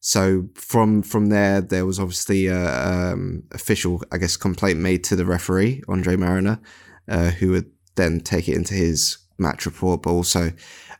So 0.00 0.48
from 0.54 1.02
from 1.02 1.26
there, 1.26 1.60
there 1.60 1.86
was 1.86 2.00
obviously 2.00 2.46
a 2.46 3.12
um, 3.12 3.44
official, 3.52 4.02
I 4.10 4.18
guess, 4.18 4.36
complaint 4.36 4.80
made 4.80 5.04
to 5.04 5.16
the 5.16 5.24
referee, 5.24 5.82
Andre 5.86 6.16
Marriner, 6.16 6.60
uh, 7.08 7.30
who 7.30 7.50
would 7.50 7.70
then 7.94 8.20
take 8.20 8.48
it 8.48 8.56
into 8.56 8.74
his 8.74 9.18
match 9.38 9.64
report, 9.64 10.02
but 10.02 10.10
also 10.10 10.52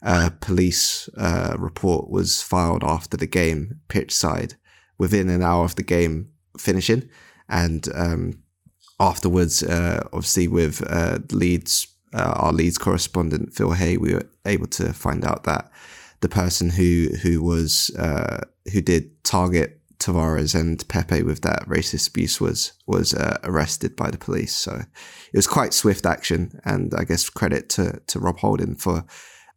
a 0.03 0.31
police 0.31 1.09
uh, 1.16 1.57
report 1.59 2.11
was 2.11 2.42
filed 2.42 2.85
after 2.85 3.16
the 3.16 3.27
game, 3.27 3.81
pitch 3.88 4.12
side, 4.12 4.55
within 4.98 5.29
an 5.29 5.42
hour 5.42 5.64
of 5.64 5.75
the 5.77 5.83
game 5.83 6.29
finishing. 6.57 7.09
And 7.48 7.88
um, 7.94 8.41
afterwards, 9.03 9.62
uh, 9.65 10.07
obviously 10.12 10.47
with 10.47 10.83
uh, 10.88 11.19
Leeds, 11.33 11.88
uh, 12.15 12.35
our 12.37 12.53
Leeds 12.53 12.79
correspondent 12.79 13.53
Phil 13.53 13.73
Hay, 13.73 13.97
we 13.97 14.15
were 14.15 14.29
able 14.47 14.69
to 14.69 14.93
find 14.93 15.25
out 15.25 15.43
that 15.45 15.71
the 16.21 16.29
person 16.29 16.71
who 16.71 17.09
who 17.23 17.43
was 17.43 17.91
uh, 17.99 18.41
who 18.73 18.81
did 18.81 19.25
target 19.25 19.81
Tavares 19.99 20.59
and 20.59 20.87
Pepe 20.88 21.23
with 21.23 21.43
that 21.43 21.67
racist 21.67 22.09
abuse 22.09 22.41
was 22.41 22.73
was 22.87 23.12
uh, 23.12 23.38
arrested 23.43 23.97
by 23.97 24.11
the 24.11 24.19
police. 24.19 24.55
So 24.55 24.83
it 25.33 25.37
was 25.37 25.47
quite 25.49 25.75
swift 25.75 26.07
action, 26.07 26.61
and 26.65 26.95
I 26.95 27.05
guess 27.05 27.29
credit 27.29 27.69
to 27.71 28.01
to 28.07 28.21
Rob 28.21 28.38
Holding 28.38 28.77
for 28.77 29.05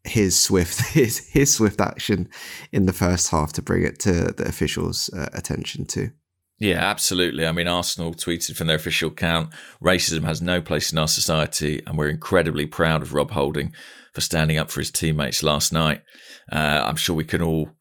his 0.04 0.40
swift 0.40 0.82
his 0.94 1.30
his 1.30 1.54
swift 1.54 1.80
action 1.80 2.30
in 2.72 2.88
the 2.88 2.94
first 2.94 3.30
half 3.30 3.54
to 3.54 3.62
bring 3.62 3.84
it 3.84 4.00
to 4.00 4.34
the 4.34 4.48
officials' 4.48 5.10
uh, 5.14 5.30
attention 5.34 5.86
too. 5.86 6.10
Yeah, 6.60 6.78
absolutely. 6.78 7.46
I 7.46 7.52
mean, 7.52 7.68
Arsenal 7.68 8.14
tweeted 8.14 8.56
from 8.56 8.68
their 8.68 8.78
official 8.78 9.10
account 9.10 9.54
racism 9.84 10.24
has 10.24 10.42
no 10.42 10.62
place 10.62 10.92
in 10.92 10.98
our 10.98 11.08
society, 11.08 11.82
and 11.86 11.98
we're 11.98 12.10
incredibly 12.10 12.66
proud 12.66 13.02
of 13.02 13.14
Rob 13.14 13.32
Holding 13.32 13.74
for 14.14 14.22
standing 14.22 14.58
up 14.58 14.72
for 14.72 14.80
his 14.80 14.92
teammates 14.92 15.44
last 15.44 15.74
night. 15.74 16.02
Uh, 16.50 16.84
I'm 16.86 16.96
sure 16.96 17.16
we 17.16 17.26
can 17.26 17.42
all 17.42 17.72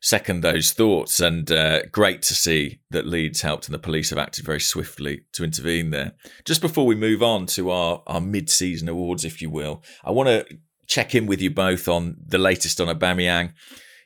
second 0.00 0.40
those 0.40 0.72
thoughts, 0.72 1.20
and 1.20 1.50
uh, 1.52 1.82
great 1.92 2.22
to 2.22 2.34
see 2.34 2.80
that 2.90 3.06
Leeds 3.06 3.42
helped 3.42 3.66
and 3.66 3.74
the 3.74 3.78
police 3.78 4.10
have 4.10 4.18
acted 4.18 4.44
very 4.44 4.60
swiftly 4.60 5.22
to 5.34 5.44
intervene 5.44 5.90
there. 5.90 6.12
Just 6.44 6.60
before 6.60 6.86
we 6.86 6.96
move 6.96 7.22
on 7.22 7.46
to 7.46 7.70
our, 7.70 8.02
our 8.08 8.20
mid 8.20 8.50
season 8.50 8.88
awards, 8.88 9.24
if 9.24 9.40
you 9.40 9.48
will, 9.48 9.84
I 10.02 10.10
want 10.10 10.28
to 10.28 10.44
check 10.88 11.14
in 11.14 11.26
with 11.26 11.40
you 11.40 11.50
both 11.50 11.86
on 11.86 12.16
the 12.26 12.38
latest 12.38 12.80
on 12.80 12.88
Aubameyang 12.88 13.52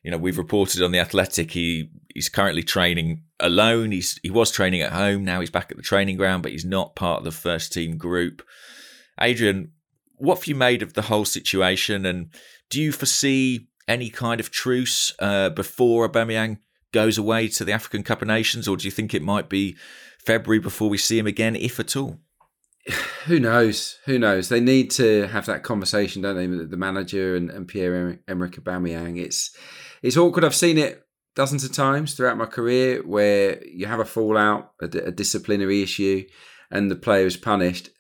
you 0.03 0.11
know, 0.11 0.19
we've 0.19 0.39
reported 0.39 0.83
on 0.83 0.93
the 0.93 0.99
Athletic 0.99 1.53
he 1.53 1.91
he's 2.13 2.29
currently 2.29 2.63
training 2.63 3.23
alone. 3.43 3.93
He's 3.93 4.19
he 4.23 4.31
was 4.31 4.51
training 4.51 4.81
at 4.81 4.93
home. 4.93 5.25
Now 5.25 5.41
he's 5.41 5.51
back 5.51 5.71
at 5.71 5.77
the 5.77 5.83
training 5.83 6.17
ground, 6.17 6.43
but 6.43 6.53
he's 6.53 6.65
not 6.65 6.97
part 6.97 7.19
of 7.19 7.25
the 7.25 7.33
first 7.33 7.73
team 7.73 7.99
group. 7.99 8.43
Adrian, 9.21 9.73
what 10.17 10.39
have 10.39 10.47
you 10.47 10.55
made 10.55 10.83
of 10.83 10.95
the 10.95 11.03
whole 11.03 11.25
situation, 11.25 12.07
and 12.07 12.31
do 12.71 12.81
you 12.81 12.93
foresee 12.93 13.69
any 13.89 14.09
kind 14.09 14.41
of 14.41 14.51
truce 14.51 15.13
uh, 15.19 15.51
before 15.51 16.09
Aubameyang 16.09 16.59
goes 16.93 17.19
away 17.19 17.49
to 17.49 17.65
the 17.65 17.73
African 17.73 18.03
Cup 18.03 18.23
of 18.23 18.29
Nations, 18.29 18.69
or 18.69 18.77
do 18.77 18.87
you 18.87 18.91
think 18.91 19.13
it 19.13 19.23
might 19.23 19.49
be 19.49 19.77
February 20.25 20.61
before 20.61 20.89
we 20.89 20.99
see 20.99 21.19
him 21.19 21.27
again, 21.27 21.57
if 21.57 21.81
at 21.81 21.97
all? 21.97 22.19
Who 23.27 23.39
knows? 23.39 23.99
Who 24.07 24.19
knows? 24.19 24.49
They 24.49 24.61
need 24.61 24.91
to 24.93 25.27
have 25.29 25.47
that 25.47 25.63
conversation, 25.63 26.23
don't 26.23 26.37
they? 26.37 26.47
The 26.47 26.77
manager 26.77 27.37
and, 27.37 27.51
and 27.51 27.69
Pierre 27.69 28.19
Emerick 28.29 28.57
Aubameyang. 28.57 29.21
It's 29.21 29.55
it's 30.03 30.17
awkward. 30.17 30.45
I've 30.45 30.55
seen 30.55 30.79
it 30.79 31.07
dozens 31.35 31.65
of 31.65 31.73
times 31.73 32.15
throughout 32.15 32.37
my 32.37 32.47
career 32.47 33.03
where 33.03 33.65
you 33.67 33.87
have 33.87 34.01
a 34.01 34.05
fallout, 34.05 34.73
a, 34.81 34.87
a 34.87 35.11
disciplinary 35.11 35.83
issue, 35.83 36.25
and 36.71 36.91
the 36.91 36.97
player 36.97 37.27
is 37.27 37.37
punished. 37.37 37.91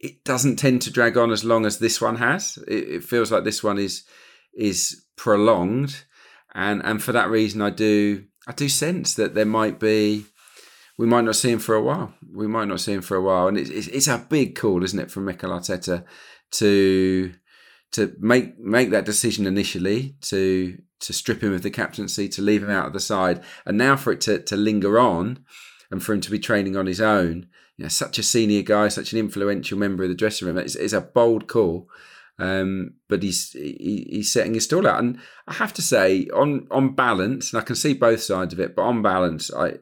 It 0.00 0.24
doesn't 0.24 0.56
tend 0.56 0.82
to 0.82 0.92
drag 0.92 1.16
on 1.16 1.30
as 1.30 1.44
long 1.44 1.66
as 1.66 1.78
this 1.78 2.00
one 2.00 2.16
has. 2.16 2.58
It, 2.68 2.88
it 2.88 3.04
feels 3.04 3.32
like 3.32 3.44
this 3.44 3.62
one 3.64 3.78
is 3.78 4.04
is 4.54 5.04
prolonged, 5.16 6.04
and 6.54 6.82
and 6.84 7.02
for 7.02 7.12
that 7.12 7.30
reason, 7.30 7.60
I 7.62 7.70
do 7.70 8.24
I 8.46 8.52
do 8.52 8.68
sense 8.68 9.14
that 9.14 9.34
there 9.34 9.46
might 9.46 9.78
be 9.78 10.24
we 10.98 11.06
might 11.06 11.24
not 11.24 11.36
see 11.36 11.50
him 11.50 11.58
for 11.58 11.74
a 11.74 11.82
while. 11.82 12.14
We 12.34 12.48
might 12.48 12.68
not 12.68 12.80
see 12.80 12.92
him 12.92 13.02
for 13.02 13.16
a 13.16 13.22
while, 13.22 13.48
and 13.48 13.58
it's 13.58 13.70
it's, 13.70 13.88
it's 13.88 14.08
a 14.08 14.26
big 14.28 14.56
call, 14.56 14.82
isn't 14.84 14.98
it, 14.98 15.10
from 15.10 15.24
Mikel 15.24 15.50
Arteta 15.50 16.04
to 16.52 17.32
to 17.92 18.14
make 18.18 18.58
make 18.58 18.90
that 18.90 19.04
decision 19.04 19.46
initially 19.46 20.16
to 20.22 20.78
to 21.00 21.12
strip 21.12 21.42
him 21.42 21.52
of 21.52 21.62
the 21.62 21.70
captaincy, 21.70 22.28
to 22.28 22.42
leave 22.42 22.62
him 22.62 22.70
out 22.70 22.86
of 22.86 22.92
the 22.92 23.00
side, 23.00 23.42
and 23.64 23.78
now 23.78 23.96
for 23.96 24.12
it 24.12 24.20
to, 24.22 24.40
to 24.40 24.56
linger 24.56 24.98
on 24.98 25.44
and 25.90 26.02
for 26.02 26.12
him 26.12 26.20
to 26.20 26.30
be 26.30 26.38
training 26.38 26.76
on 26.76 26.86
his 26.86 27.00
own. 27.00 27.46
You 27.76 27.84
know, 27.84 27.88
such 27.88 28.18
a 28.18 28.22
senior 28.24 28.62
guy, 28.62 28.88
such 28.88 29.12
an 29.12 29.18
influential 29.18 29.78
member 29.78 30.02
of 30.02 30.08
the 30.08 30.16
dressing 30.16 30.48
room. 30.48 30.58
It's, 30.58 30.74
it's 30.74 30.92
a 30.92 31.00
bold 31.00 31.46
call, 31.46 31.88
um, 32.38 32.94
but 33.08 33.22
he's 33.22 33.52
he, 33.52 34.08
he's 34.10 34.32
setting 34.32 34.54
his 34.54 34.64
stall 34.64 34.86
out. 34.86 34.98
And 34.98 35.18
I 35.46 35.54
have 35.54 35.72
to 35.74 35.82
say, 35.82 36.26
on 36.34 36.66
on 36.70 36.94
balance, 36.94 37.52
and 37.52 37.62
I 37.62 37.64
can 37.64 37.76
see 37.76 37.94
both 37.94 38.20
sides 38.20 38.52
of 38.52 38.60
it, 38.60 38.74
but 38.74 38.82
on 38.82 39.00
balance, 39.02 39.52
I 39.54 39.74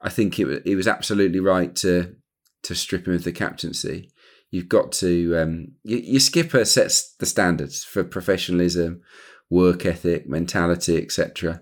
I 0.00 0.08
think 0.08 0.38
it, 0.38 0.62
it 0.64 0.76
was 0.76 0.88
absolutely 0.88 1.40
right 1.40 1.74
to 1.76 2.16
to 2.62 2.74
strip 2.74 3.06
him 3.06 3.14
of 3.14 3.24
the 3.24 3.32
captaincy. 3.32 4.10
You've 4.50 4.68
got 4.68 4.92
to 4.92 5.36
um, 5.36 5.72
your, 5.82 6.00
your 6.00 6.20
skipper 6.20 6.64
sets 6.64 7.14
the 7.16 7.26
standards 7.26 7.84
for 7.84 8.04
professionalism 8.04 9.02
work 9.50 9.86
ethic, 9.86 10.28
mentality, 10.28 11.00
etc. 11.02 11.60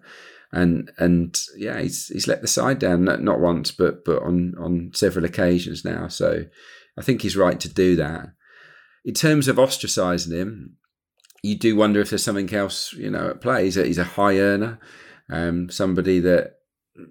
And 0.53 0.91
and 0.99 1.39
yeah, 1.57 1.81
he's 1.81 2.09
he's 2.09 2.29
let 2.29 2.43
the 2.43 2.49
side 2.49 2.79
down 2.79 3.05
not, 3.05 3.23
not 3.23 3.41
once, 3.41 3.71
but 3.71 4.05
but 4.05 4.23
on 4.23 4.55
on 4.59 4.91
several 4.95 5.25
occasions 5.25 5.85
now. 5.85 6.09
So 6.09 6.45
I 6.97 7.03
think 7.03 7.23
he's 7.23 7.37
right 7.37 7.59
to 7.61 7.69
do 7.69 7.97
that. 7.97 8.29
In 9.05 9.15
terms 9.15 9.49
of 9.49 9.57
ostracising 9.57 10.33
him, 10.33 10.77
you 11.43 11.59
do 11.59 11.77
wonder 11.77 12.01
if 12.01 12.11
there's 12.11 12.25
something 12.25 12.53
else 12.55 12.93
you 12.93 13.11
know 13.11 13.31
at 13.31 13.41
play. 13.41 13.65
He's 13.65 13.77
a, 13.77 13.85
he's 13.85 13.99
a 13.99 14.05
high 14.05 14.39
earner, 14.39 14.79
um, 15.29 15.71
somebody 15.71 16.21
that 16.21 16.59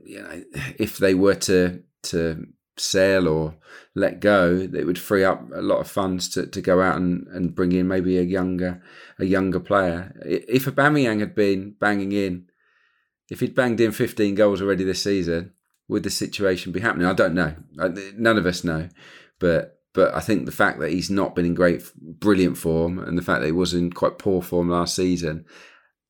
you 0.06 0.22
know 0.22 0.44
if 0.80 0.98
they 0.98 1.14
were 1.14 1.36
to 1.36 1.84
to 2.04 2.46
sell 2.78 3.28
or 3.28 3.56
let 3.96 4.20
go, 4.20 4.66
that 4.68 4.86
would 4.86 5.00
free 5.00 5.24
up 5.24 5.44
a 5.54 5.62
lot 5.62 5.80
of 5.80 5.88
funds 5.88 6.28
to, 6.30 6.48
to 6.48 6.62
go 6.62 6.82
out 6.82 6.98
and, 6.98 7.28
and 7.28 7.56
bring 7.56 7.72
in 7.72 7.88
maybe 7.88 8.18
a 8.18 8.24
younger 8.24 8.82
a 9.20 9.26
younger 9.26 9.60
player. 9.60 10.14
If 10.26 10.66
Aubameyang 10.66 11.20
had 11.20 11.36
been 11.36 11.76
banging 11.80 12.12
in, 12.12 12.48
if 13.30 13.40
he'd 13.40 13.56
banged 13.56 13.82
in 13.82 13.92
15 13.92 14.36
goals 14.36 14.62
already 14.62 14.84
this 14.84 15.04
season, 15.04 15.54
would 15.88 16.04
the 16.04 16.10
situation 16.10 16.72
be 16.72 16.80
happening? 16.80 17.08
I 17.08 17.14
don't 17.14 17.36
know. 17.36 17.56
None 18.18 18.38
of 18.38 18.46
us 18.46 18.64
know, 18.64 18.90
but 19.40 19.80
but 19.94 20.14
I 20.16 20.22
think 20.22 20.46
the 20.46 20.52
fact 20.52 20.80
that 20.80 20.90
he's 20.90 21.12
not 21.12 21.36
been 21.36 21.46
in 21.46 21.54
great, 21.54 21.84
brilliant 21.96 22.58
form, 22.58 22.98
and 22.98 23.18
the 23.18 23.22
fact 23.22 23.42
that 23.42 23.48
he 23.48 23.52
was 23.52 23.74
in 23.74 23.92
quite 23.92 24.18
poor 24.18 24.42
form 24.42 24.70
last 24.70 24.96
season, 24.96 25.46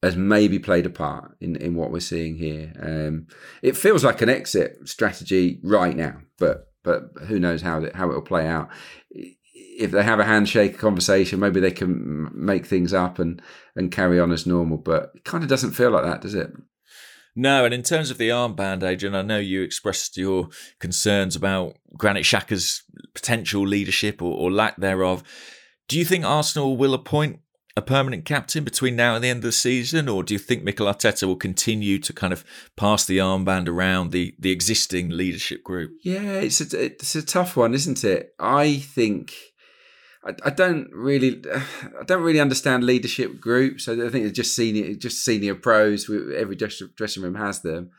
has 0.04 0.18
maybe 0.18 0.60
played 0.60 0.86
a 0.86 0.89
part 0.89 1.36
in, 1.39 1.56
in 1.56 1.76
what 1.76 1.91
we're 1.91 1.99
seeing 1.99 2.36
here. 2.36 2.74
Um, 2.82 3.28
it 3.62 3.78
feels 3.78 4.04
like 4.04 4.22
an 4.22 4.30
exit 4.30 4.78
strategy 4.86 5.60
right 5.64 5.95
now, 5.95 6.18
but 6.38 6.68
but 6.84 7.04
who 7.28 7.39
knows 7.39 7.62
how 7.62 7.82
it, 7.82 7.95
how 7.95 8.12
it 8.12 8.14
will 8.14 8.22
play 8.22 8.45
out. 8.45 8.70
If 9.10 9.91
they 9.91 10.04
have 10.04 10.20
a 10.20 10.26
handshake 10.26 10.78
conversation, 10.78 11.39
maybe 11.39 11.62
they 11.62 11.72
can 11.72 12.30
make 12.34 12.66
things 12.66 12.93
up 12.93 13.18
and 13.18 13.41
and 13.76 13.91
carry 13.91 14.20
on 14.20 14.32
as 14.32 14.45
normal. 14.45 14.78
But 14.78 15.12
it 15.16 15.24
kind 15.24 15.43
of 15.43 15.49
doesn't 15.49 15.72
feel 15.72 15.91
like 15.91 16.04
that, 16.04 16.22
does 16.22 16.36
it? 16.36 16.51
No, 17.36 17.66
and 17.66 17.74
in 17.74 17.82
terms 17.82 18.12
of 18.12 18.18
the 18.18 18.30
armband, 18.30 18.84
Adrian, 18.84 19.16
I 19.16 19.24
know 19.24 19.39
you 19.39 19.64
expressed 19.64 20.18
your 20.18 20.49
concerns 20.80 21.36
about 21.36 21.78
Granit 21.97 22.26
Xhaka's 22.26 22.84
potential 23.16 23.66
leadership 23.66 24.22
or, 24.22 24.34
or 24.38 24.51
lack 24.51 24.76
thereof. 24.76 25.24
Do 25.88 25.97
you 25.97 26.06
think 26.06 26.26
Arsenal 26.26 26.78
will 26.78 26.93
appoint 26.93 27.39
a 27.76 27.82
permanent 27.82 28.24
captain 28.26 28.63
between 28.63 28.95
now 28.95 29.15
and 29.15 29.24
the 29.24 29.30
end 29.30 29.38
of 29.38 29.43
the 29.43 29.51
season, 29.51 30.07
or 30.07 30.24
do 30.24 30.34
you 30.34 30.39
think 30.39 30.63
Mikel 30.63 30.86
Arteta 30.86 31.24
will 31.24 31.36
continue 31.36 31.97
to 31.99 32.13
kind 32.13 32.32
of 32.32 32.45
pass 32.78 33.05
the 33.05 33.17
armband 33.17 33.67
around 33.67 34.11
the 34.11 34.36
the 34.38 34.51
existing 34.51 35.09
leadership 35.09 35.63
group? 35.63 35.91
Yeah, 36.03 36.39
it's 36.39 36.61
a, 36.61 36.86
it's 36.86 37.15
a 37.15 37.26
tough 37.26 37.57
one, 37.57 37.74
isn't 37.74 38.03
it? 38.03 38.36
I 38.39 38.78
think 38.78 39.34
I, 40.24 40.34
I 40.45 40.49
don't 40.51 40.89
really 40.91 41.43
I 41.51 42.03
don't 42.05 42.24
really 42.24 42.39
understand 42.39 42.84
leadership 42.84 43.39
groups. 43.39 43.88
I 43.88 43.95
think 44.09 44.26
it's 44.26 44.36
just 44.36 44.55
senior 44.55 44.93
just 44.93 45.26
senior 45.26 45.55
pros. 45.55 46.09
Every 46.09 46.55
dressing 46.55 47.24
room 47.24 47.36
has 47.36 47.61
them. 47.61 47.89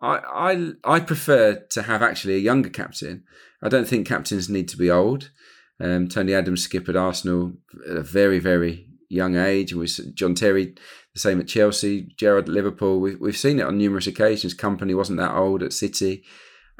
I, 0.00 0.72
I 0.84 0.96
I 0.96 1.00
prefer 1.00 1.64
to 1.70 1.82
have 1.82 2.02
actually 2.02 2.34
a 2.34 2.38
younger 2.38 2.68
captain. 2.68 3.22
I 3.62 3.68
don't 3.68 3.86
think 3.86 4.08
captains 4.08 4.48
need 4.48 4.68
to 4.68 4.76
be 4.76 4.90
old. 4.90 5.30
Um, 5.80 6.08
Tony 6.08 6.34
Adams 6.34 6.62
skippered 6.62 6.96
Arsenal 6.96 7.54
a 7.86 8.02
very 8.02 8.40
very 8.40 8.88
young 9.08 9.36
age, 9.36 9.72
and 9.72 9.80
we 9.80 9.86
John 10.14 10.34
Terry 10.34 10.74
the 11.14 11.20
same 11.20 11.40
at 11.40 11.48
Chelsea, 11.48 12.08
Gerrard 12.16 12.48
at 12.48 12.54
Liverpool. 12.54 13.00
We, 13.00 13.14
we've 13.14 13.36
seen 13.36 13.60
it 13.60 13.66
on 13.66 13.78
numerous 13.78 14.06
occasions. 14.06 14.54
Kompany 14.54 14.96
wasn't 14.96 15.20
that 15.20 15.34
old 15.34 15.62
at 15.62 15.72
City. 15.72 16.24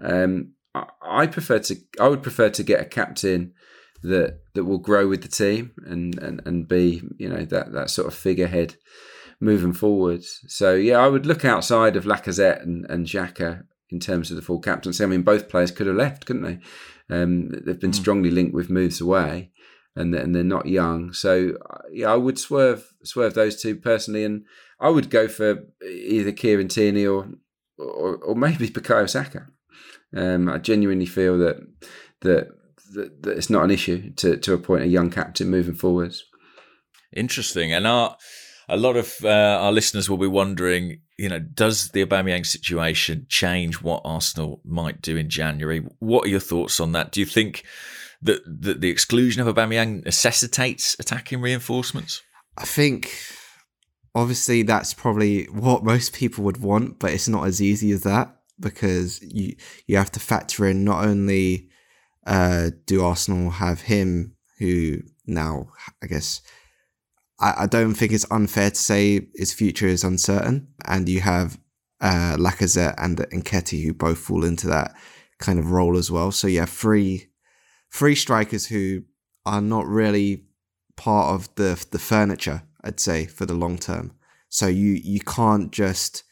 Um, 0.00 0.54
I, 0.74 0.86
I, 1.02 1.26
prefer 1.28 1.60
to 1.60 1.76
I 2.00 2.08
would 2.08 2.22
prefer 2.22 2.50
to 2.50 2.62
get 2.62 2.80
a 2.80 2.84
captain 2.84 3.54
that 4.02 4.40
that 4.54 4.64
will 4.64 4.78
grow 4.78 5.08
with 5.08 5.22
the 5.22 5.28
team 5.28 5.72
and 5.86 6.18
and, 6.18 6.42
and 6.44 6.68
be 6.68 7.02
you 7.16 7.28
know 7.28 7.44
that 7.44 7.72
that 7.72 7.90
sort 7.90 8.08
of 8.08 8.14
figurehead 8.14 8.76
moving 9.40 9.72
forwards. 9.72 10.40
So 10.48 10.74
yeah, 10.74 10.98
I 10.98 11.08
would 11.08 11.26
look 11.26 11.44
outside 11.44 11.96
of 11.96 12.04
Lacazette 12.04 12.62
and 12.62 12.84
and 12.90 13.06
Xhaka 13.06 13.64
in 13.90 14.00
terms 14.00 14.30
of 14.30 14.36
the 14.36 14.42
full 14.42 14.60
captaincy. 14.60 15.04
I 15.04 15.06
mean, 15.06 15.22
both 15.22 15.48
players 15.48 15.70
could 15.70 15.86
have 15.86 15.96
left, 15.96 16.26
couldn't 16.26 16.42
they? 16.42 16.58
Um, 17.14 17.50
they've 17.50 17.78
been 17.78 17.92
mm. 17.92 17.94
strongly 17.94 18.30
linked 18.30 18.54
with 18.54 18.70
moves 18.70 19.00
away 19.00 19.52
and 19.96 20.14
and 20.14 20.34
they're 20.34 20.44
not 20.44 20.66
young. 20.66 21.12
So 21.12 21.56
yeah, 21.92 22.12
I 22.12 22.16
would 22.16 22.38
swerve 22.38 22.94
swerve 23.04 23.34
those 23.34 23.60
two 23.60 23.76
personally, 23.76 24.24
and 24.24 24.44
I 24.80 24.88
would 24.88 25.10
go 25.10 25.28
for 25.28 25.64
either 25.82 26.32
Kieran 26.32 26.68
Tierney 26.68 27.06
or 27.06 27.28
or, 27.78 28.16
or 28.16 28.34
maybe 28.34 28.68
Bukayo 28.68 29.08
Saka. 29.08 29.48
Um, 30.16 30.48
I 30.48 30.58
genuinely 30.58 31.06
feel 31.06 31.38
that, 31.38 31.56
that 32.20 32.48
that 32.92 33.22
that 33.22 33.36
it's 33.36 33.50
not 33.50 33.64
an 33.64 33.70
issue 33.70 34.12
to 34.14 34.36
to 34.36 34.52
appoint 34.52 34.84
a 34.84 34.88
young 34.88 35.10
captain 35.10 35.50
moving 35.50 35.74
forwards. 35.74 36.24
Interesting, 37.12 37.72
and 37.72 37.86
our 37.86 38.16
a 38.68 38.76
lot 38.76 38.96
of 38.96 39.16
uh, 39.24 39.28
our 39.60 39.72
listeners 39.72 40.08
will 40.08 40.18
be 40.18 40.26
wondering, 40.26 41.00
you 41.18 41.28
know, 41.28 41.38
does 41.38 41.90
the 41.90 42.04
Aubameyang 42.04 42.46
situation 42.46 43.26
change 43.28 43.82
what 43.82 44.02
Arsenal 44.04 44.60
might 44.64 45.02
do 45.02 45.16
in 45.16 45.28
January? 45.28 45.84
What 45.98 46.26
are 46.26 46.30
your 46.30 46.40
thoughts 46.40 46.80
on 46.80 46.92
that? 46.92 47.12
Do 47.12 47.20
you 47.20 47.26
think 47.26 47.64
that, 48.24 48.42
that 48.62 48.80
the 48.80 48.90
exclusion 48.90 49.46
of 49.46 49.54
Aubameyang 49.54 50.04
necessitates 50.04 50.96
attacking 50.98 51.40
reinforcements? 51.40 52.22
I 52.56 52.64
think 52.64 53.12
obviously 54.14 54.62
that's 54.62 54.94
probably 54.94 55.44
what 55.46 55.84
most 55.84 56.12
people 56.12 56.44
would 56.44 56.60
want, 56.60 56.98
but 56.98 57.12
it's 57.12 57.28
not 57.28 57.46
as 57.46 57.62
easy 57.62 57.92
as 57.92 58.02
that 58.02 58.36
because 58.60 59.20
you 59.22 59.56
you 59.86 59.96
have 59.96 60.12
to 60.12 60.20
factor 60.20 60.66
in 60.66 60.84
not 60.84 61.04
only 61.04 61.68
uh, 62.26 62.70
do 62.86 63.04
Arsenal 63.04 63.50
have 63.50 63.82
him 63.82 64.36
who 64.58 64.98
now 65.26 65.68
I 66.02 66.06
guess 66.06 66.40
I, 67.40 67.54
I 67.58 67.66
don't 67.66 67.94
think 67.94 68.12
it's 68.12 68.30
unfair 68.30 68.70
to 68.70 68.76
say 68.76 69.28
his 69.34 69.52
future 69.52 69.88
is 69.88 70.04
uncertain, 70.04 70.68
and 70.86 71.08
you 71.08 71.20
have 71.20 71.58
uh, 72.00 72.36
Lacazette 72.38 72.94
and 72.98 73.18
Nketiah 73.18 73.84
who 73.84 73.94
both 73.94 74.18
fall 74.18 74.44
into 74.44 74.66
that 74.68 74.94
kind 75.38 75.58
of 75.58 75.70
role 75.70 75.96
as 75.96 76.10
well. 76.10 76.30
So 76.30 76.46
you 76.46 76.60
have 76.60 76.70
three 76.70 77.28
three 77.94 78.16
strikers 78.16 78.66
who 78.66 79.04
are 79.46 79.60
not 79.60 79.86
really 79.86 80.44
part 80.96 81.32
of 81.32 81.54
the 81.54 81.82
the 81.92 81.98
furniture, 81.98 82.62
I'd 82.82 83.00
say, 83.00 83.26
for 83.26 83.46
the 83.46 83.54
long 83.54 83.78
term. 83.78 84.12
So 84.48 84.66
you 84.66 84.92
you 84.92 85.20
can't 85.20 85.70
just 85.70 86.24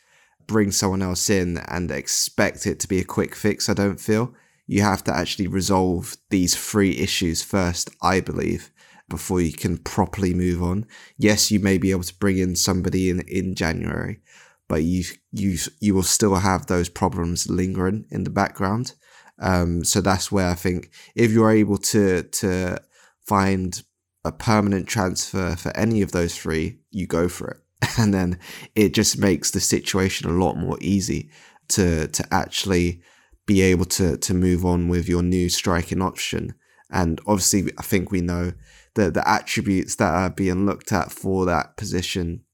bring 0.46 0.72
someone 0.72 1.02
else 1.02 1.30
in 1.30 1.58
and 1.68 1.90
expect 1.90 2.66
it 2.66 2.80
to 2.80 2.88
be 2.88 2.98
a 2.98 3.04
quick 3.04 3.34
fix. 3.34 3.68
I 3.68 3.74
don't 3.74 4.00
feel 4.00 4.34
you 4.66 4.82
have 4.82 5.04
to 5.04 5.14
actually 5.14 5.46
resolve 5.46 6.16
these 6.30 6.56
three 6.56 6.98
issues 6.98 7.42
first. 7.42 7.90
I 8.02 8.20
believe 8.20 8.72
before 9.08 9.40
you 9.40 9.52
can 9.52 9.78
properly 9.78 10.34
move 10.34 10.62
on. 10.62 10.86
Yes, 11.16 11.50
you 11.50 11.60
may 11.60 11.78
be 11.78 11.90
able 11.92 12.02
to 12.02 12.18
bring 12.18 12.38
in 12.38 12.56
somebody 12.56 13.08
in 13.08 13.20
in 13.28 13.54
January, 13.54 14.20
but 14.68 14.82
you 14.82 15.04
you 15.30 15.58
you 15.80 15.94
will 15.94 16.02
still 16.16 16.36
have 16.36 16.66
those 16.66 16.88
problems 16.88 17.48
lingering 17.48 18.06
in 18.10 18.24
the 18.24 18.30
background. 18.30 18.94
Um, 19.38 19.84
so 19.84 20.00
that's 20.00 20.30
where 20.30 20.48
I 20.48 20.54
think 20.54 20.90
if 21.14 21.30
you're 21.32 21.50
able 21.50 21.78
to 21.78 22.22
to 22.22 22.78
find 23.26 23.82
a 24.24 24.32
permanent 24.32 24.86
transfer 24.86 25.56
for 25.56 25.76
any 25.76 26.02
of 26.02 26.12
those 26.12 26.36
three, 26.36 26.78
you 26.90 27.06
go 27.06 27.28
for 27.28 27.48
it, 27.48 27.58
and 27.98 28.12
then 28.14 28.38
it 28.74 28.94
just 28.94 29.18
makes 29.18 29.50
the 29.50 29.60
situation 29.60 30.28
a 30.28 30.32
lot 30.32 30.56
more 30.56 30.78
easy 30.80 31.30
to 31.68 32.08
to 32.08 32.24
actually 32.32 33.02
be 33.46 33.62
able 33.62 33.86
to 33.86 34.16
to 34.18 34.34
move 34.34 34.64
on 34.64 34.88
with 34.88 35.08
your 35.08 35.22
new 35.22 35.48
striking 35.48 36.02
option. 36.02 36.54
And 36.90 37.20
obviously, 37.26 37.72
I 37.78 37.82
think 37.82 38.10
we 38.10 38.20
know 38.20 38.52
that 38.94 39.14
the 39.14 39.26
attributes 39.26 39.96
that 39.96 40.12
are 40.12 40.30
being 40.30 40.66
looked 40.66 40.92
at 40.92 41.10
for 41.10 41.46
that 41.46 41.76
position 41.76 42.44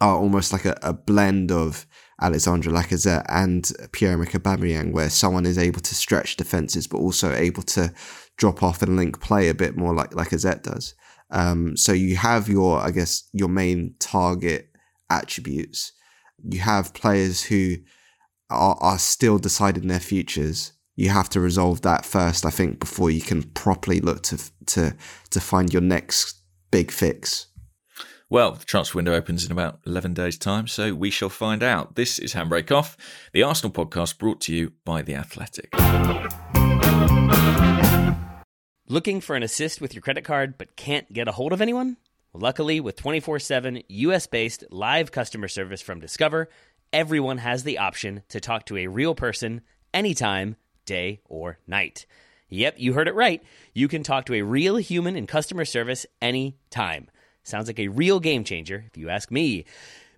are 0.00 0.16
almost 0.16 0.52
like 0.52 0.64
a, 0.64 0.78
a 0.82 0.92
blend 0.92 1.50
of 1.50 1.86
Alexandre 2.22 2.70
Lacazette 2.70 3.26
and 3.28 3.70
Pierre-Emerick 3.92 4.30
Aubameyang, 4.30 4.92
where 4.92 5.10
someone 5.10 5.44
is 5.44 5.58
able 5.58 5.80
to 5.80 5.94
stretch 5.94 6.36
defenses, 6.36 6.86
but 6.86 6.98
also 6.98 7.32
able 7.32 7.62
to 7.64 7.92
drop 8.38 8.62
off 8.62 8.80
and 8.82 8.96
link 8.96 9.20
play 9.20 9.48
a 9.48 9.54
bit 9.54 9.76
more 9.76 9.94
like 9.94 10.12
Lacazette 10.12 10.62
does. 10.62 10.94
Um, 11.30 11.76
so 11.76 11.92
you 11.92 12.16
have 12.16 12.48
your, 12.48 12.78
I 12.78 12.90
guess, 12.90 13.28
your 13.32 13.48
main 13.48 13.94
target 13.98 14.70
attributes. 15.10 15.92
You 16.42 16.60
have 16.60 16.94
players 16.94 17.42
who 17.42 17.76
are, 18.50 18.76
are 18.80 18.98
still 18.98 19.38
deciding 19.38 19.88
their 19.88 20.00
futures. 20.00 20.72
You 20.94 21.08
have 21.08 21.28
to 21.30 21.40
resolve 21.40 21.82
that 21.82 22.04
first, 22.04 22.44
I 22.44 22.50
think, 22.50 22.78
before 22.78 23.10
you 23.10 23.22
can 23.22 23.42
properly 23.42 24.00
look 24.00 24.22
to 24.24 24.38
to 24.66 24.94
to 25.30 25.40
find 25.40 25.72
your 25.72 25.82
next 25.82 26.38
big 26.70 26.90
fix. 26.90 27.46
Well, 28.32 28.52
the 28.52 28.64
transfer 28.64 28.96
window 28.96 29.12
opens 29.12 29.44
in 29.44 29.52
about 29.52 29.80
11 29.84 30.14
days' 30.14 30.38
time, 30.38 30.66
so 30.66 30.94
we 30.94 31.10
shall 31.10 31.28
find 31.28 31.62
out. 31.62 31.96
This 31.96 32.18
is 32.18 32.32
Handbrake 32.32 32.74
Off, 32.74 32.96
the 33.34 33.42
Arsenal 33.42 33.70
podcast 33.70 34.16
brought 34.16 34.40
to 34.40 34.54
you 34.54 34.72
by 34.86 35.02
The 35.02 35.14
Athletic. 35.16 35.68
Looking 38.88 39.20
for 39.20 39.36
an 39.36 39.42
assist 39.42 39.82
with 39.82 39.92
your 39.92 40.00
credit 40.00 40.24
card 40.24 40.56
but 40.56 40.76
can't 40.76 41.12
get 41.12 41.28
a 41.28 41.32
hold 41.32 41.52
of 41.52 41.60
anyone? 41.60 41.98
luckily, 42.32 42.80
with 42.80 42.96
24 42.96 43.38
7 43.38 43.82
US 43.86 44.26
based 44.26 44.64
live 44.70 45.12
customer 45.12 45.46
service 45.46 45.82
from 45.82 46.00
Discover, 46.00 46.48
everyone 46.90 47.36
has 47.36 47.64
the 47.64 47.76
option 47.76 48.22
to 48.30 48.40
talk 48.40 48.64
to 48.64 48.78
a 48.78 48.86
real 48.86 49.14
person 49.14 49.60
anytime, 49.92 50.56
day 50.86 51.20
or 51.26 51.58
night. 51.66 52.06
Yep, 52.48 52.76
you 52.78 52.94
heard 52.94 53.08
it 53.08 53.14
right. 53.14 53.42
You 53.74 53.88
can 53.88 54.02
talk 54.02 54.24
to 54.24 54.34
a 54.34 54.40
real 54.40 54.76
human 54.76 55.16
in 55.16 55.26
customer 55.26 55.66
service 55.66 56.06
anytime. 56.22 57.10
Sounds 57.42 57.66
like 57.66 57.78
a 57.78 57.88
real 57.88 58.20
game 58.20 58.44
changer, 58.44 58.84
if 58.86 58.96
you 58.96 59.08
ask 59.08 59.30
me. 59.30 59.64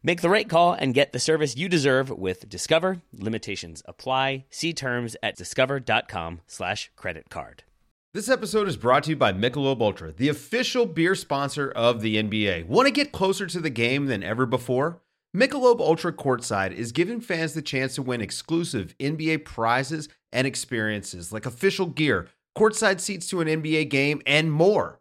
Make 0.03 0.20
the 0.20 0.29
right 0.29 0.49
call 0.49 0.75
and 0.75 0.93
get 0.93 1.12
the 1.12 1.18
service 1.18 1.57
you 1.57 1.68
deserve 1.68 2.11
with 2.11 2.49
Discover. 2.49 3.01
Limitations 3.16 3.83
apply. 3.87 4.45
See 4.51 4.75
terms 4.75 5.16
at 5.22 5.37
discover.com 5.37 6.43
slash 6.47 6.91
credit 6.95 7.31
card. 7.31 7.64
This 8.12 8.29
episode 8.29 8.68
is 8.68 8.77
brought 8.77 9.05
to 9.05 9.11
you 9.11 9.16
by 9.16 9.33
Michelob 9.33 9.81
Ultra, 9.81 10.12
the 10.12 10.29
official 10.29 10.87
beer 10.87 11.14
sponsor 11.14 11.70
of 11.70 12.01
the 12.01 12.16
NBA. 12.22 12.66
Want 12.66 12.87
to 12.87 12.93
get 12.93 13.12
closer 13.12 13.47
to 13.47 13.61
the 13.61 13.70
game 13.70 14.07
than 14.07 14.22
ever 14.22 14.47
before? 14.47 15.01
Michelob 15.35 15.81
Ultra 15.81 16.12
Courtside 16.12 16.70
is 16.70 16.93
giving 16.93 17.20
fans 17.20 17.55
the 17.55 17.62
chance 17.62 17.97
to 17.97 18.03
win 18.03 18.20
exclusive 18.20 18.95
NBA 19.01 19.45
prizes 19.45 20.09
and 20.33 20.47
experiences 20.47 21.33
like 21.33 21.45
official 21.45 21.87
gear, 21.87 22.29
courtside 22.57 23.01
seats 23.01 23.27
to 23.31 23.41
an 23.41 23.49
NBA 23.49 23.89
game, 23.89 24.22
and 24.27 24.53
more. 24.53 25.01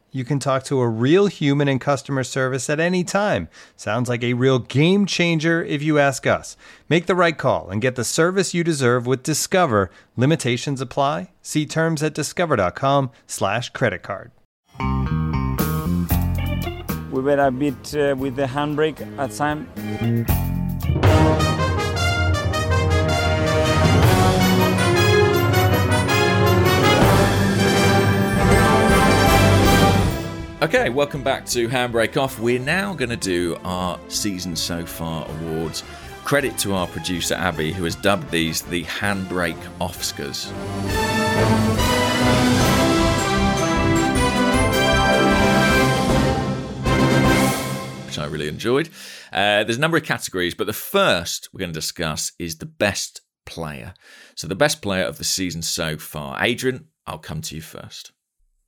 You 0.13 0.25
can 0.25 0.39
talk 0.39 0.63
to 0.65 0.81
a 0.81 0.89
real 0.89 1.27
human 1.27 1.69
in 1.69 1.79
customer 1.79 2.25
service 2.25 2.69
at 2.69 2.81
any 2.81 3.05
time. 3.05 3.47
Sounds 3.77 4.09
like 4.09 4.23
a 4.23 4.33
real 4.33 4.59
game 4.59 5.05
changer 5.05 5.63
if 5.63 5.81
you 5.81 5.99
ask 5.99 6.27
us. 6.27 6.57
Make 6.89 7.05
the 7.05 7.15
right 7.15 7.37
call 7.37 7.69
and 7.69 7.81
get 7.81 7.95
the 7.95 8.03
service 8.03 8.53
you 8.53 8.63
deserve 8.63 9.07
with 9.07 9.23
Discover. 9.23 9.89
Limitations 10.17 10.81
apply. 10.81 11.31
See 11.41 11.65
terms 11.65 12.03
at 12.03 12.13
discover.com/slash 12.13 13.69
credit 13.69 14.03
card. 14.03 14.31
We 17.11 17.21
were 17.21 17.39
a 17.39 17.51
bit 17.51 17.95
uh, 17.95 18.15
with 18.17 18.35
the 18.35 18.47
handbrake 18.47 18.99
at 19.17 19.31
time. 19.31 19.67
Okay, 30.63 30.89
welcome 30.89 31.23
back 31.23 31.43
to 31.47 31.67
Handbrake 31.67 32.17
Off. 32.17 32.39
We're 32.39 32.59
now 32.59 32.93
going 32.93 33.09
to 33.09 33.17
do 33.17 33.57
our 33.63 33.99
season 34.09 34.55
so 34.55 34.85
far 34.85 35.27
awards. 35.27 35.83
Credit 36.23 36.55
to 36.59 36.75
our 36.75 36.85
producer 36.85 37.33
Abby, 37.33 37.71
who 37.71 37.83
has 37.85 37.95
dubbed 37.95 38.29
these 38.29 38.61
the 38.61 38.83
Handbrake 38.83 39.59
Oscars. 39.79 40.51
Which 48.05 48.19
I 48.19 48.25
really 48.27 48.47
enjoyed. 48.47 48.89
Uh, 49.33 49.63
there's 49.63 49.77
a 49.77 49.81
number 49.81 49.97
of 49.97 50.03
categories, 50.03 50.53
but 50.53 50.67
the 50.67 50.73
first 50.73 51.49
we're 51.51 51.59
going 51.61 51.73
to 51.73 51.79
discuss 51.79 52.33
is 52.37 52.59
the 52.59 52.67
best 52.67 53.21
player. 53.47 53.95
So, 54.35 54.47
the 54.47 54.53
best 54.53 54.83
player 54.83 55.05
of 55.05 55.17
the 55.17 55.23
season 55.23 55.63
so 55.63 55.97
far. 55.97 56.37
Adrian, 56.39 56.89
I'll 57.07 57.17
come 57.17 57.41
to 57.41 57.55
you 57.55 57.61
first. 57.61 58.11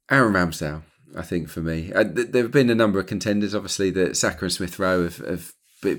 Aaron 0.10 0.34
Ramsdale. 0.34 0.82
I 1.16 1.22
think 1.22 1.49
for 1.49 1.61
me, 1.61 1.91
uh, 1.93 2.03
th- 2.03 2.32
there 2.32 2.43
have 2.43 2.51
been 2.51 2.70
a 2.70 2.76
number 2.76 2.99
of 2.99 3.07
contenders. 3.07 3.53
Obviously, 3.53 3.89
that 3.91 4.18
Saka 4.18 4.45
and 4.45 4.51
Smith 4.51 4.80
Rowe 4.80 5.03
have, 5.03 5.18
have 5.18 5.53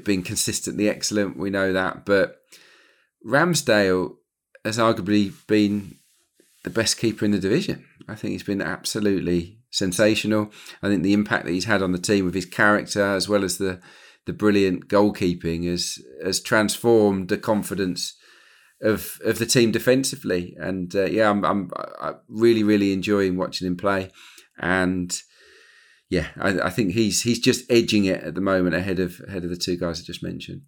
been 0.05 0.23
consistently 0.23 0.89
excellent. 0.89 1.37
We 1.37 1.51
know 1.51 1.73
that, 1.73 2.05
but 2.05 2.39
Ramsdale 3.25 4.17
has 4.65 4.79
arguably 4.79 5.33
been 5.47 5.99
the 6.65 6.71
best 6.71 6.99
keeper 6.99 7.25
in 7.25 7.31
the 7.31 7.39
division. 7.39 7.85
I 8.09 8.15
think 8.15 8.33
he's 8.33 8.43
been 8.43 8.63
absolutely 8.63 9.59
sensational. 9.71 10.51
I 10.83 10.89
think 10.89 11.03
the 11.03 11.13
impact 11.13 11.45
that 11.45 11.53
he's 11.53 11.67
had 11.67 11.83
on 11.83 11.93
the 11.93 11.99
team 11.99 12.25
with 12.25 12.35
his 12.35 12.47
character, 12.47 13.03
as 13.03 13.29
well 13.29 13.45
as 13.45 13.59
the 13.59 13.81
the 14.27 14.33
brilliant 14.33 14.89
goalkeeping, 14.89 15.69
has 15.71 15.99
has 16.25 16.41
transformed 16.41 17.29
the 17.29 17.39
confidence 17.39 18.15
of 18.83 19.19
of 19.25 19.39
the 19.39 19.47
team 19.47 19.71
defensively. 19.71 20.57
And 20.59 20.95
uh, 20.95 21.05
yeah, 21.05 21.31
I'm, 21.31 21.45
I'm, 21.45 21.71
I'm 22.01 22.17
really 22.29 22.63
really 22.63 22.93
enjoying 22.93 23.37
watching 23.37 23.67
him 23.67 23.77
play 23.77 24.11
and 24.59 25.21
yeah, 26.11 26.29
I, 26.37 26.61
I, 26.61 26.71
think 26.71 26.93
he's 26.93 27.23
he's 27.23 27.41
just 27.41 27.71
edging 27.71 28.05
it 28.05 28.23
at 28.23 28.35
the 28.35 28.41
moment 28.41 28.75
ahead 28.75 29.01
of 29.01 29.21
ahead 29.27 29.45
of 29.45 29.51
the 29.51 29.57
two 29.57 29.77
guys 29.77 30.01
I 30.01 30.05
just 30.05 30.23
mentioned. 30.23 30.63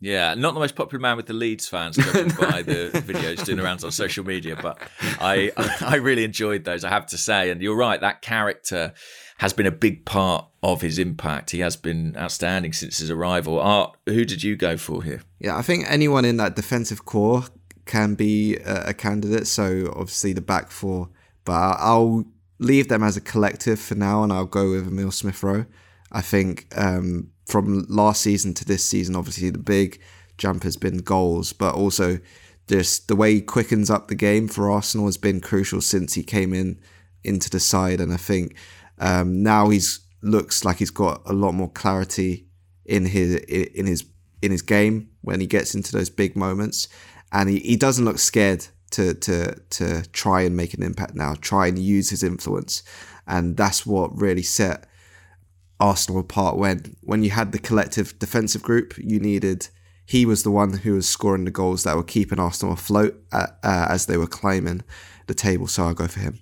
Yeah, 0.00 0.34
not 0.34 0.52
the 0.52 0.60
most 0.60 0.74
popular 0.74 1.00
man 1.00 1.16
with 1.16 1.26
the 1.26 1.32
Leeds 1.32 1.66
fans 1.66 1.96
judging 1.96 2.28
by 2.38 2.62
the 2.62 2.90
videos 2.92 3.42
doing 3.44 3.60
around 3.60 3.82
on 3.84 3.90
social 3.90 4.24
media, 4.24 4.58
but 4.60 4.78
I 5.00 5.52
I 5.80 5.96
really 5.96 6.24
enjoyed 6.24 6.64
those. 6.64 6.84
I 6.84 6.90
have 6.90 7.06
to 7.06 7.18
say, 7.18 7.50
and 7.50 7.62
you're 7.62 7.76
right, 7.76 8.00
that 8.00 8.20
character 8.20 8.92
has 9.38 9.52
been 9.52 9.66
a 9.66 9.72
big 9.72 10.04
part 10.04 10.46
of 10.62 10.80
his 10.82 10.98
impact. 10.98 11.50
He 11.50 11.60
has 11.60 11.76
been 11.76 12.16
outstanding 12.16 12.72
since 12.72 12.98
his 12.98 13.10
arrival. 13.10 13.58
Art, 13.58 13.96
who 14.06 14.24
did 14.24 14.42
you 14.42 14.56
go 14.56 14.76
for 14.76 15.02
here? 15.02 15.22
Yeah, 15.40 15.56
I 15.56 15.62
think 15.62 15.86
anyone 15.88 16.24
in 16.24 16.36
that 16.36 16.56
defensive 16.56 17.04
core 17.04 17.44
can 17.86 18.14
be 18.14 18.56
a, 18.56 18.88
a 18.88 18.94
candidate. 18.94 19.46
So 19.46 19.92
obviously 19.96 20.32
the 20.32 20.40
back 20.40 20.70
four, 20.70 21.08
but 21.44 21.76
I'll 21.78 22.24
leave 22.58 22.88
them 22.88 23.02
as 23.02 23.16
a 23.16 23.20
collective 23.20 23.80
for 23.80 23.94
now, 23.94 24.22
and 24.22 24.32
I'll 24.32 24.46
go 24.46 24.70
with 24.70 24.86
Emile 24.86 25.10
Smith 25.10 25.42
Rowe. 25.42 25.66
I 26.12 26.20
think 26.20 26.66
um, 26.76 27.30
from 27.46 27.86
last 27.88 28.22
season 28.22 28.54
to 28.54 28.64
this 28.64 28.84
season, 28.84 29.16
obviously 29.16 29.50
the 29.50 29.58
big 29.58 30.00
jump 30.38 30.62
has 30.62 30.76
been 30.76 30.98
goals, 30.98 31.52
but 31.52 31.74
also 31.74 32.18
just 32.68 33.08
the 33.08 33.16
way 33.16 33.34
he 33.34 33.40
quickens 33.40 33.90
up 33.90 34.08
the 34.08 34.14
game 34.14 34.48
for 34.48 34.70
Arsenal 34.70 35.06
has 35.06 35.16
been 35.16 35.40
crucial 35.40 35.80
since 35.80 36.14
he 36.14 36.22
came 36.22 36.54
in 36.54 36.80
into 37.22 37.50
the 37.50 37.60
side, 37.60 38.00
and 38.00 38.12
I 38.12 38.16
think 38.16 38.56
um, 38.98 39.42
now 39.42 39.70
he's 39.70 40.00
looks 40.22 40.64
like 40.64 40.78
he's 40.78 40.90
got 40.90 41.20
a 41.26 41.32
lot 41.34 41.52
more 41.52 41.70
clarity 41.70 42.46
in 42.86 43.06
his 43.06 43.34
in 43.34 43.86
his 43.86 44.04
in 44.40 44.50
his 44.50 44.62
game 44.62 45.10
when 45.20 45.40
he 45.40 45.46
gets 45.46 45.74
into 45.74 45.92
those 45.92 46.10
big 46.10 46.36
moments, 46.36 46.88
and 47.32 47.48
he, 47.48 47.58
he 47.60 47.76
doesn't 47.76 48.04
look 48.04 48.18
scared 48.18 48.66
to 48.94 49.14
to 49.14 49.54
to 49.70 50.02
try 50.12 50.42
and 50.42 50.56
make 50.56 50.74
an 50.74 50.82
impact 50.82 51.14
now, 51.14 51.34
try 51.40 51.66
and 51.66 51.78
use 51.78 52.10
his 52.10 52.22
influence, 52.22 52.82
and 53.26 53.56
that's 53.56 53.86
what 53.86 54.16
really 54.20 54.42
set 54.42 54.86
Arsenal 55.78 56.20
apart. 56.20 56.56
When 56.56 56.96
when 57.02 57.22
you 57.22 57.30
had 57.30 57.52
the 57.52 57.58
collective 57.58 58.18
defensive 58.18 58.62
group, 58.62 58.94
you 58.98 59.18
needed 59.18 59.68
he 60.06 60.26
was 60.26 60.42
the 60.42 60.50
one 60.50 60.72
who 60.72 60.94
was 60.94 61.08
scoring 61.08 61.44
the 61.44 61.50
goals 61.50 61.82
that 61.84 61.96
were 61.96 62.04
keeping 62.04 62.38
Arsenal 62.38 62.74
afloat 62.74 63.18
at, 63.32 63.58
uh, 63.62 63.86
as 63.88 64.06
they 64.06 64.16
were 64.16 64.26
climbing 64.26 64.82
the 65.26 65.34
table. 65.34 65.66
So 65.66 65.84
I'll 65.84 65.94
go 65.94 66.06
for 66.06 66.20
him. 66.20 66.40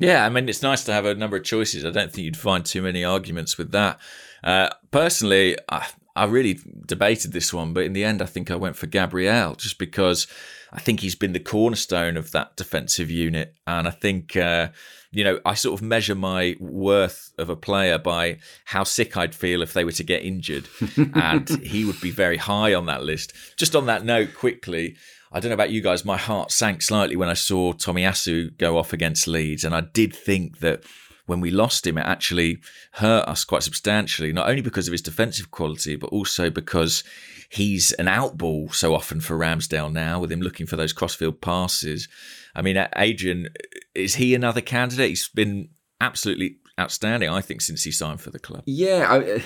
Yeah, 0.00 0.26
I 0.26 0.28
mean, 0.28 0.48
it's 0.48 0.62
nice 0.62 0.82
to 0.84 0.92
have 0.92 1.06
a 1.06 1.14
number 1.14 1.36
of 1.36 1.44
choices. 1.44 1.84
I 1.84 1.90
don't 1.90 2.10
think 2.10 2.24
you'd 2.24 2.36
find 2.36 2.64
too 2.64 2.82
many 2.82 3.04
arguments 3.04 3.56
with 3.56 3.70
that. 3.70 4.00
Uh, 4.42 4.70
personally, 4.90 5.56
I, 5.68 5.86
I 6.16 6.24
really 6.24 6.58
debated 6.84 7.32
this 7.32 7.54
one, 7.54 7.72
but 7.72 7.84
in 7.84 7.92
the 7.92 8.02
end, 8.02 8.20
I 8.20 8.26
think 8.26 8.50
I 8.50 8.56
went 8.56 8.74
for 8.74 8.86
Gabriel 8.86 9.54
just 9.54 9.78
because 9.78 10.26
I 10.74 10.80
think 10.80 11.00
he's 11.00 11.14
been 11.14 11.32
the 11.32 11.40
cornerstone 11.40 12.16
of 12.16 12.32
that 12.32 12.56
defensive 12.56 13.10
unit. 13.10 13.54
And 13.66 13.86
I 13.86 13.92
think, 13.92 14.36
uh, 14.36 14.68
you 15.12 15.22
know, 15.22 15.38
I 15.46 15.54
sort 15.54 15.80
of 15.80 15.86
measure 15.86 16.16
my 16.16 16.56
worth 16.58 17.32
of 17.38 17.48
a 17.48 17.56
player 17.56 17.96
by 17.96 18.38
how 18.64 18.82
sick 18.82 19.16
I'd 19.16 19.36
feel 19.36 19.62
if 19.62 19.72
they 19.72 19.84
were 19.84 19.92
to 19.92 20.04
get 20.04 20.24
injured. 20.24 20.68
and 21.14 21.48
he 21.62 21.84
would 21.84 22.00
be 22.00 22.10
very 22.10 22.38
high 22.38 22.74
on 22.74 22.86
that 22.86 23.04
list. 23.04 23.32
Just 23.56 23.76
on 23.76 23.86
that 23.86 24.04
note, 24.04 24.34
quickly, 24.34 24.96
I 25.30 25.38
don't 25.38 25.50
know 25.50 25.54
about 25.54 25.70
you 25.70 25.80
guys, 25.80 26.04
my 26.04 26.16
heart 26.16 26.50
sank 26.50 26.82
slightly 26.82 27.14
when 27.14 27.28
I 27.28 27.34
saw 27.34 27.72
Tomiyasu 27.72 28.58
go 28.58 28.76
off 28.76 28.92
against 28.92 29.28
Leeds. 29.28 29.62
And 29.62 29.76
I 29.76 29.82
did 29.82 30.14
think 30.14 30.58
that 30.58 30.82
when 31.26 31.40
we 31.40 31.50
lost 31.50 31.86
him, 31.86 31.98
it 31.98 32.06
actually 32.06 32.58
hurt 32.92 33.26
us 33.28 33.44
quite 33.44 33.62
substantially, 33.62 34.32
not 34.32 34.48
only 34.48 34.60
because 34.60 34.88
of 34.88 34.92
his 34.92 35.02
defensive 35.02 35.50
quality, 35.50 35.94
but 35.96 36.10
also 36.10 36.50
because 36.50 37.04
he's 37.48 37.92
an 37.92 38.06
outball 38.06 38.74
so 38.74 38.94
often 38.94 39.20
for 39.20 39.38
Ramsdale 39.38 39.92
now, 39.92 40.20
with 40.20 40.32
him 40.32 40.40
looking 40.40 40.66
for 40.66 40.76
those 40.76 40.92
crossfield 40.92 41.40
passes. 41.40 42.08
I 42.54 42.62
mean, 42.62 42.84
Adrian, 42.96 43.48
is 43.94 44.16
he 44.16 44.34
another 44.34 44.60
candidate? 44.60 45.08
He's 45.08 45.28
been 45.28 45.68
absolutely 46.00 46.58
outstanding, 46.78 47.28
I 47.28 47.40
think, 47.40 47.60
since 47.60 47.84
he 47.84 47.90
signed 47.90 48.20
for 48.20 48.30
the 48.30 48.38
club. 48.38 48.62
Yeah, 48.66 49.06
I, 49.08 49.44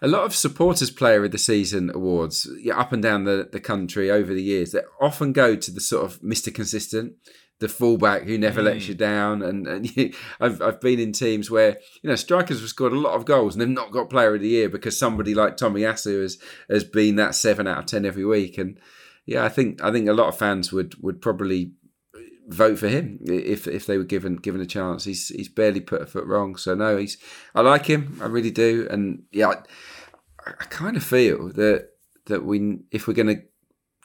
a 0.00 0.08
lot 0.08 0.24
of 0.24 0.34
supporters 0.34 0.90
player 0.90 1.24
of 1.24 1.32
the 1.32 1.38
season 1.38 1.90
awards 1.92 2.48
up 2.72 2.92
and 2.92 3.02
down 3.02 3.24
the, 3.24 3.48
the 3.50 3.60
country 3.60 4.10
over 4.10 4.32
the 4.32 4.42
years 4.42 4.72
that 4.72 4.84
often 5.00 5.32
go 5.32 5.56
to 5.56 5.70
the 5.70 5.80
sort 5.80 6.04
of 6.04 6.20
Mr. 6.20 6.54
Consistent 6.54 7.14
the 7.60 7.68
fullback 7.68 8.22
who 8.22 8.38
never 8.38 8.60
mm. 8.60 8.66
lets 8.66 8.88
you 8.88 8.94
down. 8.94 9.42
And, 9.42 9.66
and 9.66 9.96
you, 9.96 10.12
I've 10.40 10.60
I've 10.62 10.80
been 10.80 11.00
in 11.00 11.12
teams 11.12 11.50
where 11.50 11.78
you 12.02 12.08
know 12.08 12.16
strikers 12.16 12.60
have 12.60 12.68
scored 12.68 12.92
a 12.92 12.98
lot 12.98 13.14
of 13.14 13.24
goals 13.24 13.54
and 13.54 13.60
they've 13.60 13.68
not 13.68 13.92
got 13.92 14.10
Player 14.10 14.34
of 14.34 14.40
the 14.40 14.48
Year 14.48 14.68
because 14.68 14.98
somebody 14.98 15.34
like 15.34 15.56
Tomiyasu 15.56 16.22
has 16.22 16.38
has 16.70 16.84
been 16.84 17.16
that 17.16 17.34
seven 17.34 17.66
out 17.66 17.78
of 17.78 17.86
ten 17.86 18.04
every 18.04 18.24
week. 18.24 18.58
And 18.58 18.78
yeah, 19.26 19.44
I 19.44 19.48
think 19.48 19.82
I 19.82 19.92
think 19.92 20.08
a 20.08 20.14
lot 20.14 20.28
of 20.28 20.38
fans 20.38 20.72
would 20.72 20.94
would 21.02 21.20
probably 21.20 21.72
vote 22.48 22.78
for 22.78 22.88
him 22.88 23.18
if 23.26 23.68
if 23.68 23.86
they 23.86 23.98
were 23.98 24.04
given 24.04 24.36
given 24.36 24.60
a 24.60 24.66
chance. 24.66 25.04
He's 25.04 25.28
he's 25.28 25.48
barely 25.48 25.80
put 25.80 26.02
a 26.02 26.06
foot 26.06 26.26
wrong. 26.26 26.56
So 26.56 26.74
no, 26.74 26.96
he's 26.96 27.18
I 27.54 27.60
like 27.60 27.86
him. 27.86 28.18
I 28.22 28.26
really 28.26 28.50
do. 28.50 28.86
And 28.90 29.24
yeah, 29.32 29.48
I, 29.48 29.54
I 30.46 30.64
kind 30.64 30.96
of 30.96 31.04
feel 31.04 31.52
that 31.52 31.90
that 32.26 32.44
we 32.44 32.78
if 32.90 33.06
we're 33.06 33.14
going 33.14 33.36
to 33.36 33.42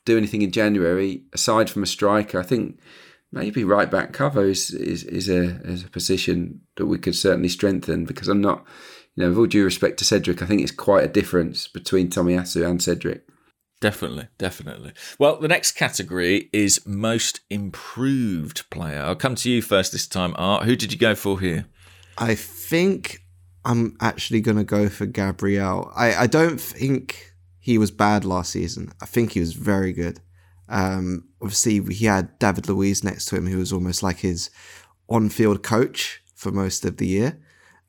do 0.06 0.18
anything 0.18 0.42
in 0.42 0.52
January 0.52 1.24
aside 1.34 1.70
from 1.70 1.84
a 1.84 1.88
striker, 1.88 2.40
I 2.40 2.44
think 2.44 2.80
maybe 3.34 3.64
right 3.64 3.90
back 3.90 4.14
cover 4.14 4.46
is, 4.46 4.70
is, 4.72 5.04
is, 5.04 5.28
a, 5.28 5.60
is 5.64 5.84
a 5.84 5.90
position 5.90 6.62
that 6.76 6.86
we 6.86 7.00
could 7.00 7.16
certainly 7.16 7.50
strengthen 7.50 8.06
because 8.06 8.28
I'm 8.28 8.42
not, 8.42 8.64
you 9.16 9.24
know, 9.24 9.30
with 9.30 9.38
all 9.38 9.46
due 9.48 9.66
respect 9.66 9.98
to 10.00 10.06
Cedric, 10.06 10.42
I 10.42 10.46
think 10.46 10.62
it's 10.62 10.72
quite 10.72 11.04
a 11.04 11.10
difference 11.10 11.68
between 11.68 12.10
Tomiyasu 12.10 12.66
and 12.68 12.82
Cedric. 12.82 13.24
Definitely, 13.82 14.28
definitely. 14.38 14.94
Well, 15.20 15.40
the 15.40 15.48
next 15.50 15.74
category 15.74 16.50
is 16.54 16.86
most 16.86 17.42
improved 17.50 18.70
player. 18.70 19.02
I'll 19.02 19.16
come 19.16 19.36
to 19.36 19.50
you 19.50 19.62
first 19.62 19.92
this 19.92 20.08
time, 20.08 20.34
Art. 20.38 20.64
Who 20.64 20.76
did 20.78 20.94
you 20.94 21.00
go 21.00 21.16
for 21.16 21.40
here? 21.40 21.66
I 22.18 22.36
think 22.36 23.20
I'm 23.66 23.98
actually 24.00 24.42
going 24.42 24.58
to 24.58 24.64
go 24.64 24.88
for 24.88 25.06
Gabriel. 25.06 25.92
I, 25.96 26.16
I 26.16 26.28
don't 26.28 26.62
think 26.62 27.34
he 27.60 27.78
was 27.78 27.92
bad 27.92 28.24
last 28.24 28.52
season. 28.52 28.94
I 29.02 29.06
think 29.06 29.32
he 29.32 29.40
was 29.40 29.54
very 29.54 29.92
good. 29.92 30.20
Um, 30.74 31.26
obviously, 31.40 31.94
he 31.94 32.06
had 32.06 32.38
David 32.40 32.68
Luiz 32.68 33.04
next 33.04 33.26
to 33.26 33.36
him, 33.36 33.46
who 33.46 33.60
was 33.60 33.72
almost 33.72 34.02
like 34.02 34.20
his 34.20 34.50
on-field 35.08 35.62
coach 35.62 36.24
for 36.34 36.52
most 36.52 36.84
of 36.84 36.98
the 36.98 37.06
year. 37.06 37.40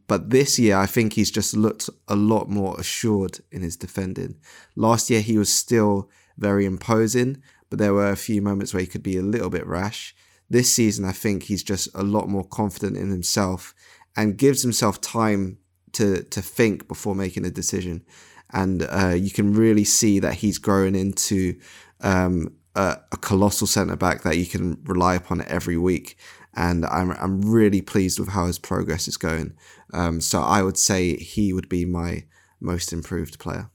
But 0.06 0.28
this 0.28 0.58
year, 0.58 0.76
I 0.76 0.84
think 0.84 1.14
he's 1.14 1.30
just 1.30 1.56
looked 1.56 1.88
a 2.08 2.14
lot 2.14 2.50
more 2.50 2.78
assured 2.78 3.40
in 3.50 3.62
his 3.62 3.76
defending. 3.76 4.36
Last 4.76 5.08
year, 5.08 5.22
he 5.22 5.38
was 5.38 5.50
still 5.50 6.10
very 6.36 6.66
imposing, 6.66 7.42
but 7.70 7.78
there 7.78 7.94
were 7.94 8.10
a 8.10 8.16
few 8.16 8.42
moments 8.42 8.74
where 8.74 8.82
he 8.82 8.86
could 8.86 9.02
be 9.02 9.16
a 9.16 9.22
little 9.22 9.48
bit 9.48 9.66
rash. 9.66 10.14
This 10.50 10.74
season, 10.74 11.06
I 11.06 11.12
think 11.12 11.44
he's 11.44 11.62
just 11.62 11.88
a 11.94 12.02
lot 12.02 12.28
more 12.28 12.44
confident 12.44 12.98
in 12.98 13.10
himself 13.10 13.74
and 14.14 14.36
gives 14.36 14.62
himself 14.62 15.00
time 15.00 15.56
to 15.92 16.22
to 16.24 16.42
think 16.42 16.86
before 16.86 17.14
making 17.14 17.46
a 17.46 17.50
decision. 17.50 18.04
And 18.52 18.82
uh, 18.82 19.14
you 19.16 19.30
can 19.30 19.54
really 19.54 19.84
see 19.84 20.20
that 20.20 20.34
he's 20.34 20.58
growing 20.58 20.94
into 20.94 21.58
um, 22.02 22.52
a, 22.74 22.98
a 23.12 23.16
colossal 23.16 23.66
centre 23.66 23.96
back 23.96 24.22
that 24.22 24.36
you 24.36 24.46
can 24.46 24.80
rely 24.84 25.14
upon 25.14 25.42
every 25.46 25.76
week. 25.76 26.16
And 26.56 26.86
I'm 26.86 27.10
I'm 27.12 27.40
really 27.40 27.82
pleased 27.82 28.20
with 28.20 28.28
how 28.28 28.46
his 28.46 28.58
progress 28.58 29.08
is 29.08 29.16
going. 29.16 29.54
Um, 29.92 30.20
so 30.20 30.40
I 30.40 30.62
would 30.62 30.78
say 30.78 31.16
he 31.16 31.52
would 31.52 31.68
be 31.68 31.84
my 31.84 32.24
most 32.60 32.92
improved 32.92 33.38
player. 33.38 33.70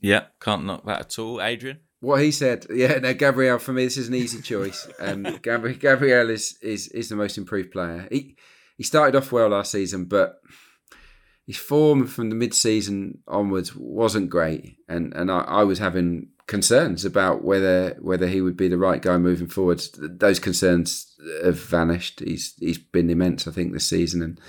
Yeah, 0.00 0.26
can't 0.40 0.64
knock 0.64 0.84
that 0.86 1.00
at 1.00 1.18
all, 1.18 1.42
Adrian. 1.42 1.80
What 2.00 2.22
he 2.22 2.30
said, 2.30 2.66
yeah. 2.74 2.98
No, 2.98 3.14
Gabriel 3.14 3.58
for 3.58 3.72
me, 3.72 3.84
this 3.84 3.96
is 3.96 4.08
an 4.08 4.14
easy 4.14 4.40
choice. 4.40 4.88
Um, 4.98 5.22
Gabriel, 5.42 5.76
Gabriel 5.78 6.30
is, 6.30 6.56
is 6.62 6.88
is 6.88 7.08
the 7.08 7.16
most 7.16 7.36
improved 7.36 7.72
player. 7.72 8.08
He 8.10 8.36
he 8.76 8.82
started 8.82 9.16
off 9.16 9.32
well 9.32 9.48
last 9.48 9.72
season, 9.72 10.06
but 10.06 10.36
his 11.46 11.56
form 11.56 12.06
from 12.06 12.30
the 12.30 12.36
mid-season 12.36 13.18
onwards 13.28 13.76
wasn't 13.76 14.30
great, 14.30 14.78
and 14.88 15.12
and 15.14 15.30
I, 15.30 15.40
I, 15.40 15.62
was 15.64 15.78
having 15.78 16.28
concerns 16.46 17.04
about 17.04 17.44
whether 17.44 17.96
whether 18.00 18.26
he 18.26 18.40
would 18.40 18.56
be 18.56 18.68
the 18.68 18.78
right 18.78 19.02
guy 19.02 19.18
moving 19.18 19.48
forward. 19.48 19.82
Those 19.98 20.38
concerns 20.38 21.14
have 21.42 21.58
vanished. 21.58 22.20
He's 22.20 22.54
he's 22.58 22.78
been 22.78 23.10
immense, 23.10 23.46
I 23.46 23.50
think, 23.50 23.72
this 23.72 23.86
season, 23.86 24.22
and 24.22 24.40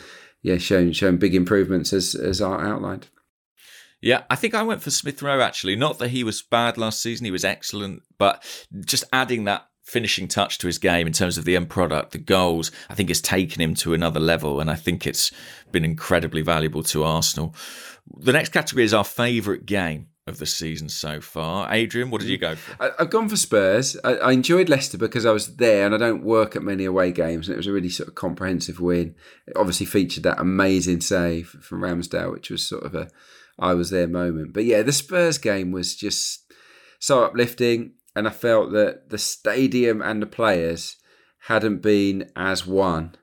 yeah, 0.41 0.57
shown 0.57 0.93
shown 0.93 1.17
big 1.17 1.35
improvements 1.35 1.91
as 1.91 2.15
as 2.15 2.41
Art 2.41 2.65
outlined. 2.65 3.07
Yeah, 4.01 4.23
I 4.29 4.35
think 4.35 4.53
I 4.53 4.63
went 4.63 4.81
for 4.81 4.91
Smith 4.91 5.21
Rowe 5.21 5.41
actually. 5.41 5.75
Not 5.75 5.99
that 5.99 6.09
he 6.09 6.23
was 6.23 6.41
bad 6.41 6.77
last 6.77 7.01
season; 7.01 7.25
he 7.25 7.31
was 7.31 7.43
excellent, 7.43 8.03
but 8.17 8.43
just 8.85 9.03
adding 9.11 9.45
that 9.45 9.67
finishing 9.85 10.27
touch 10.27 10.57
to 10.57 10.67
his 10.67 10.79
game 10.79 11.05
in 11.05 11.13
terms 11.13 11.37
of 11.37 11.45
the 11.45 11.55
end 11.55 11.69
product, 11.69 12.11
the 12.11 12.17
goals, 12.17 12.71
I 12.89 12.95
think 12.95 13.09
it's 13.09 13.21
taken 13.21 13.61
him 13.61 13.75
to 13.75 13.93
another 13.93 14.19
level. 14.19 14.59
And 14.59 14.69
I 14.69 14.75
think 14.75 15.05
it's 15.05 15.31
been 15.71 15.85
incredibly 15.85 16.41
valuable 16.41 16.83
to 16.83 17.03
Arsenal. 17.03 17.55
The 18.17 18.33
next 18.33 18.49
category 18.49 18.83
is 18.83 18.93
our 18.93 19.03
favourite 19.03 19.65
game 19.65 20.07
of 20.27 20.39
the 20.39 20.45
season 20.47 20.89
so 20.89 21.21
far. 21.21 21.71
Adrian, 21.71 22.09
what 22.09 22.19
did 22.19 22.31
you 22.31 22.37
go 22.39 22.55
for? 22.55 22.83
I, 22.83 22.89
have 22.97 23.11
gone 23.11 23.29
for 23.29 23.35
Spurs. 23.35 23.95
I, 24.03 24.15
I, 24.15 24.31
enjoyed 24.31 24.69
Leicester 24.69 24.97
because 24.97 25.23
I 25.23 25.31
was 25.31 25.57
there 25.57 25.85
and 25.85 25.93
I 25.93 25.99
don't 25.99 26.23
work 26.23 26.55
at 26.55 26.63
many 26.63 26.85
away 26.85 27.11
games, 27.11 27.47
and 27.47 27.53
it 27.53 27.57
was 27.57 27.67
a 27.67 27.71
really 27.71 27.89
sort 27.89 28.09
of 28.09 28.15
comprehensive 28.15 28.79
win. 28.79 29.13
It 29.45 29.55
obviously 29.55 29.85
featured 29.85 30.23
that 30.23 30.39
amazing 30.39 31.01
save 31.01 31.49
from 31.61 31.81
Ramsdale, 31.81 32.31
which 32.31 32.49
was 32.49 32.67
sort 32.67 32.83
of 32.83 32.95
a 32.95 33.07
I 33.59 33.75
was 33.75 33.91
there 33.91 34.07
moment. 34.07 34.53
But 34.53 34.65
yeah, 34.65 34.81
the 34.81 34.91
Spurs 34.91 35.37
game 35.37 35.71
was 35.71 35.95
just 35.95 36.51
so 36.99 37.23
uplifting 37.23 37.93
and 38.15 38.27
I 38.27 38.31
felt 38.31 38.71
that 38.71 39.09
the 39.09 39.17
stadium 39.17 40.01
and 40.01 40.21
the 40.21 40.27
players 40.27 40.97
hadn't 41.47 41.81
been 41.81 42.31
as 42.35 42.65
one 42.65 43.15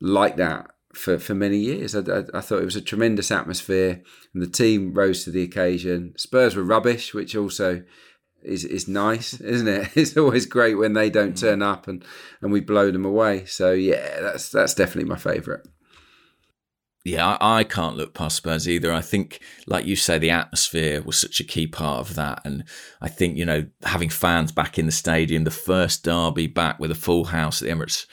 like 0.00 0.36
that 0.36 0.70
for, 0.92 1.18
for 1.18 1.34
many 1.34 1.58
years. 1.58 1.94
I, 1.94 2.00
I, 2.00 2.24
I, 2.34 2.40
thought 2.40 2.60
it 2.60 2.66
was 2.66 2.76
a 2.76 2.80
tremendous 2.80 3.30
atmosphere, 3.30 4.02
and 4.34 4.42
the 4.42 4.48
team 4.48 4.94
rose 4.94 5.24
to 5.24 5.30
the 5.30 5.42
occasion. 5.42 6.14
Spurs 6.16 6.56
were 6.56 6.62
rubbish, 6.62 7.14
which 7.14 7.36
also 7.36 7.82
is 8.42 8.64
is 8.64 8.88
nice, 8.88 9.34
isn't 9.40 9.68
it? 9.68 9.90
It's 9.94 10.16
always 10.16 10.46
great 10.46 10.74
when 10.74 10.94
they 10.94 11.10
don't 11.10 11.34
mm. 11.34 11.40
turn 11.40 11.62
up 11.62 11.88
and, 11.88 12.04
and 12.40 12.52
we 12.52 12.60
blow 12.60 12.90
them 12.90 13.04
away. 13.04 13.44
So 13.46 13.72
yeah, 13.72 14.20
that's 14.20 14.50
that's 14.50 14.74
definitely 14.74 15.08
my 15.08 15.16
favourite 15.16 15.66
yeah, 17.06 17.36
I, 17.40 17.60
I, 17.60 17.64
can't 17.64 17.96
look 17.96 18.14
past 18.14 18.36
Spurs 18.36 18.68
either. 18.68 18.92
I 18.92 19.00
think, 19.00 19.40
like 19.68 19.84
you 19.84 19.94
say, 19.94 20.18
the 20.18 20.30
atmosphere 20.30 21.02
was 21.02 21.16
such 21.16 21.38
a 21.38 21.44
key 21.44 21.68
part 21.68 22.00
of 22.00 22.16
that. 22.16 22.42
And 22.44 22.64
I 23.00 23.08
think, 23.08 23.36
you 23.36 23.44
know, 23.44 23.66
having 23.84 24.08
fans 24.08 24.50
back 24.50 24.76
in 24.76 24.86
the 24.86 24.92
stadium, 24.92 25.44
the 25.44 25.52
first 25.52 26.02
derby 26.02 26.48
back 26.48 26.80
with 26.80 26.90
a 26.90 26.96
full 26.96 27.26
house 27.26 27.62
at 27.62 27.68
the 27.68 27.74
Emirates, 27.74 28.06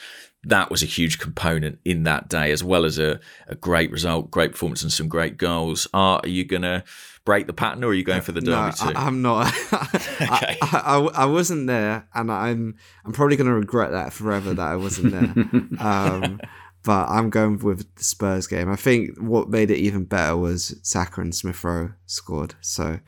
that 0.44 0.70
was 0.70 0.82
a 0.82 0.86
huge 0.86 1.18
component 1.18 1.80
in 1.84 2.04
that 2.04 2.28
day, 2.28 2.52
as 2.52 2.62
well 2.62 2.84
as 2.84 2.98
a, 2.98 3.18
a 3.48 3.56
great 3.56 3.90
result, 3.90 4.30
great 4.30 4.52
performance, 4.52 4.82
and 4.82 4.92
some 4.92 5.08
great 5.08 5.38
goals. 5.38 5.88
Are, 5.92 6.20
are 6.22 6.28
you 6.28 6.44
going 6.44 6.62
to 6.62 6.84
break 7.24 7.46
the 7.46 7.52
pattern 7.52 7.82
or 7.82 7.88
are 7.88 7.94
you 7.94 8.04
going 8.04 8.20
for 8.20 8.32
the 8.32 8.40
derby 8.40 8.52
no, 8.52 8.70
too? 8.70 8.92
I, 8.96 9.06
am 9.06 9.22
not. 9.22 9.48
okay. 9.72 10.58
I, 10.62 10.68
I, 10.72 11.22
I, 11.22 11.24
wasn't 11.24 11.66
there, 11.66 12.06
and 12.14 12.30
I'm 12.30 12.76
I'm 13.04 13.12
probably 13.12 13.36
going 13.36 13.48
to 13.48 13.54
regret 13.54 13.92
that 13.92 14.12
forever 14.12 14.54
that 14.54 14.66
I 14.66 14.76
wasn't 14.76 15.12
there. 15.12 15.80
um, 15.80 16.40
but 16.84 17.08
I'm 17.08 17.30
going 17.30 17.58
with 17.58 17.94
the 17.96 18.04
Spurs 18.04 18.46
game. 18.46 18.70
I 18.70 18.76
think 18.76 19.16
what 19.18 19.48
made 19.48 19.70
it 19.70 19.78
even 19.78 20.04
better 20.04 20.36
was 20.36 20.78
Saka 20.82 21.22
and 21.22 21.34
Smith 21.34 21.64
Rowe 21.64 21.92
scored. 22.06 22.54
So 22.60 23.00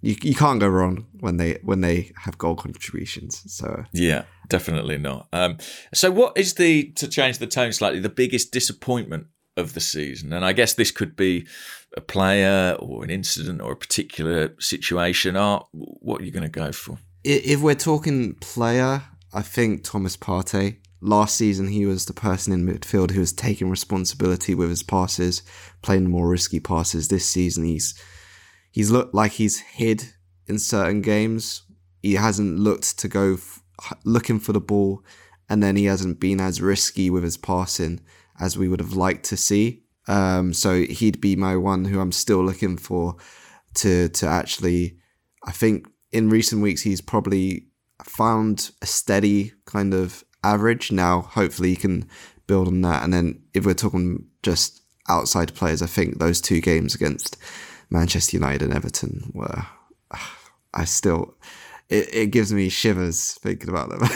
you 0.00 0.16
you 0.22 0.34
can't 0.34 0.60
go 0.60 0.68
wrong 0.68 1.06
when 1.20 1.36
they 1.36 1.58
when 1.62 1.82
they 1.82 2.12
have 2.22 2.38
goal 2.38 2.56
contributions. 2.56 3.42
So 3.46 3.84
yeah, 3.92 4.24
definitely 4.48 4.98
not. 4.98 5.28
Um, 5.32 5.58
so 5.92 6.10
what 6.10 6.36
is 6.36 6.54
the 6.54 6.90
to 6.92 7.06
change 7.06 7.38
the 7.38 7.46
tone 7.46 7.72
slightly 7.72 8.00
the 8.00 8.08
biggest 8.08 8.50
disappointment 8.50 9.26
of 9.56 9.74
the 9.74 9.80
season? 9.80 10.32
And 10.32 10.44
I 10.44 10.52
guess 10.52 10.74
this 10.74 10.90
could 10.90 11.14
be 11.14 11.46
a 11.96 12.00
player 12.00 12.76
or 12.80 13.04
an 13.04 13.10
incident 13.10 13.60
or 13.60 13.72
a 13.72 13.76
particular 13.76 14.54
situation. 14.58 15.36
Art, 15.36 15.66
what 15.72 16.20
are 16.20 16.24
you 16.24 16.30
going 16.30 16.42
to 16.42 16.48
go 16.48 16.72
for? 16.72 16.98
If 17.24 17.60
we're 17.60 17.74
talking 17.74 18.34
player, 18.36 19.02
I 19.34 19.42
think 19.42 19.84
Thomas 19.84 20.16
Partey 20.16 20.78
last 21.00 21.36
season 21.36 21.68
he 21.68 21.86
was 21.86 22.06
the 22.06 22.12
person 22.12 22.52
in 22.52 22.66
midfield 22.66 23.10
who 23.10 23.20
was 23.20 23.32
taking 23.32 23.70
responsibility 23.70 24.54
with 24.54 24.70
his 24.70 24.82
passes, 24.82 25.42
playing 25.82 26.10
more 26.10 26.28
risky 26.28 26.60
passes. 26.60 27.08
This 27.08 27.26
season 27.26 27.64
he's 27.64 27.94
he's 28.70 28.90
looked 28.90 29.14
like 29.14 29.32
he's 29.32 29.58
hid 29.58 30.12
in 30.46 30.58
certain 30.58 31.02
games. 31.02 31.62
He 32.02 32.14
hasn't 32.14 32.58
looked 32.58 32.98
to 32.98 33.08
go 33.08 33.34
f- 33.34 33.62
looking 34.04 34.40
for 34.40 34.52
the 34.52 34.60
ball, 34.60 35.04
and 35.48 35.62
then 35.62 35.76
he 35.76 35.84
hasn't 35.84 36.20
been 36.20 36.40
as 36.40 36.60
risky 36.60 37.10
with 37.10 37.22
his 37.22 37.36
passing 37.36 38.00
as 38.40 38.56
we 38.56 38.68
would 38.68 38.80
have 38.80 38.92
liked 38.92 39.24
to 39.26 39.36
see. 39.36 39.82
Um, 40.06 40.54
so 40.54 40.82
he'd 40.82 41.20
be 41.20 41.36
my 41.36 41.56
one 41.56 41.84
who 41.84 42.00
I'm 42.00 42.12
still 42.12 42.44
looking 42.44 42.76
for 42.76 43.16
to 43.74 44.08
to 44.08 44.26
actually. 44.26 44.96
I 45.44 45.52
think 45.52 45.86
in 46.10 46.30
recent 46.30 46.62
weeks 46.62 46.82
he's 46.82 47.00
probably 47.00 47.68
found 48.04 48.70
a 48.82 48.86
steady 48.86 49.52
kind 49.66 49.94
of 49.94 50.24
average. 50.44 50.92
Now, 50.92 51.22
hopefully, 51.22 51.70
you 51.70 51.76
can 51.76 52.08
build 52.46 52.68
on 52.68 52.80
that. 52.82 53.02
And 53.02 53.12
then 53.12 53.42
if 53.54 53.66
we're 53.66 53.74
talking 53.74 54.26
just 54.42 54.82
outside 55.08 55.54
players, 55.54 55.82
I 55.82 55.86
think 55.86 56.18
those 56.18 56.40
two 56.40 56.60
games 56.60 56.94
against 56.94 57.36
Manchester 57.90 58.36
United 58.36 58.62
and 58.62 58.74
Everton 58.74 59.30
were. 59.34 59.66
I 60.74 60.84
still. 60.84 61.34
It, 61.88 62.14
it 62.14 62.26
gives 62.26 62.52
me 62.52 62.68
shivers 62.68 63.38
thinking 63.40 63.70
about 63.70 63.88
them. 63.88 64.06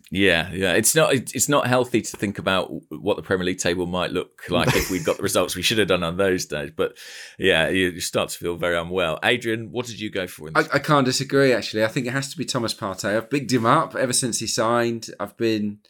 yeah, 0.10 0.50
yeah. 0.52 0.72
It's 0.72 0.94
not 0.94 1.12
it's 1.12 1.50
not 1.50 1.66
healthy 1.66 2.00
to 2.00 2.16
think 2.16 2.38
about 2.38 2.70
what 2.88 3.16
the 3.16 3.22
Premier 3.22 3.44
League 3.44 3.58
table 3.58 3.84
might 3.84 4.10
look 4.10 4.42
like 4.48 4.74
if 4.74 4.90
we'd 4.90 5.04
got 5.04 5.18
the 5.18 5.22
results 5.22 5.54
we 5.54 5.60
should 5.60 5.76
have 5.76 5.88
done 5.88 6.02
on 6.02 6.16
those 6.16 6.46
days. 6.46 6.70
But 6.74 6.96
yeah, 7.38 7.68
you, 7.68 8.00
start 8.00 8.30
to 8.30 8.38
feel 8.38 8.56
very 8.56 8.78
unwell. 8.78 9.18
Adrian, 9.22 9.70
what 9.70 9.84
did 9.84 10.00
you 10.00 10.10
go 10.10 10.26
for? 10.26 10.48
I, 10.54 10.64
I, 10.72 10.78
can't 10.78 11.04
disagree. 11.04 11.52
Actually, 11.52 11.84
I 11.84 11.88
think 11.88 12.06
it 12.06 12.12
has 12.12 12.30
to 12.30 12.38
be 12.38 12.46
Thomas 12.46 12.72
Partey. 12.72 13.14
I've 13.14 13.28
bigged 13.28 13.52
him 13.52 13.66
up 13.66 13.94
ever 13.94 14.14
since 14.14 14.38
he 14.38 14.46
signed. 14.46 15.10
I've 15.20 15.36
been 15.36 15.80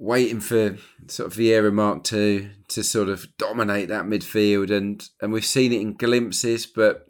waiting 0.00 0.40
for 0.40 0.78
sort 1.06 1.30
of 1.30 1.38
Vieira 1.38 1.72
Mark 1.72 2.02
two 2.02 2.50
to 2.68 2.82
sort 2.82 3.08
of 3.08 3.28
dominate 3.38 3.88
that 3.90 4.06
midfield, 4.06 4.76
and 4.76 5.08
and 5.22 5.32
we've 5.32 5.46
seen 5.46 5.72
it 5.72 5.80
in 5.80 5.92
glimpses, 5.92 6.66
but 6.66 7.06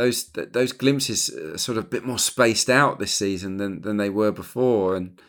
those 0.00 0.30
those 0.32 0.72
glimpses 0.72 1.28
are 1.28 1.58
sort 1.58 1.76
of 1.76 1.84
a 1.84 1.88
bit 1.88 2.04
more 2.04 2.18
spaced 2.18 2.70
out 2.70 2.98
this 2.98 3.12
season 3.12 3.58
than 3.58 3.82
than 3.82 3.98
they 3.98 4.08
were 4.10 4.32
before, 4.32 4.96
and 4.96 5.20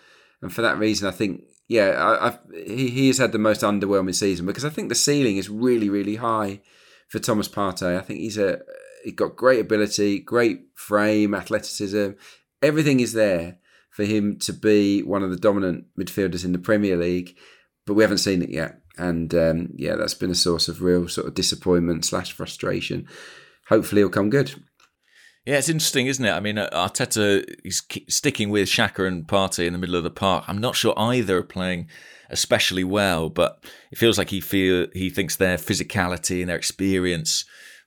and 0.42 0.54
for 0.54 0.62
that 0.62 0.78
reason, 0.78 1.08
I 1.08 1.12
think 1.12 1.44
yeah, 1.68 1.90
I, 1.90 2.28
I've, 2.28 2.40
he 2.66 2.90
he 2.90 3.08
has 3.08 3.18
had 3.18 3.34
the 3.34 3.38
most 3.38 3.62
underwhelming 3.62 4.16
season 4.16 4.46
because 4.46 4.64
I 4.64 4.70
think 4.70 4.88
the 4.88 4.96
ceiling 4.96 5.36
is 5.36 5.50
really 5.50 5.90
really 5.90 6.16
high 6.16 6.62
for 7.10 7.20
Thomas 7.20 7.50
Partey. 7.50 7.98
I 7.98 8.02
think 8.02 8.20
he's 8.20 8.38
a 8.38 8.62
he 9.04 9.12
got 9.12 9.36
great 9.36 9.60
ability, 9.60 10.20
great 10.20 10.62
frame, 10.76 11.36
athleticism, 11.36 12.12
everything 12.62 13.00
is 13.00 13.14
there 13.14 13.58
for 13.90 14.06
him 14.06 14.38
to 14.40 14.54
be 14.54 15.04
one 15.04 15.24
of 15.24 15.32
the 15.32 15.38
dominant 15.38 15.86
midfielders 16.00 16.46
in 16.46 16.54
the 16.54 16.60
Premier 16.60 16.96
League, 16.96 17.36
but 17.86 17.96
we 17.96 18.04
haven't 18.04 18.20
seen 18.20 18.42
it 18.42 18.50
yet. 18.50 18.80
And 18.98 19.34
um, 19.34 19.70
yeah, 19.76 19.96
that's 19.96 20.14
been 20.14 20.32
a 20.32 20.36
source 20.36 20.68
of 20.68 20.82
real 20.82 21.10
sort 21.10 21.28
of 21.28 21.34
disappointment 21.34 22.06
slash 22.06 22.32
frustration 22.32 23.08
hopefully 23.72 24.02
it'll 24.02 24.12
come 24.12 24.30
good. 24.30 24.54
Yeah, 25.46 25.58
it's 25.58 25.70
interesting, 25.70 26.06
isn't 26.06 26.24
it? 26.24 26.32
I 26.32 26.40
mean, 26.40 26.60
uh, 26.60 26.70
Arteta 26.72 27.44
is 27.64 27.82
sticking 28.08 28.52
with 28.52 28.68
Xhaka 28.68 29.08
and 29.08 29.28
Partey 29.28 29.66
in 29.66 29.74
the 29.74 29.80
middle 29.80 29.96
of 29.96 30.04
the 30.04 30.12
park. 30.12 30.44
I'm 30.48 30.60
not 30.60 30.76
sure 30.76 30.94
either 30.98 31.40
are 31.40 31.44
playing 31.44 31.88
especially 32.30 32.84
well, 32.84 33.30
but 33.30 33.66
it 33.92 33.98
feels 33.98 34.20
like 34.20 34.30
he 34.30 34.40
feel 34.40 34.88
he 34.94 35.10
thinks 35.10 35.36
their 35.36 35.58
physicality 35.58 36.42
and 36.42 36.50
their 36.50 36.58
experience 36.58 37.46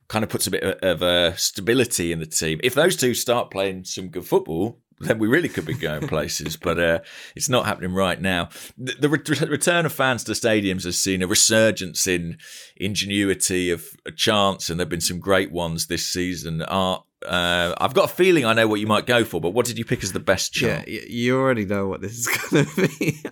kind 0.09 0.25
of 0.25 0.31
puts 0.31 0.47
a 0.47 0.51
bit 0.51 0.65
of 0.83 1.03
a 1.03 1.37
stability 1.39 2.13
in 2.13 2.19
the 2.19 2.27
team. 2.27 2.61
If 2.65 2.75
those 2.75 2.97
two 2.97 3.15
start 3.15 3.51
playing 3.51 3.85
some 3.85 4.09
good 4.09 4.27
football, 4.27 4.81
then 5.01 5.19
we 5.19 5.29
really 5.29 5.49
could 5.49 5.67
be 5.67 5.75
going 5.75 6.07
places. 6.09 6.57
but 6.57 6.79
uh, 6.79 6.99
it's 7.35 7.49
not 7.49 7.67
happening 7.67 7.95
right 7.95 8.21
now. 8.21 8.49
The, 8.79 8.95
the 8.95 9.09
re- 9.09 9.49
return 9.49 9.87
of 9.87 9.93
fans 9.93 10.25
to 10.25 10.33
stadiums 10.33 10.85
has 10.85 10.99
seen 11.01 11.23
a 11.23 11.27
resurgence 11.27 12.07
in 12.07 12.39
ingenuity 12.77 13.71
of 13.71 13.85
a 14.07 14.13
chance, 14.13 14.71
and 14.71 14.79
there've 14.79 14.89
been 14.89 15.01
some 15.01 15.21
great 15.21 15.51
ones 15.53 15.87
this 15.87 16.07
season. 16.07 16.63
Art. 16.63 17.05
Uh, 17.25 17.75
I've 17.79 17.95
got 17.95 18.11
a 18.11 18.15
feeling 18.15 18.45
I 18.45 18.53
know 18.53 18.69
what 18.69 18.81
you 18.81 18.87
might 18.87 19.07
go 19.07 19.25
for, 19.25 19.41
but 19.41 19.51
what 19.51 19.65
did 19.65 19.79
you 19.79 19.85
pick 19.87 20.03
as 20.05 20.13
the 20.13 20.21
best 20.21 20.53
chant? 20.53 20.87
Yeah, 20.87 21.01
you 21.09 21.39
already 21.39 21.65
know 21.65 21.89
what 21.89 22.03
this 22.03 22.19
is 22.19 22.27
going 22.51 22.67
to 22.67 22.89
be. 22.89 23.23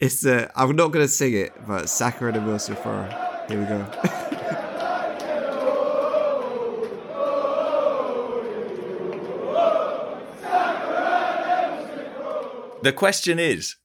it's 0.00 0.26
uh, 0.26 0.50
I'm 0.56 0.74
not 0.74 0.88
going 0.88 1.04
to 1.04 1.12
sing 1.12 1.34
it, 1.34 1.52
but 1.64 1.88
Saka 1.88 2.26
and 2.26 2.36
Emile 2.36 2.58
Smith 2.58 2.82
Here 2.82 3.60
we 3.60 3.66
go. 3.66 4.26
The 12.82 12.92
question 12.92 13.38
is, 13.38 13.76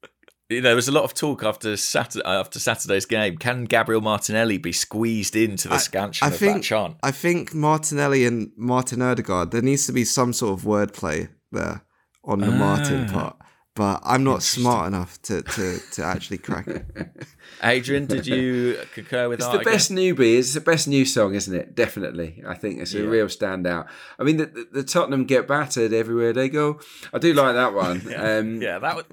you 0.50 0.62
know, 0.62 0.70
there 0.70 0.76
was 0.76 0.88
a 0.88 0.92
lot 0.92 1.04
of 1.04 1.14
talk 1.14 1.44
after 1.44 1.76
Saturday 1.76 2.26
after 2.26 2.60
Saturday's 2.60 3.06
game. 3.06 3.38
Can 3.38 3.66
Gabriel 3.66 4.02
Martinelli 4.02 4.58
be 4.58 4.72
squeezed 4.72 5.36
into 5.36 5.68
the 5.68 5.80
scansion 5.80 6.26
I 6.28 6.32
of 6.32 6.38
think 6.38 6.58
that 6.58 6.64
chant? 6.64 6.98
I 7.04 7.12
think 7.12 7.54
Martinelli 7.54 8.26
and 8.26 8.52
Martin 8.56 9.02
Odegaard. 9.02 9.52
There 9.52 9.62
needs 9.62 9.86
to 9.88 9.92
be 9.92 10.06
some 10.06 10.32
sort 10.34 10.58
of 10.60 10.66
wordplay 10.66 11.30
there 11.52 11.84
on 12.24 12.40
the 12.40 12.52
Martin 12.52 13.08
Ah. 13.10 13.14
part, 13.14 13.38
but 13.76 14.02
I'm 14.04 14.24
not 14.24 14.42
smart 14.42 14.88
enough 14.88 15.22
to 15.24 15.42
to, 15.42 15.80
to 15.92 16.04
actually 16.04 16.38
crack 16.40 16.68
it. 16.68 16.86
Adrian, 17.64 18.06
did 18.06 18.26
you 18.28 18.80
concur 18.94 19.30
with 19.30 19.40
It's 19.40 19.48
Art 19.48 19.60
the 19.60 19.70
best 19.70 19.92
newbie. 19.92 20.38
It's 20.38 20.54
the 20.54 20.62
best 20.62 20.88
new 20.88 21.06
song, 21.06 21.36
isn't 21.36 21.54
it? 21.56 21.76
Definitely. 21.76 22.44
I 22.48 22.56
think 22.56 22.80
it's 22.82 22.94
a 22.94 23.00
Yeah. 23.00 23.06
real 23.10 23.28
standout. 23.28 23.88
I 24.20 24.24
mean, 24.24 24.38
the, 24.38 24.46
the, 24.48 24.68
the 24.74 24.84
Tottenham 24.84 25.26
get 25.26 25.48
battered 25.48 25.94
everywhere 25.94 26.34
they 26.34 26.50
go. 26.50 26.80
I 27.14 27.20
do 27.20 27.34
like 27.34 27.56
that 27.56 27.74
one. 27.74 28.02
um, 28.16 28.62
yeah, 28.62 28.80
that 28.80 28.96
would. 28.96 29.06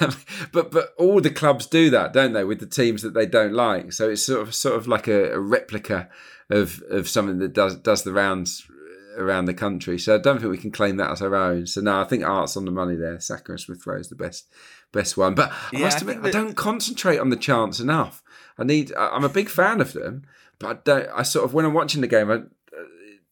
but 0.52 0.70
but 0.70 0.94
all 0.98 1.20
the 1.20 1.30
clubs 1.30 1.66
do 1.66 1.90
that, 1.90 2.12
don't 2.12 2.32
they, 2.32 2.44
with 2.44 2.60
the 2.60 2.66
teams 2.66 3.02
that 3.02 3.14
they 3.14 3.26
don't 3.26 3.54
like? 3.54 3.92
So 3.92 4.10
it's 4.10 4.24
sort 4.24 4.42
of 4.42 4.54
sort 4.54 4.76
of 4.76 4.86
like 4.86 5.08
a, 5.08 5.32
a 5.32 5.38
replica 5.38 6.08
of 6.50 6.82
of 6.90 7.08
something 7.08 7.38
that 7.38 7.52
does 7.54 7.76
does 7.76 8.02
the 8.04 8.12
rounds 8.12 8.66
around 9.16 9.44
the 9.46 9.54
country. 9.54 9.98
So 9.98 10.14
I 10.14 10.18
don't 10.18 10.38
think 10.40 10.50
we 10.50 10.58
can 10.58 10.70
claim 10.70 10.96
that 10.98 11.10
as 11.10 11.22
our 11.22 11.34
own. 11.34 11.66
So 11.66 11.80
no, 11.80 12.00
I 12.00 12.04
think 12.04 12.24
Art's 12.24 12.56
on 12.56 12.64
the 12.64 12.70
money 12.70 12.96
there. 12.96 13.18
Saka 13.20 13.52
and 13.52 13.60
Smith 13.60 13.86
Rowe 13.86 13.98
is 13.98 14.08
the 14.08 14.14
best 14.16 14.48
best 14.92 15.16
one. 15.16 15.34
But 15.34 15.52
I 15.72 15.78
must 15.78 15.96
I 15.96 16.00
admit, 16.00 16.14
think 16.16 16.18
I 16.18 16.22
that- 16.30 16.32
don't 16.32 16.54
concentrate 16.56 17.18
on 17.18 17.30
the 17.30 17.36
chants 17.36 17.80
enough. 17.80 18.22
I 18.58 18.64
need. 18.64 18.92
I- 18.94 19.08
I'm 19.10 19.24
a 19.24 19.28
big 19.28 19.48
fan 19.48 19.80
of 19.80 19.92
them, 19.92 20.22
but 20.58 20.68
I 20.68 20.80
don't. 20.84 21.08
I 21.14 21.22
sort 21.22 21.44
of 21.44 21.54
when 21.54 21.64
I'm 21.64 21.74
watching 21.74 22.00
the 22.00 22.06
game, 22.08 22.30
I. 22.30 22.34
uh, 22.34 22.40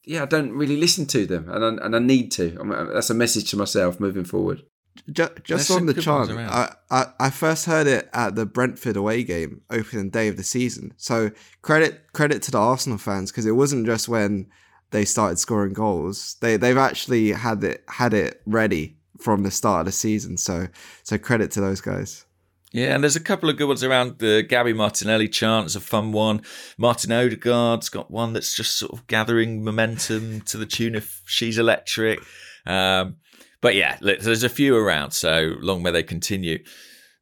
Yeah, 0.05 0.23
I 0.23 0.27
don't 0.27 0.53
really 0.53 0.77
listen 0.77 1.07
to 1.07 1.27
them, 1.27 1.49
and 1.49 1.65
I, 1.81 1.85
and 1.87 1.95
I 1.95 2.01
need 2.01 2.33
to. 2.33 2.57
I'm, 2.61 2.71
that's 2.93 3.11
a 3.11 3.15
message 3.15 3.51
to 3.51 3.57
myself 3.57 4.01
moving 4.01 4.25
forward. 4.25 4.63
Ju- 5.11 5.29
just 5.43 5.71
on 5.71 5.87
the 5.87 5.95
good 5.95 6.05
chant. 6.05 6.31
I, 6.33 6.75
I, 6.91 7.07
I 7.19 7.31
first 7.31 7.65
heard 7.67 7.87
it 7.87 8.11
at 8.13 8.35
the 8.35 8.45
Brentford 8.45 8.97
away 8.97 9.23
game, 9.25 9.63
opening 9.71 10.11
day 10.11 10.29
of 10.29 10.37
the 10.37 10.43
season. 10.43 10.93
So 10.97 11.31
credit 11.63 12.13
credit 12.13 12.43
to 12.43 12.51
the 12.51 12.59
Arsenal 12.59 12.99
fans 12.99 13.31
because 13.31 13.47
it 13.47 13.53
wasn't 13.53 13.87
just 13.87 14.07
when 14.09 14.49
they 14.93 15.05
started 15.05 15.39
scoring 15.39 15.73
goals. 15.73 16.37
They 16.41 16.57
they've 16.57 16.77
actually 16.77 17.33
had 17.33 17.65
it 17.65 17.85
had 17.89 18.15
it 18.15 18.41
ready 18.47 18.97
from 19.21 19.43
the 19.43 19.51
start 19.51 19.81
of 19.81 19.87
the 19.87 19.93
season. 19.93 20.37
So 20.37 20.69
so 21.03 21.19
credit 21.19 21.51
to 21.53 21.61
those 21.61 21.81
guys. 21.81 22.25
Yeah, 22.73 22.95
and 22.95 23.03
there's 23.03 23.17
a 23.17 23.21
couple 23.21 23.51
of 23.51 23.59
good 23.59 23.69
ones 23.69 23.85
around. 23.85 24.19
The 24.19 24.43
Gabby 24.43 24.73
Martinelli 24.73 25.29
chant 25.29 25.75
a 25.77 25.81
fun 25.81 26.13
one. 26.13 26.41
Martin 26.79 27.13
Odegaard's 27.13 27.91
got 27.91 28.11
one 28.11 28.33
that's 28.33 28.57
just 28.57 28.79
sort 28.79 28.93
of 28.93 29.07
gathering 29.09 29.63
momentum 29.63 30.41
to 30.43 30.57
the 30.57 30.65
tune 30.65 30.95
of 30.95 31.21
"She's 31.27 31.59
Electric." 31.59 32.21
Um, 32.65 33.17
but 33.61 33.75
yeah, 33.75 33.99
there's 34.01 34.43
a 34.43 34.49
few 34.49 34.77
around, 34.77 35.13
so 35.13 35.55
long 35.61 35.83
may 35.83 35.91
they 35.91 36.03
continue. 36.03 36.65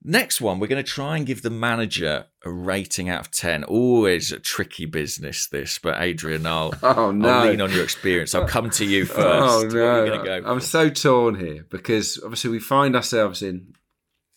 Next 0.02 0.40
one, 0.40 0.58
we're 0.58 0.66
going 0.66 0.82
to 0.82 0.90
try 0.90 1.18
and 1.18 1.26
give 1.26 1.42
the 1.42 1.50
manager 1.50 2.24
a 2.42 2.50
rating 2.50 3.10
out 3.10 3.20
of 3.20 3.30
10. 3.30 3.64
Always 3.64 4.32
a 4.32 4.38
tricky 4.38 4.86
business, 4.86 5.46
this, 5.46 5.78
but 5.78 6.00
Adrian, 6.00 6.46
I'll, 6.46 6.72
Oh, 6.82 7.10
no. 7.10 7.28
I'll 7.28 7.48
lean 7.48 7.60
on 7.60 7.70
your 7.70 7.84
experience. 7.84 8.34
I'll 8.34 8.48
come 8.48 8.70
to 8.70 8.86
you 8.86 9.04
first. 9.06 9.18
Oh 9.20 9.68
no! 9.68 10.24
go 10.24 10.42
I'm 10.46 10.60
so 10.60 10.88
torn 10.88 11.34
here 11.34 11.66
because 11.68 12.18
obviously 12.22 12.50
we 12.50 12.60
find 12.60 12.96
ourselves 12.96 13.42
in 13.42 13.74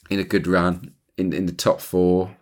in 0.09 0.19
a 0.19 0.25
good 0.25 0.47
run 0.47 0.95
in 1.17 1.31
in 1.31 1.45
the 1.45 1.53
top 1.53 1.79
four, 1.79 2.35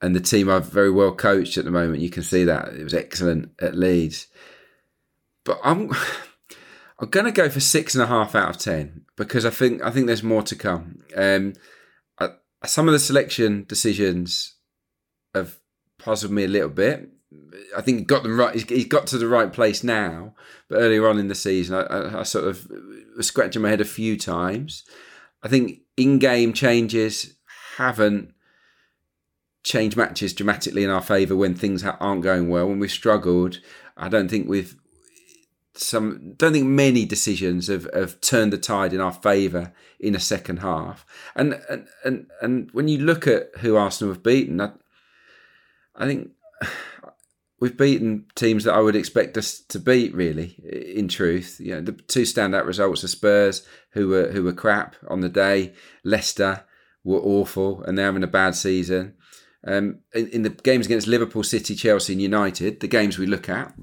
and 0.00 0.14
the 0.14 0.20
team 0.20 0.48
are 0.48 0.60
very 0.60 0.90
well 0.90 1.12
coached 1.12 1.58
at 1.58 1.64
the 1.64 1.70
moment. 1.72 2.00
You 2.00 2.10
can 2.10 2.22
see 2.22 2.44
that 2.44 2.68
it 2.74 2.84
was 2.84 2.94
excellent 2.94 3.50
at 3.60 3.74
Leeds, 3.74 4.28
but 5.44 5.58
I'm 5.64 5.90
I'm 7.00 7.08
going 7.08 7.26
to 7.26 7.32
go 7.32 7.48
for 7.48 7.60
six 7.60 7.94
and 7.96 8.04
a 8.04 8.06
half 8.06 8.36
out 8.36 8.50
of 8.50 8.58
ten 8.58 9.04
because 9.16 9.44
I 9.44 9.50
think 9.50 9.82
I 9.82 9.90
think 9.90 10.06
there's 10.06 10.22
more 10.22 10.44
to 10.44 10.54
come. 10.54 11.00
Um, 11.16 11.54
some 12.66 12.88
of 12.88 12.92
the 12.92 12.98
selection 12.98 13.64
decisions 13.68 14.56
have 15.34 15.58
puzzled 15.98 16.32
me 16.32 16.44
a 16.44 16.48
little 16.48 16.68
bit. 16.68 17.08
I 17.76 17.80
think 17.80 17.98
he 17.98 18.04
got 18.04 18.22
them 18.22 18.38
right. 18.38 18.54
He's, 18.54 18.86
got 18.86 19.06
to 19.08 19.18
the 19.18 19.28
right 19.28 19.52
place 19.52 19.84
now, 19.84 20.34
but 20.68 20.76
earlier 20.76 21.08
on 21.08 21.18
in 21.18 21.28
the 21.28 21.34
season, 21.34 21.76
I, 21.76 22.20
I, 22.20 22.22
sort 22.24 22.48
of 22.48 22.66
was 23.16 23.28
scratching 23.28 23.62
my 23.62 23.68
head 23.68 23.80
a 23.80 23.84
few 23.84 24.16
times. 24.16 24.84
I 25.42 25.48
think 25.48 25.80
in-game 25.96 26.52
changes 26.52 27.34
haven't 27.76 28.34
changed 29.62 29.96
matches 29.96 30.34
dramatically 30.34 30.82
in 30.82 30.90
our 30.90 31.02
favour 31.02 31.36
when 31.36 31.54
things 31.54 31.84
aren't 31.84 32.22
going 32.22 32.48
well. 32.48 32.66
When 32.66 32.80
we've 32.80 32.90
struggled, 32.90 33.60
I 33.96 34.08
don't 34.08 34.28
think 34.28 34.48
we've 34.48 34.74
some. 35.74 36.34
Don't 36.36 36.52
think 36.52 36.66
many 36.66 37.04
decisions 37.04 37.68
have, 37.68 37.88
have 37.94 38.20
turned 38.20 38.52
the 38.52 38.58
tide 38.58 38.92
in 38.92 39.00
our 39.00 39.12
favour 39.12 39.72
in 39.98 40.14
a 40.14 40.20
second 40.20 40.58
half. 40.58 41.06
And 41.34 41.60
and 41.68 41.86
and 42.04 42.26
and 42.40 42.70
when 42.72 42.88
you 42.88 42.98
look 42.98 43.26
at 43.26 43.50
who 43.58 43.76
Arsenal 43.76 44.12
have 44.12 44.22
beaten, 44.22 44.60
I, 44.60 44.72
I 45.94 46.06
think 46.06 46.30
we've 47.60 47.76
beaten 47.76 48.26
teams 48.34 48.64
that 48.64 48.74
I 48.74 48.80
would 48.80 48.96
expect 48.96 49.36
us 49.36 49.60
to 49.68 49.78
beat. 49.78 50.14
Really, 50.14 50.56
in 50.96 51.08
truth, 51.08 51.60
you 51.60 51.74
know, 51.74 51.80
the 51.80 51.92
two 51.92 52.22
standout 52.22 52.66
results 52.66 53.04
are 53.04 53.08
Spurs, 53.08 53.66
who 53.92 54.08
were 54.08 54.32
who 54.32 54.42
were 54.42 54.52
crap 54.52 54.96
on 55.08 55.20
the 55.20 55.28
day. 55.28 55.74
Leicester 56.04 56.64
were 57.04 57.20
awful, 57.20 57.82
and 57.84 57.96
they're 57.96 58.06
having 58.06 58.24
a 58.24 58.28
bad 58.28 58.54
season. 58.54 59.14
Um, 59.66 60.00
in, 60.14 60.28
in 60.28 60.42
the 60.42 60.48
games 60.48 60.86
against 60.86 61.06
Liverpool, 61.06 61.42
City, 61.42 61.74
Chelsea, 61.74 62.14
and 62.14 62.22
United, 62.22 62.80
the 62.80 62.88
games 62.88 63.18
we 63.18 63.26
look 63.26 63.48
at, 63.48 63.74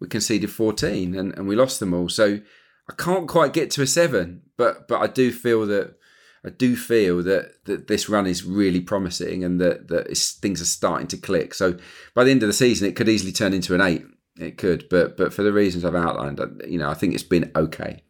we 0.00 0.08
conceded 0.08 0.50
14 0.50 1.14
and, 1.14 1.34
and 1.36 1.46
we 1.46 1.56
lost 1.56 1.80
them 1.80 1.94
all. 1.94 2.08
So 2.08 2.40
I 2.88 2.94
can't 2.94 3.28
quite 3.28 3.52
get 3.52 3.70
to 3.72 3.82
a 3.82 3.86
seven, 3.86 4.42
but 4.56 4.88
but 4.88 5.00
I 5.00 5.06
do 5.06 5.30
feel 5.32 5.66
that 5.66 5.96
I 6.44 6.48
do 6.50 6.74
feel 6.74 7.22
that, 7.22 7.64
that 7.66 7.86
this 7.86 8.08
run 8.08 8.26
is 8.26 8.44
really 8.44 8.80
promising 8.80 9.44
and 9.44 9.60
that, 9.60 9.88
that 9.88 10.06
it's, 10.06 10.32
things 10.32 10.62
are 10.62 10.66
starting 10.66 11.06
to 11.08 11.18
click. 11.18 11.52
So 11.52 11.76
by 12.14 12.24
the 12.24 12.30
end 12.30 12.42
of 12.42 12.46
the 12.46 12.54
season, 12.54 12.88
it 12.88 12.96
could 12.96 13.10
easily 13.10 13.30
turn 13.30 13.52
into 13.52 13.74
an 13.74 13.82
eight. 13.82 14.04
It 14.38 14.56
could, 14.56 14.88
but 14.88 15.18
but 15.18 15.34
for 15.34 15.42
the 15.42 15.52
reasons 15.52 15.84
I've 15.84 15.94
outlined, 15.94 16.40
I- 16.40 16.66
you 16.66 16.78
know, 16.78 16.88
I 16.88 16.94
think 16.94 17.14
it's 17.14 17.22
been 17.22 17.50
okay. 17.54 18.02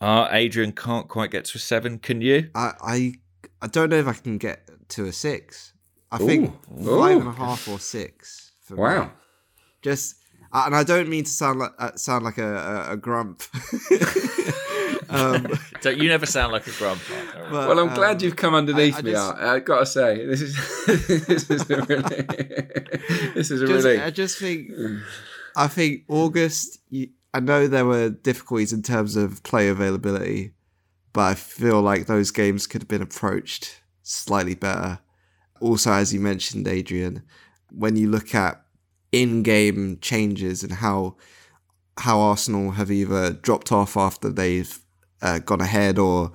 Uh, 0.00 0.26
Adrian 0.30 0.72
can't 0.72 1.08
quite 1.08 1.30
get 1.30 1.44
to 1.46 1.58
a 1.58 1.60
seven. 1.60 1.98
Can 1.98 2.20
you? 2.20 2.50
I, 2.54 2.72
I 2.80 3.14
I 3.62 3.66
don't 3.66 3.90
know 3.90 3.98
if 3.98 4.08
I 4.08 4.14
can 4.14 4.38
get 4.38 4.68
to 4.90 5.04
a 5.04 5.12
six. 5.12 5.72
I 6.10 6.18
think 6.18 6.52
Ooh. 6.72 6.84
five 6.84 7.16
Ooh. 7.16 7.20
and 7.20 7.28
a 7.28 7.32
half 7.32 7.68
or 7.68 7.78
six. 7.78 8.50
For 8.62 8.74
me. 8.74 8.80
Wow. 8.80 9.12
Just 9.82 10.16
uh, 10.52 10.62
and 10.66 10.74
I 10.74 10.82
don't 10.84 11.08
mean 11.08 11.24
to 11.24 11.30
sound 11.30 11.58
like 11.60 11.72
uh, 11.78 11.96
sound 11.96 12.24
like 12.24 12.38
a, 12.38 12.86
a, 12.88 12.92
a 12.92 12.96
grump. 12.96 13.42
um, 15.10 15.46
Don't- 15.80 15.98
you 15.98 16.08
never 16.08 16.26
sound 16.26 16.52
like 16.52 16.66
a 16.66 16.72
grump. 16.72 17.00
But, 17.08 17.50
well, 17.52 17.78
I'm 17.78 17.94
glad 17.94 18.16
um, 18.16 18.18
you've 18.22 18.36
come 18.36 18.54
underneath 18.54 18.96
I- 18.96 18.98
I 18.98 19.02
me. 19.02 19.10
just- 19.12 19.32
Art. 19.34 19.42
I 19.42 19.58
gotta 19.60 19.86
say, 19.86 20.26
this 20.26 20.42
is 20.42 20.56
this 21.26 21.50
is 21.50 21.70
a 21.70 21.82
really 21.82 22.26
this 23.34 23.50
is 23.50 23.62
a 23.62 23.66
just, 23.66 23.84
relief. 23.84 24.02
I 24.02 24.10
just 24.10 24.38
think, 24.38 24.70
I 25.56 25.66
think 25.68 26.04
August. 26.08 26.78
You, 26.90 27.08
I 27.32 27.40
know 27.40 27.66
there 27.68 27.86
were 27.86 28.10
difficulties 28.10 28.72
in 28.72 28.82
terms 28.82 29.14
of 29.16 29.42
play 29.44 29.68
availability, 29.68 30.52
but 31.12 31.22
I 31.22 31.34
feel 31.34 31.80
like 31.80 32.06
those 32.06 32.30
games 32.32 32.66
could 32.66 32.82
have 32.82 32.88
been 32.88 33.02
approached 33.02 33.80
slightly 34.02 34.56
better. 34.56 34.98
Also, 35.60 35.92
as 35.92 36.12
you 36.12 36.18
mentioned, 36.20 36.66
Adrian, 36.66 37.22
when 37.70 37.94
you 37.96 38.10
look 38.10 38.34
at 38.34 38.60
in-game 39.12 39.98
changes 40.00 40.62
and 40.62 40.72
how 40.72 41.16
how 41.98 42.20
Arsenal 42.20 42.72
have 42.72 42.90
either 42.90 43.32
dropped 43.32 43.72
off 43.72 43.96
after 43.96 44.30
they've 44.30 44.78
uh, 45.20 45.38
gone 45.40 45.60
ahead 45.60 45.98
or 45.98 46.32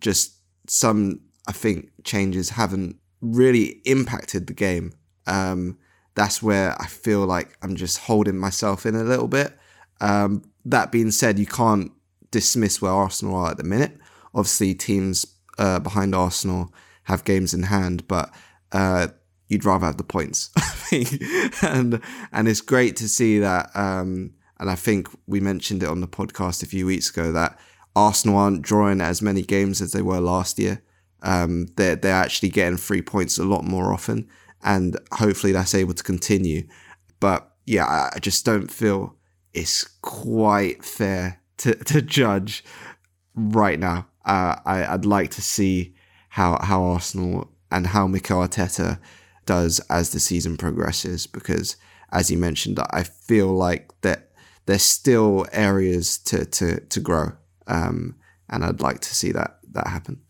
just 0.00 0.38
some 0.66 1.20
I 1.46 1.52
think 1.52 1.90
changes 2.04 2.50
haven't 2.50 2.96
really 3.20 3.80
impacted 3.84 4.46
the 4.46 4.54
game. 4.54 4.92
Um, 5.26 5.78
that's 6.14 6.42
where 6.42 6.80
I 6.80 6.86
feel 6.86 7.26
like 7.26 7.56
I'm 7.62 7.76
just 7.76 7.98
holding 7.98 8.38
myself 8.38 8.86
in 8.86 8.94
a 8.94 9.02
little 9.04 9.28
bit. 9.28 9.56
Um, 10.00 10.42
that 10.64 10.92
being 10.92 11.10
said, 11.10 11.38
you 11.38 11.46
can't 11.46 11.92
dismiss 12.30 12.80
where 12.80 12.92
Arsenal 12.92 13.36
are 13.36 13.50
at 13.50 13.56
the 13.56 13.64
minute. 13.64 13.98
Obviously, 14.34 14.74
teams 14.74 15.26
uh, 15.58 15.78
behind 15.80 16.14
Arsenal 16.14 16.72
have 17.04 17.24
games 17.24 17.52
in 17.54 17.64
hand, 17.64 18.06
but 18.08 18.32
uh, 18.72 19.08
you'd 19.48 19.64
rather 19.64 19.86
have 19.86 19.96
the 19.96 20.04
points. 20.04 20.50
And 21.62 22.00
and 22.32 22.46
it's 22.46 22.60
great 22.60 22.94
to 22.96 23.08
see 23.08 23.40
that. 23.40 23.74
Um, 23.74 24.34
and 24.60 24.70
I 24.70 24.76
think 24.76 25.08
we 25.26 25.40
mentioned 25.40 25.82
it 25.82 25.88
on 25.88 26.00
the 26.00 26.06
podcast 26.06 26.62
a 26.62 26.66
few 26.66 26.86
weeks 26.86 27.10
ago 27.10 27.32
that 27.32 27.58
Arsenal 27.96 28.36
aren't 28.36 28.62
drawing 28.62 29.00
as 29.00 29.20
many 29.20 29.42
games 29.42 29.80
as 29.80 29.92
they 29.92 30.02
were 30.02 30.20
last 30.20 30.58
year. 30.58 30.82
Um, 31.22 31.66
they're 31.76 31.96
they're 31.96 32.14
actually 32.14 32.50
getting 32.50 32.76
three 32.76 33.02
points 33.02 33.38
a 33.38 33.44
lot 33.44 33.64
more 33.64 33.92
often, 33.92 34.28
and 34.62 34.96
hopefully 35.12 35.52
that's 35.52 35.74
able 35.74 35.94
to 35.94 36.02
continue. 36.02 36.68
But 37.18 37.50
yeah, 37.66 37.86
I, 37.86 38.10
I 38.14 38.18
just 38.20 38.44
don't 38.44 38.70
feel 38.70 39.16
it's 39.52 39.84
quite 40.02 40.84
fair 40.84 41.40
to 41.58 41.74
to 41.84 42.02
judge 42.02 42.64
right 43.34 43.78
now. 43.78 44.06
Uh, 44.24 44.56
I, 44.64 44.86
I'd 44.86 45.06
like 45.06 45.30
to 45.32 45.42
see 45.42 45.94
how 46.28 46.58
how 46.62 46.84
Arsenal 46.84 47.50
and 47.70 47.88
how 47.88 48.06
Mikel 48.06 48.38
Arteta 48.46 48.98
does 49.46 49.80
as 49.90 50.10
the 50.10 50.20
season 50.20 50.56
progresses, 50.56 51.26
because 51.26 51.76
as 52.12 52.30
you 52.30 52.38
mentioned, 52.38 52.78
I 52.90 53.02
feel 53.02 53.48
like 53.48 53.90
that 54.02 54.30
there's 54.66 54.82
still 54.82 55.46
areas 55.52 56.18
to 56.18 56.44
to 56.44 56.80
to 56.80 57.00
grow, 57.00 57.32
um, 57.66 58.16
and 58.48 58.64
I'd 58.64 58.80
like 58.80 59.00
to 59.00 59.14
see 59.14 59.32
that 59.32 59.58
that 59.72 59.88
happen. 59.88 60.22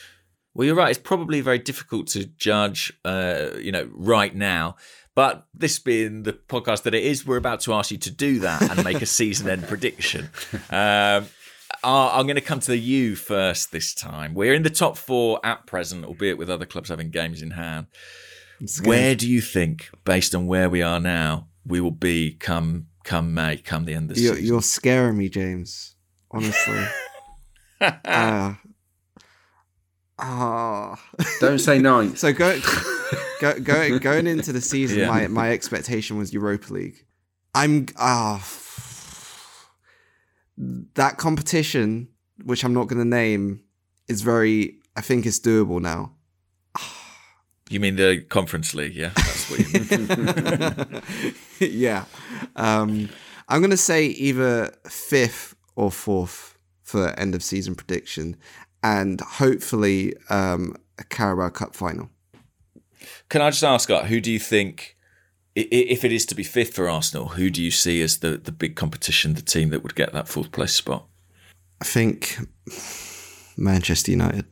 Well, 0.54 0.66
you're 0.66 0.76
right. 0.76 0.90
It's 0.90 0.98
probably 0.98 1.40
very 1.40 1.58
difficult 1.58 2.06
to 2.08 2.26
judge, 2.26 2.92
uh, 3.04 3.50
you 3.58 3.72
know, 3.72 3.88
right 3.92 4.34
now. 4.34 4.76
But 5.16 5.46
this 5.52 5.78
being 5.78 6.24
the 6.24 6.32
podcast 6.32 6.82
that 6.84 6.94
it 6.94 7.04
is, 7.04 7.26
we're 7.26 7.36
about 7.36 7.60
to 7.62 7.74
ask 7.74 7.90
you 7.90 7.98
to 7.98 8.10
do 8.10 8.40
that 8.40 8.62
and 8.62 8.84
make 8.84 9.02
a 9.02 9.06
season 9.20 9.48
end 9.48 9.64
prediction. 9.64 10.30
Um, 10.70 11.26
I'm 11.82 12.26
going 12.26 12.36
to 12.36 12.40
come 12.40 12.60
to 12.60 12.70
the 12.70 12.78
you 12.78 13.14
first 13.14 13.70
this 13.70 13.94
time. 13.94 14.34
We're 14.34 14.54
in 14.54 14.62
the 14.62 14.70
top 14.70 14.96
four 14.96 15.40
at 15.44 15.66
present, 15.66 16.04
albeit 16.04 16.38
with 16.38 16.50
other 16.50 16.66
clubs 16.66 16.88
having 16.88 17.10
games 17.10 17.42
in 17.42 17.52
hand. 17.52 17.86
Where 18.82 19.14
do 19.14 19.28
you 19.28 19.40
think, 19.40 19.90
based 20.04 20.34
on 20.34 20.46
where 20.46 20.68
we 20.70 20.82
are 20.82 21.00
now, 21.00 21.48
we 21.66 21.80
will 21.80 21.90
be 21.90 22.32
come 22.32 22.86
come 23.04 23.34
May, 23.34 23.58
come 23.58 23.84
the 23.84 23.94
end 23.94 24.10
of 24.10 24.16
the 24.16 24.22
you're, 24.22 24.34
season? 24.34 24.48
You're 24.48 24.62
scaring 24.62 25.18
me, 25.18 25.28
James. 25.28 25.94
Honestly. 26.30 26.84
uh, 27.80 28.54
oh. 30.18 30.96
Don't 31.40 31.58
say 31.58 31.78
nine. 31.78 32.16
so 32.16 32.32
go, 32.32 32.58
go, 33.40 33.60
go, 33.60 33.98
going 33.98 34.26
into 34.26 34.52
the 34.52 34.60
season, 34.60 35.00
Yeah. 35.00 35.08
my, 35.08 35.26
my 35.28 35.50
expectation 35.52 36.16
was 36.16 36.32
Europa 36.32 36.72
League. 36.72 37.04
I'm 37.54 37.86
ah 37.96 38.42
that 40.94 41.18
competition, 41.18 42.08
which 42.44 42.64
I'm 42.64 42.74
not 42.74 42.88
going 42.88 42.98
to 42.98 43.08
name, 43.08 43.62
is 44.08 44.22
very. 44.22 44.78
I 44.96 45.00
think 45.00 45.26
it's 45.26 45.40
doable 45.40 45.80
now. 45.80 46.13
You 47.74 47.80
mean 47.80 47.96
the 47.96 48.20
Conference 48.28 48.72
League? 48.72 48.94
Yeah, 48.94 49.10
that's 49.16 49.50
what 49.50 49.58
you 49.58 51.00
mean. 51.58 51.72
yeah. 51.72 52.04
Um, 52.54 53.08
I'm 53.48 53.60
going 53.60 53.72
to 53.72 53.76
say 53.76 54.06
either 54.06 54.72
fifth 54.86 55.56
or 55.74 55.90
fourth 55.90 56.56
for 56.84 57.08
end 57.18 57.34
of 57.34 57.42
season 57.42 57.74
prediction, 57.74 58.36
and 58.84 59.20
hopefully 59.20 60.14
um, 60.30 60.76
a 61.00 61.02
Carabao 61.02 61.48
Cup 61.48 61.74
final. 61.74 62.10
Can 63.28 63.42
I 63.42 63.50
just 63.50 63.64
ask, 63.64 63.88
Scott, 63.88 64.06
who 64.06 64.20
do 64.20 64.30
you 64.30 64.38
think, 64.38 64.96
if 65.56 66.04
it 66.04 66.12
is 66.12 66.24
to 66.26 66.36
be 66.36 66.44
fifth 66.44 66.74
for 66.74 66.88
Arsenal, 66.88 67.30
who 67.30 67.50
do 67.50 67.60
you 67.60 67.72
see 67.72 68.00
as 68.02 68.18
the, 68.18 68.38
the 68.38 68.52
big 68.52 68.76
competition, 68.76 69.34
the 69.34 69.42
team 69.42 69.70
that 69.70 69.82
would 69.82 69.96
get 69.96 70.12
that 70.12 70.28
fourth 70.28 70.52
place 70.52 70.74
spot? 70.74 71.06
I 71.80 71.86
think 71.86 72.38
Manchester 73.56 74.12
United, 74.12 74.46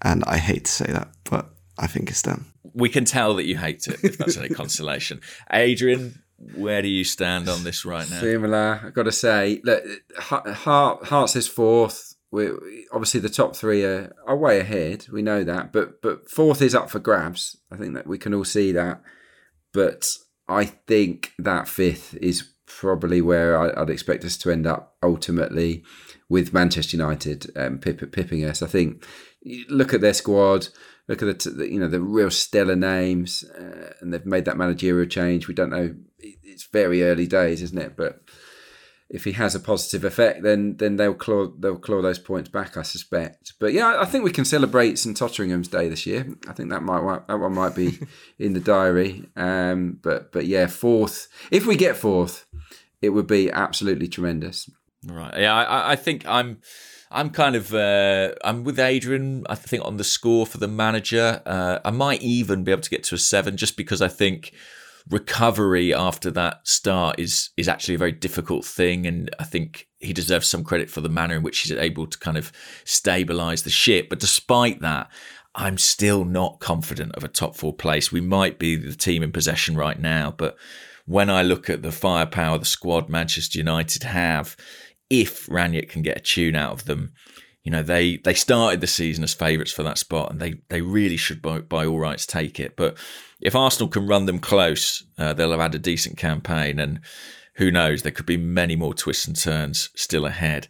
and 0.00 0.24
I 0.24 0.38
hate 0.38 0.64
to 0.64 0.72
say 0.72 0.86
that, 0.86 1.10
but 1.24 1.52
I 1.78 1.86
think 1.86 2.10
it's 2.10 2.22
them. 2.22 2.52
We 2.74 2.88
can 2.88 3.04
tell 3.04 3.34
that 3.34 3.44
you 3.44 3.56
hate 3.56 3.86
it, 3.86 4.02
if 4.02 4.18
that's 4.18 4.36
any 4.36 4.48
consolation. 4.54 5.20
Adrian, 5.52 6.22
where 6.54 6.82
do 6.82 6.88
you 6.88 7.04
stand 7.04 7.48
on 7.48 7.64
this 7.64 7.84
right 7.84 8.08
now? 8.10 8.20
Similar. 8.20 8.80
I've 8.84 8.94
got 8.94 9.04
to 9.04 9.12
say, 9.12 9.60
look, 9.64 9.84
Heart, 10.18 11.06
Hearts 11.06 11.36
is 11.36 11.48
fourth. 11.48 12.14
We 12.30 12.50
obviously 12.92 13.20
the 13.20 13.28
top 13.28 13.56
three 13.56 13.84
are, 13.84 14.14
are 14.26 14.36
way 14.36 14.58
ahead. 14.60 15.06
We 15.12 15.22
know 15.22 15.44
that, 15.44 15.72
but 15.72 16.02
but 16.02 16.28
fourth 16.28 16.60
is 16.60 16.74
up 16.74 16.90
for 16.90 16.98
grabs. 16.98 17.56
I 17.70 17.76
think 17.76 17.94
that 17.94 18.06
we 18.06 18.18
can 18.18 18.34
all 18.34 18.44
see 18.44 18.72
that. 18.72 19.00
But 19.72 20.10
I 20.48 20.64
think 20.64 21.32
that 21.38 21.68
fifth 21.68 22.14
is 22.20 22.50
probably 22.66 23.22
where 23.22 23.58
I, 23.58 23.80
I'd 23.80 23.90
expect 23.90 24.24
us 24.24 24.36
to 24.38 24.50
end 24.50 24.66
up 24.66 24.96
ultimately 25.02 25.84
with 26.28 26.52
Manchester 26.52 26.96
United 26.96 27.50
um, 27.56 27.78
pip, 27.78 28.12
pipping 28.12 28.44
us. 28.44 28.60
I 28.60 28.66
think 28.66 29.04
look 29.68 29.94
at 29.94 30.00
their 30.00 30.14
squad, 30.14 30.68
look 31.08 31.22
at 31.22 31.26
the, 31.26 31.34
t- 31.34 31.56
the 31.56 31.72
you 31.72 31.80
know 31.80 31.88
the 31.88 32.00
real 32.00 32.30
stellar 32.30 32.76
names, 32.76 33.44
uh, 33.44 33.92
and 34.00 34.12
they've 34.12 34.26
made 34.26 34.44
that 34.46 34.56
managerial 34.56 35.08
change. 35.08 35.48
We 35.48 35.54
don't 35.54 35.70
know; 35.70 35.94
it's 36.18 36.66
very 36.66 37.02
early 37.02 37.26
days, 37.26 37.62
isn't 37.62 37.78
it? 37.78 37.96
But 37.96 38.20
if 39.08 39.24
he 39.24 39.32
has 39.32 39.54
a 39.54 39.60
positive 39.60 40.04
effect, 40.04 40.42
then 40.42 40.76
then 40.78 40.96
they'll 40.96 41.14
claw 41.14 41.48
they'll 41.58 41.78
claw 41.78 42.02
those 42.02 42.18
points 42.18 42.48
back, 42.48 42.76
I 42.76 42.82
suspect. 42.82 43.54
But 43.60 43.72
yeah, 43.72 43.98
I 44.00 44.04
think 44.04 44.24
we 44.24 44.32
can 44.32 44.44
celebrate 44.44 44.98
St 44.98 45.16
Totteringham's 45.16 45.68
Day 45.68 45.88
this 45.88 46.06
year. 46.06 46.26
I 46.48 46.52
think 46.52 46.70
that 46.70 46.82
might 46.82 47.26
that 47.28 47.38
one 47.38 47.54
might 47.54 47.76
be 47.76 47.98
in 48.38 48.52
the 48.52 48.60
diary. 48.60 49.28
Um, 49.36 49.98
but 50.02 50.32
but 50.32 50.46
yeah, 50.46 50.66
fourth. 50.66 51.28
If 51.50 51.66
we 51.66 51.76
get 51.76 51.96
fourth, 51.96 52.46
it 53.00 53.10
would 53.10 53.28
be 53.28 53.50
absolutely 53.50 54.08
tremendous. 54.08 54.68
Right. 55.04 55.38
Yeah, 55.38 55.54
I, 55.54 55.92
I 55.92 55.96
think 55.96 56.26
I'm. 56.26 56.58
I'm 57.10 57.30
kind 57.30 57.54
of. 57.54 57.72
Uh, 57.72 58.32
I'm 58.44 58.64
with 58.64 58.78
Adrian. 58.78 59.46
I 59.48 59.54
think 59.54 59.84
on 59.84 59.96
the 59.96 60.04
score 60.04 60.46
for 60.46 60.58
the 60.58 60.68
manager, 60.68 61.40
uh, 61.46 61.78
I 61.84 61.90
might 61.90 62.22
even 62.22 62.64
be 62.64 62.72
able 62.72 62.82
to 62.82 62.90
get 62.90 63.04
to 63.04 63.14
a 63.14 63.18
seven, 63.18 63.56
just 63.56 63.76
because 63.76 64.02
I 64.02 64.08
think 64.08 64.52
recovery 65.08 65.94
after 65.94 66.32
that 66.32 66.66
start 66.66 67.20
is 67.20 67.50
is 67.56 67.68
actually 67.68 67.94
a 67.94 67.98
very 67.98 68.12
difficult 68.12 68.64
thing, 68.64 69.06
and 69.06 69.30
I 69.38 69.44
think 69.44 69.86
he 70.00 70.12
deserves 70.12 70.48
some 70.48 70.64
credit 70.64 70.90
for 70.90 71.00
the 71.00 71.08
manner 71.08 71.36
in 71.36 71.42
which 71.42 71.60
he's 71.60 71.72
able 71.72 72.06
to 72.06 72.18
kind 72.18 72.36
of 72.36 72.52
stabilize 72.84 73.62
the 73.62 73.70
ship. 73.70 74.08
But 74.08 74.18
despite 74.18 74.80
that, 74.80 75.08
I'm 75.54 75.78
still 75.78 76.24
not 76.24 76.58
confident 76.58 77.14
of 77.14 77.22
a 77.22 77.28
top 77.28 77.56
four 77.56 77.72
place. 77.72 78.10
We 78.10 78.20
might 78.20 78.58
be 78.58 78.76
the 78.76 78.94
team 78.96 79.22
in 79.22 79.30
possession 79.30 79.76
right 79.76 79.98
now, 79.98 80.34
but 80.36 80.56
when 81.06 81.30
I 81.30 81.42
look 81.42 81.70
at 81.70 81.82
the 81.82 81.92
firepower 81.92 82.58
the 82.58 82.64
squad 82.64 83.08
Manchester 83.08 83.58
United 83.58 84.02
have, 84.02 84.56
if 85.10 85.46
Rangnick 85.46 85.88
can 85.88 86.02
get 86.02 86.16
a 86.16 86.20
tune 86.20 86.54
out 86.54 86.72
of 86.72 86.84
them, 86.84 87.12
you 87.62 87.72
know 87.72 87.82
they 87.82 88.18
they 88.18 88.34
started 88.34 88.80
the 88.80 88.86
season 88.86 89.24
as 89.24 89.34
favourites 89.34 89.72
for 89.72 89.82
that 89.82 89.98
spot, 89.98 90.30
and 90.30 90.40
they 90.40 90.54
they 90.68 90.82
really 90.82 91.16
should 91.16 91.42
by, 91.42 91.60
by 91.60 91.86
all 91.86 91.98
rights 91.98 92.26
take 92.26 92.60
it. 92.60 92.76
But 92.76 92.96
if 93.40 93.54
Arsenal 93.54 93.88
can 93.88 94.06
run 94.06 94.26
them 94.26 94.38
close, 94.38 95.04
uh, 95.18 95.32
they'll 95.32 95.50
have 95.50 95.60
had 95.60 95.74
a 95.74 95.80
decent 95.80 96.16
campaign, 96.16 96.78
and 96.78 97.00
who 97.56 97.70
knows, 97.70 98.02
there 98.02 98.12
could 98.12 98.26
be 98.26 98.36
many 98.36 98.76
more 98.76 98.94
twists 98.94 99.26
and 99.26 99.36
turns 99.36 99.90
still 99.94 100.26
ahead. 100.26 100.68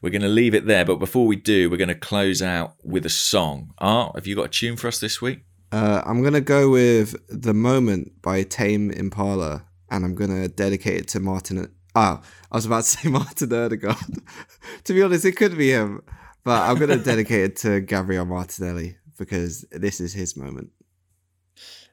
We're 0.00 0.10
going 0.10 0.22
to 0.22 0.28
leave 0.28 0.54
it 0.54 0.66
there, 0.66 0.84
but 0.84 1.00
before 1.00 1.26
we 1.26 1.34
do, 1.34 1.68
we're 1.68 1.76
going 1.76 1.88
to 1.88 1.94
close 1.96 2.40
out 2.40 2.74
with 2.84 3.04
a 3.04 3.10
song. 3.10 3.72
Art, 3.78 4.14
have 4.14 4.28
you 4.28 4.36
got 4.36 4.44
a 4.44 4.48
tune 4.48 4.76
for 4.76 4.86
us 4.86 5.00
this 5.00 5.20
week? 5.20 5.40
Uh, 5.70 6.02
I'm 6.06 6.22
gonna 6.22 6.40
go 6.40 6.70
with 6.70 7.14
"The 7.28 7.52
Moment" 7.52 8.22
by 8.22 8.42
Tame 8.42 8.90
Impala, 8.90 9.66
and 9.90 10.04
I'm 10.04 10.14
gonna 10.14 10.48
dedicate 10.48 11.00
it 11.00 11.08
to 11.08 11.20
Martin. 11.20 11.70
Ah, 11.94 12.22
I 12.50 12.56
was 12.56 12.66
about 12.66 12.84
to 12.84 12.88
say 12.88 13.08
Martin 13.08 13.52
Odegaard. 13.52 13.96
to 14.84 14.92
be 14.92 15.02
honest, 15.02 15.24
it 15.24 15.32
could 15.32 15.56
be 15.56 15.70
him, 15.70 16.02
but 16.44 16.68
I'm 16.68 16.78
gonna 16.78 16.96
dedicate 16.96 17.40
it 17.42 17.56
to 17.56 17.80
Gabriel 17.80 18.24
Martinelli 18.24 18.96
because 19.18 19.64
this 19.70 20.00
is 20.00 20.12
his 20.12 20.36
moment. 20.36 20.70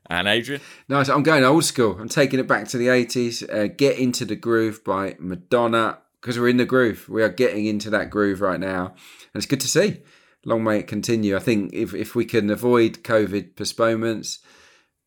And 0.07 0.27
Adrian? 0.27 0.61
Nice. 0.87 1.09
I'm 1.09 1.23
going 1.23 1.43
old 1.43 1.65
school. 1.65 1.97
I'm 1.99 2.09
taking 2.09 2.39
it 2.39 2.47
back 2.47 2.67
to 2.69 2.77
the 2.77 2.87
80s. 2.87 3.51
Uh, 3.51 3.67
Get 3.75 3.97
Into 3.97 4.23
the 4.23 4.35
Groove 4.35 4.83
by 4.83 5.15
Madonna 5.19 5.97
because 6.21 6.39
we're 6.39 6.49
in 6.49 6.57
the 6.57 6.65
groove. 6.65 7.09
We 7.09 7.23
are 7.23 7.29
getting 7.29 7.65
into 7.65 7.89
that 7.91 8.09
groove 8.09 8.41
right 8.41 8.59
now. 8.59 8.87
And 8.87 9.35
it's 9.35 9.45
good 9.45 9.59
to 9.61 9.67
see. 9.67 10.01
Long 10.45 10.63
may 10.63 10.79
it 10.79 10.87
continue. 10.87 11.35
I 11.35 11.39
think 11.39 11.73
if, 11.73 11.93
if 11.93 12.13
we 12.13 12.25
can 12.25 12.51
avoid 12.51 13.03
COVID 13.03 13.55
postponements, 13.55 14.39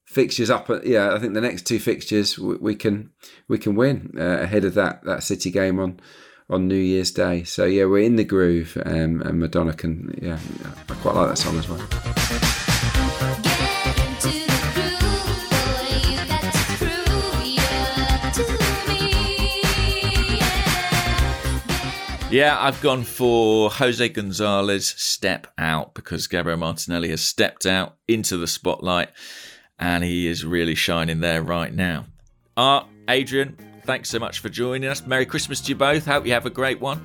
fixtures 0.08 0.48
up, 0.48 0.70
yeah, 0.84 1.14
I 1.14 1.18
think 1.18 1.34
the 1.34 1.40
next 1.40 1.66
two 1.66 1.78
fixtures 1.78 2.38
we, 2.38 2.56
we 2.56 2.74
can 2.74 3.10
we 3.46 3.58
can 3.58 3.76
win 3.76 4.14
uh, 4.18 4.40
ahead 4.40 4.64
of 4.64 4.74
that 4.74 5.04
that 5.04 5.22
City 5.22 5.50
game 5.50 5.78
on 5.78 6.00
on 6.50 6.66
New 6.66 6.74
Year's 6.74 7.10
Day. 7.10 7.44
So 7.44 7.66
yeah, 7.66 7.84
we're 7.84 8.04
in 8.04 8.16
the 8.16 8.24
groove, 8.24 8.76
um, 8.84 9.20
and 9.22 9.38
Madonna 9.38 9.74
can 9.74 10.18
yeah, 10.20 10.38
I 10.88 10.94
quite 10.94 11.14
like 11.14 11.28
that 11.28 11.36
song 11.36 11.58
as 11.58 11.68
well. 11.68 11.86
Yeah, 22.30 22.58
I've 22.60 22.80
gone 22.82 23.04
for 23.04 23.70
Jose 23.70 24.06
Gonzalez 24.10 24.86
step 24.86 25.46
out 25.56 25.94
because 25.94 26.26
Gabriel 26.26 26.58
Martinelli 26.58 27.08
has 27.08 27.22
stepped 27.22 27.64
out 27.64 27.96
into 28.06 28.36
the 28.36 28.46
spotlight 28.46 29.08
and 29.78 30.04
he 30.04 30.26
is 30.26 30.44
really 30.44 30.74
shining 30.74 31.20
there 31.20 31.42
right 31.42 31.72
now. 31.72 32.06
Art, 32.56 32.86
Adrian, 33.08 33.56
thanks 33.84 34.08
so 34.08 34.18
much 34.18 34.40
for 34.40 34.48
joining 34.48 34.88
us. 34.88 35.06
Merry 35.06 35.26
Christmas 35.26 35.60
to 35.62 35.68
you 35.70 35.76
both. 35.76 36.06
Hope 36.06 36.26
you 36.26 36.32
have 36.32 36.46
a 36.46 36.50
great 36.50 36.80
one. 36.80 37.02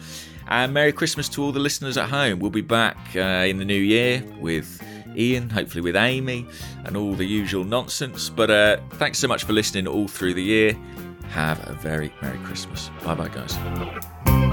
And 0.48 0.74
Merry 0.74 0.92
Christmas 0.92 1.30
to 1.30 1.44
all 1.44 1.52
the 1.52 1.60
listeners 1.60 1.98
at 1.98 2.10
home. 2.10 2.40
We'll 2.40 2.52
be 2.52 2.62
back 2.62 2.98
uh, 3.16 3.46
in 3.48 3.58
the 3.58 3.66
new 3.66 3.74
year 3.74 4.24
with 4.40 4.84
Ian, 5.16 5.50
hopefully 5.50 5.82
with 5.82 5.96
Amy, 5.96 6.46
and 6.86 6.98
all 6.98 7.14
the 7.14 7.26
usual 7.26 7.64
nonsense. 7.64 8.30
But 8.30 8.52
uh, 8.52 8.78
thanks 8.92 9.20
so 9.20 9.28
much 9.28 9.44
for 9.44 9.54
listening 9.54 9.88
all 9.88 10.08
through 10.08 10.34
the 10.34 10.44
year. 10.44 10.78
Have 11.30 11.66
a 11.68 11.74
very 11.74 12.14
Merry 12.22 12.38
Christmas. 12.40 12.90
Bye 13.04 13.16
bye, 13.16 13.30
guys. 13.30 14.53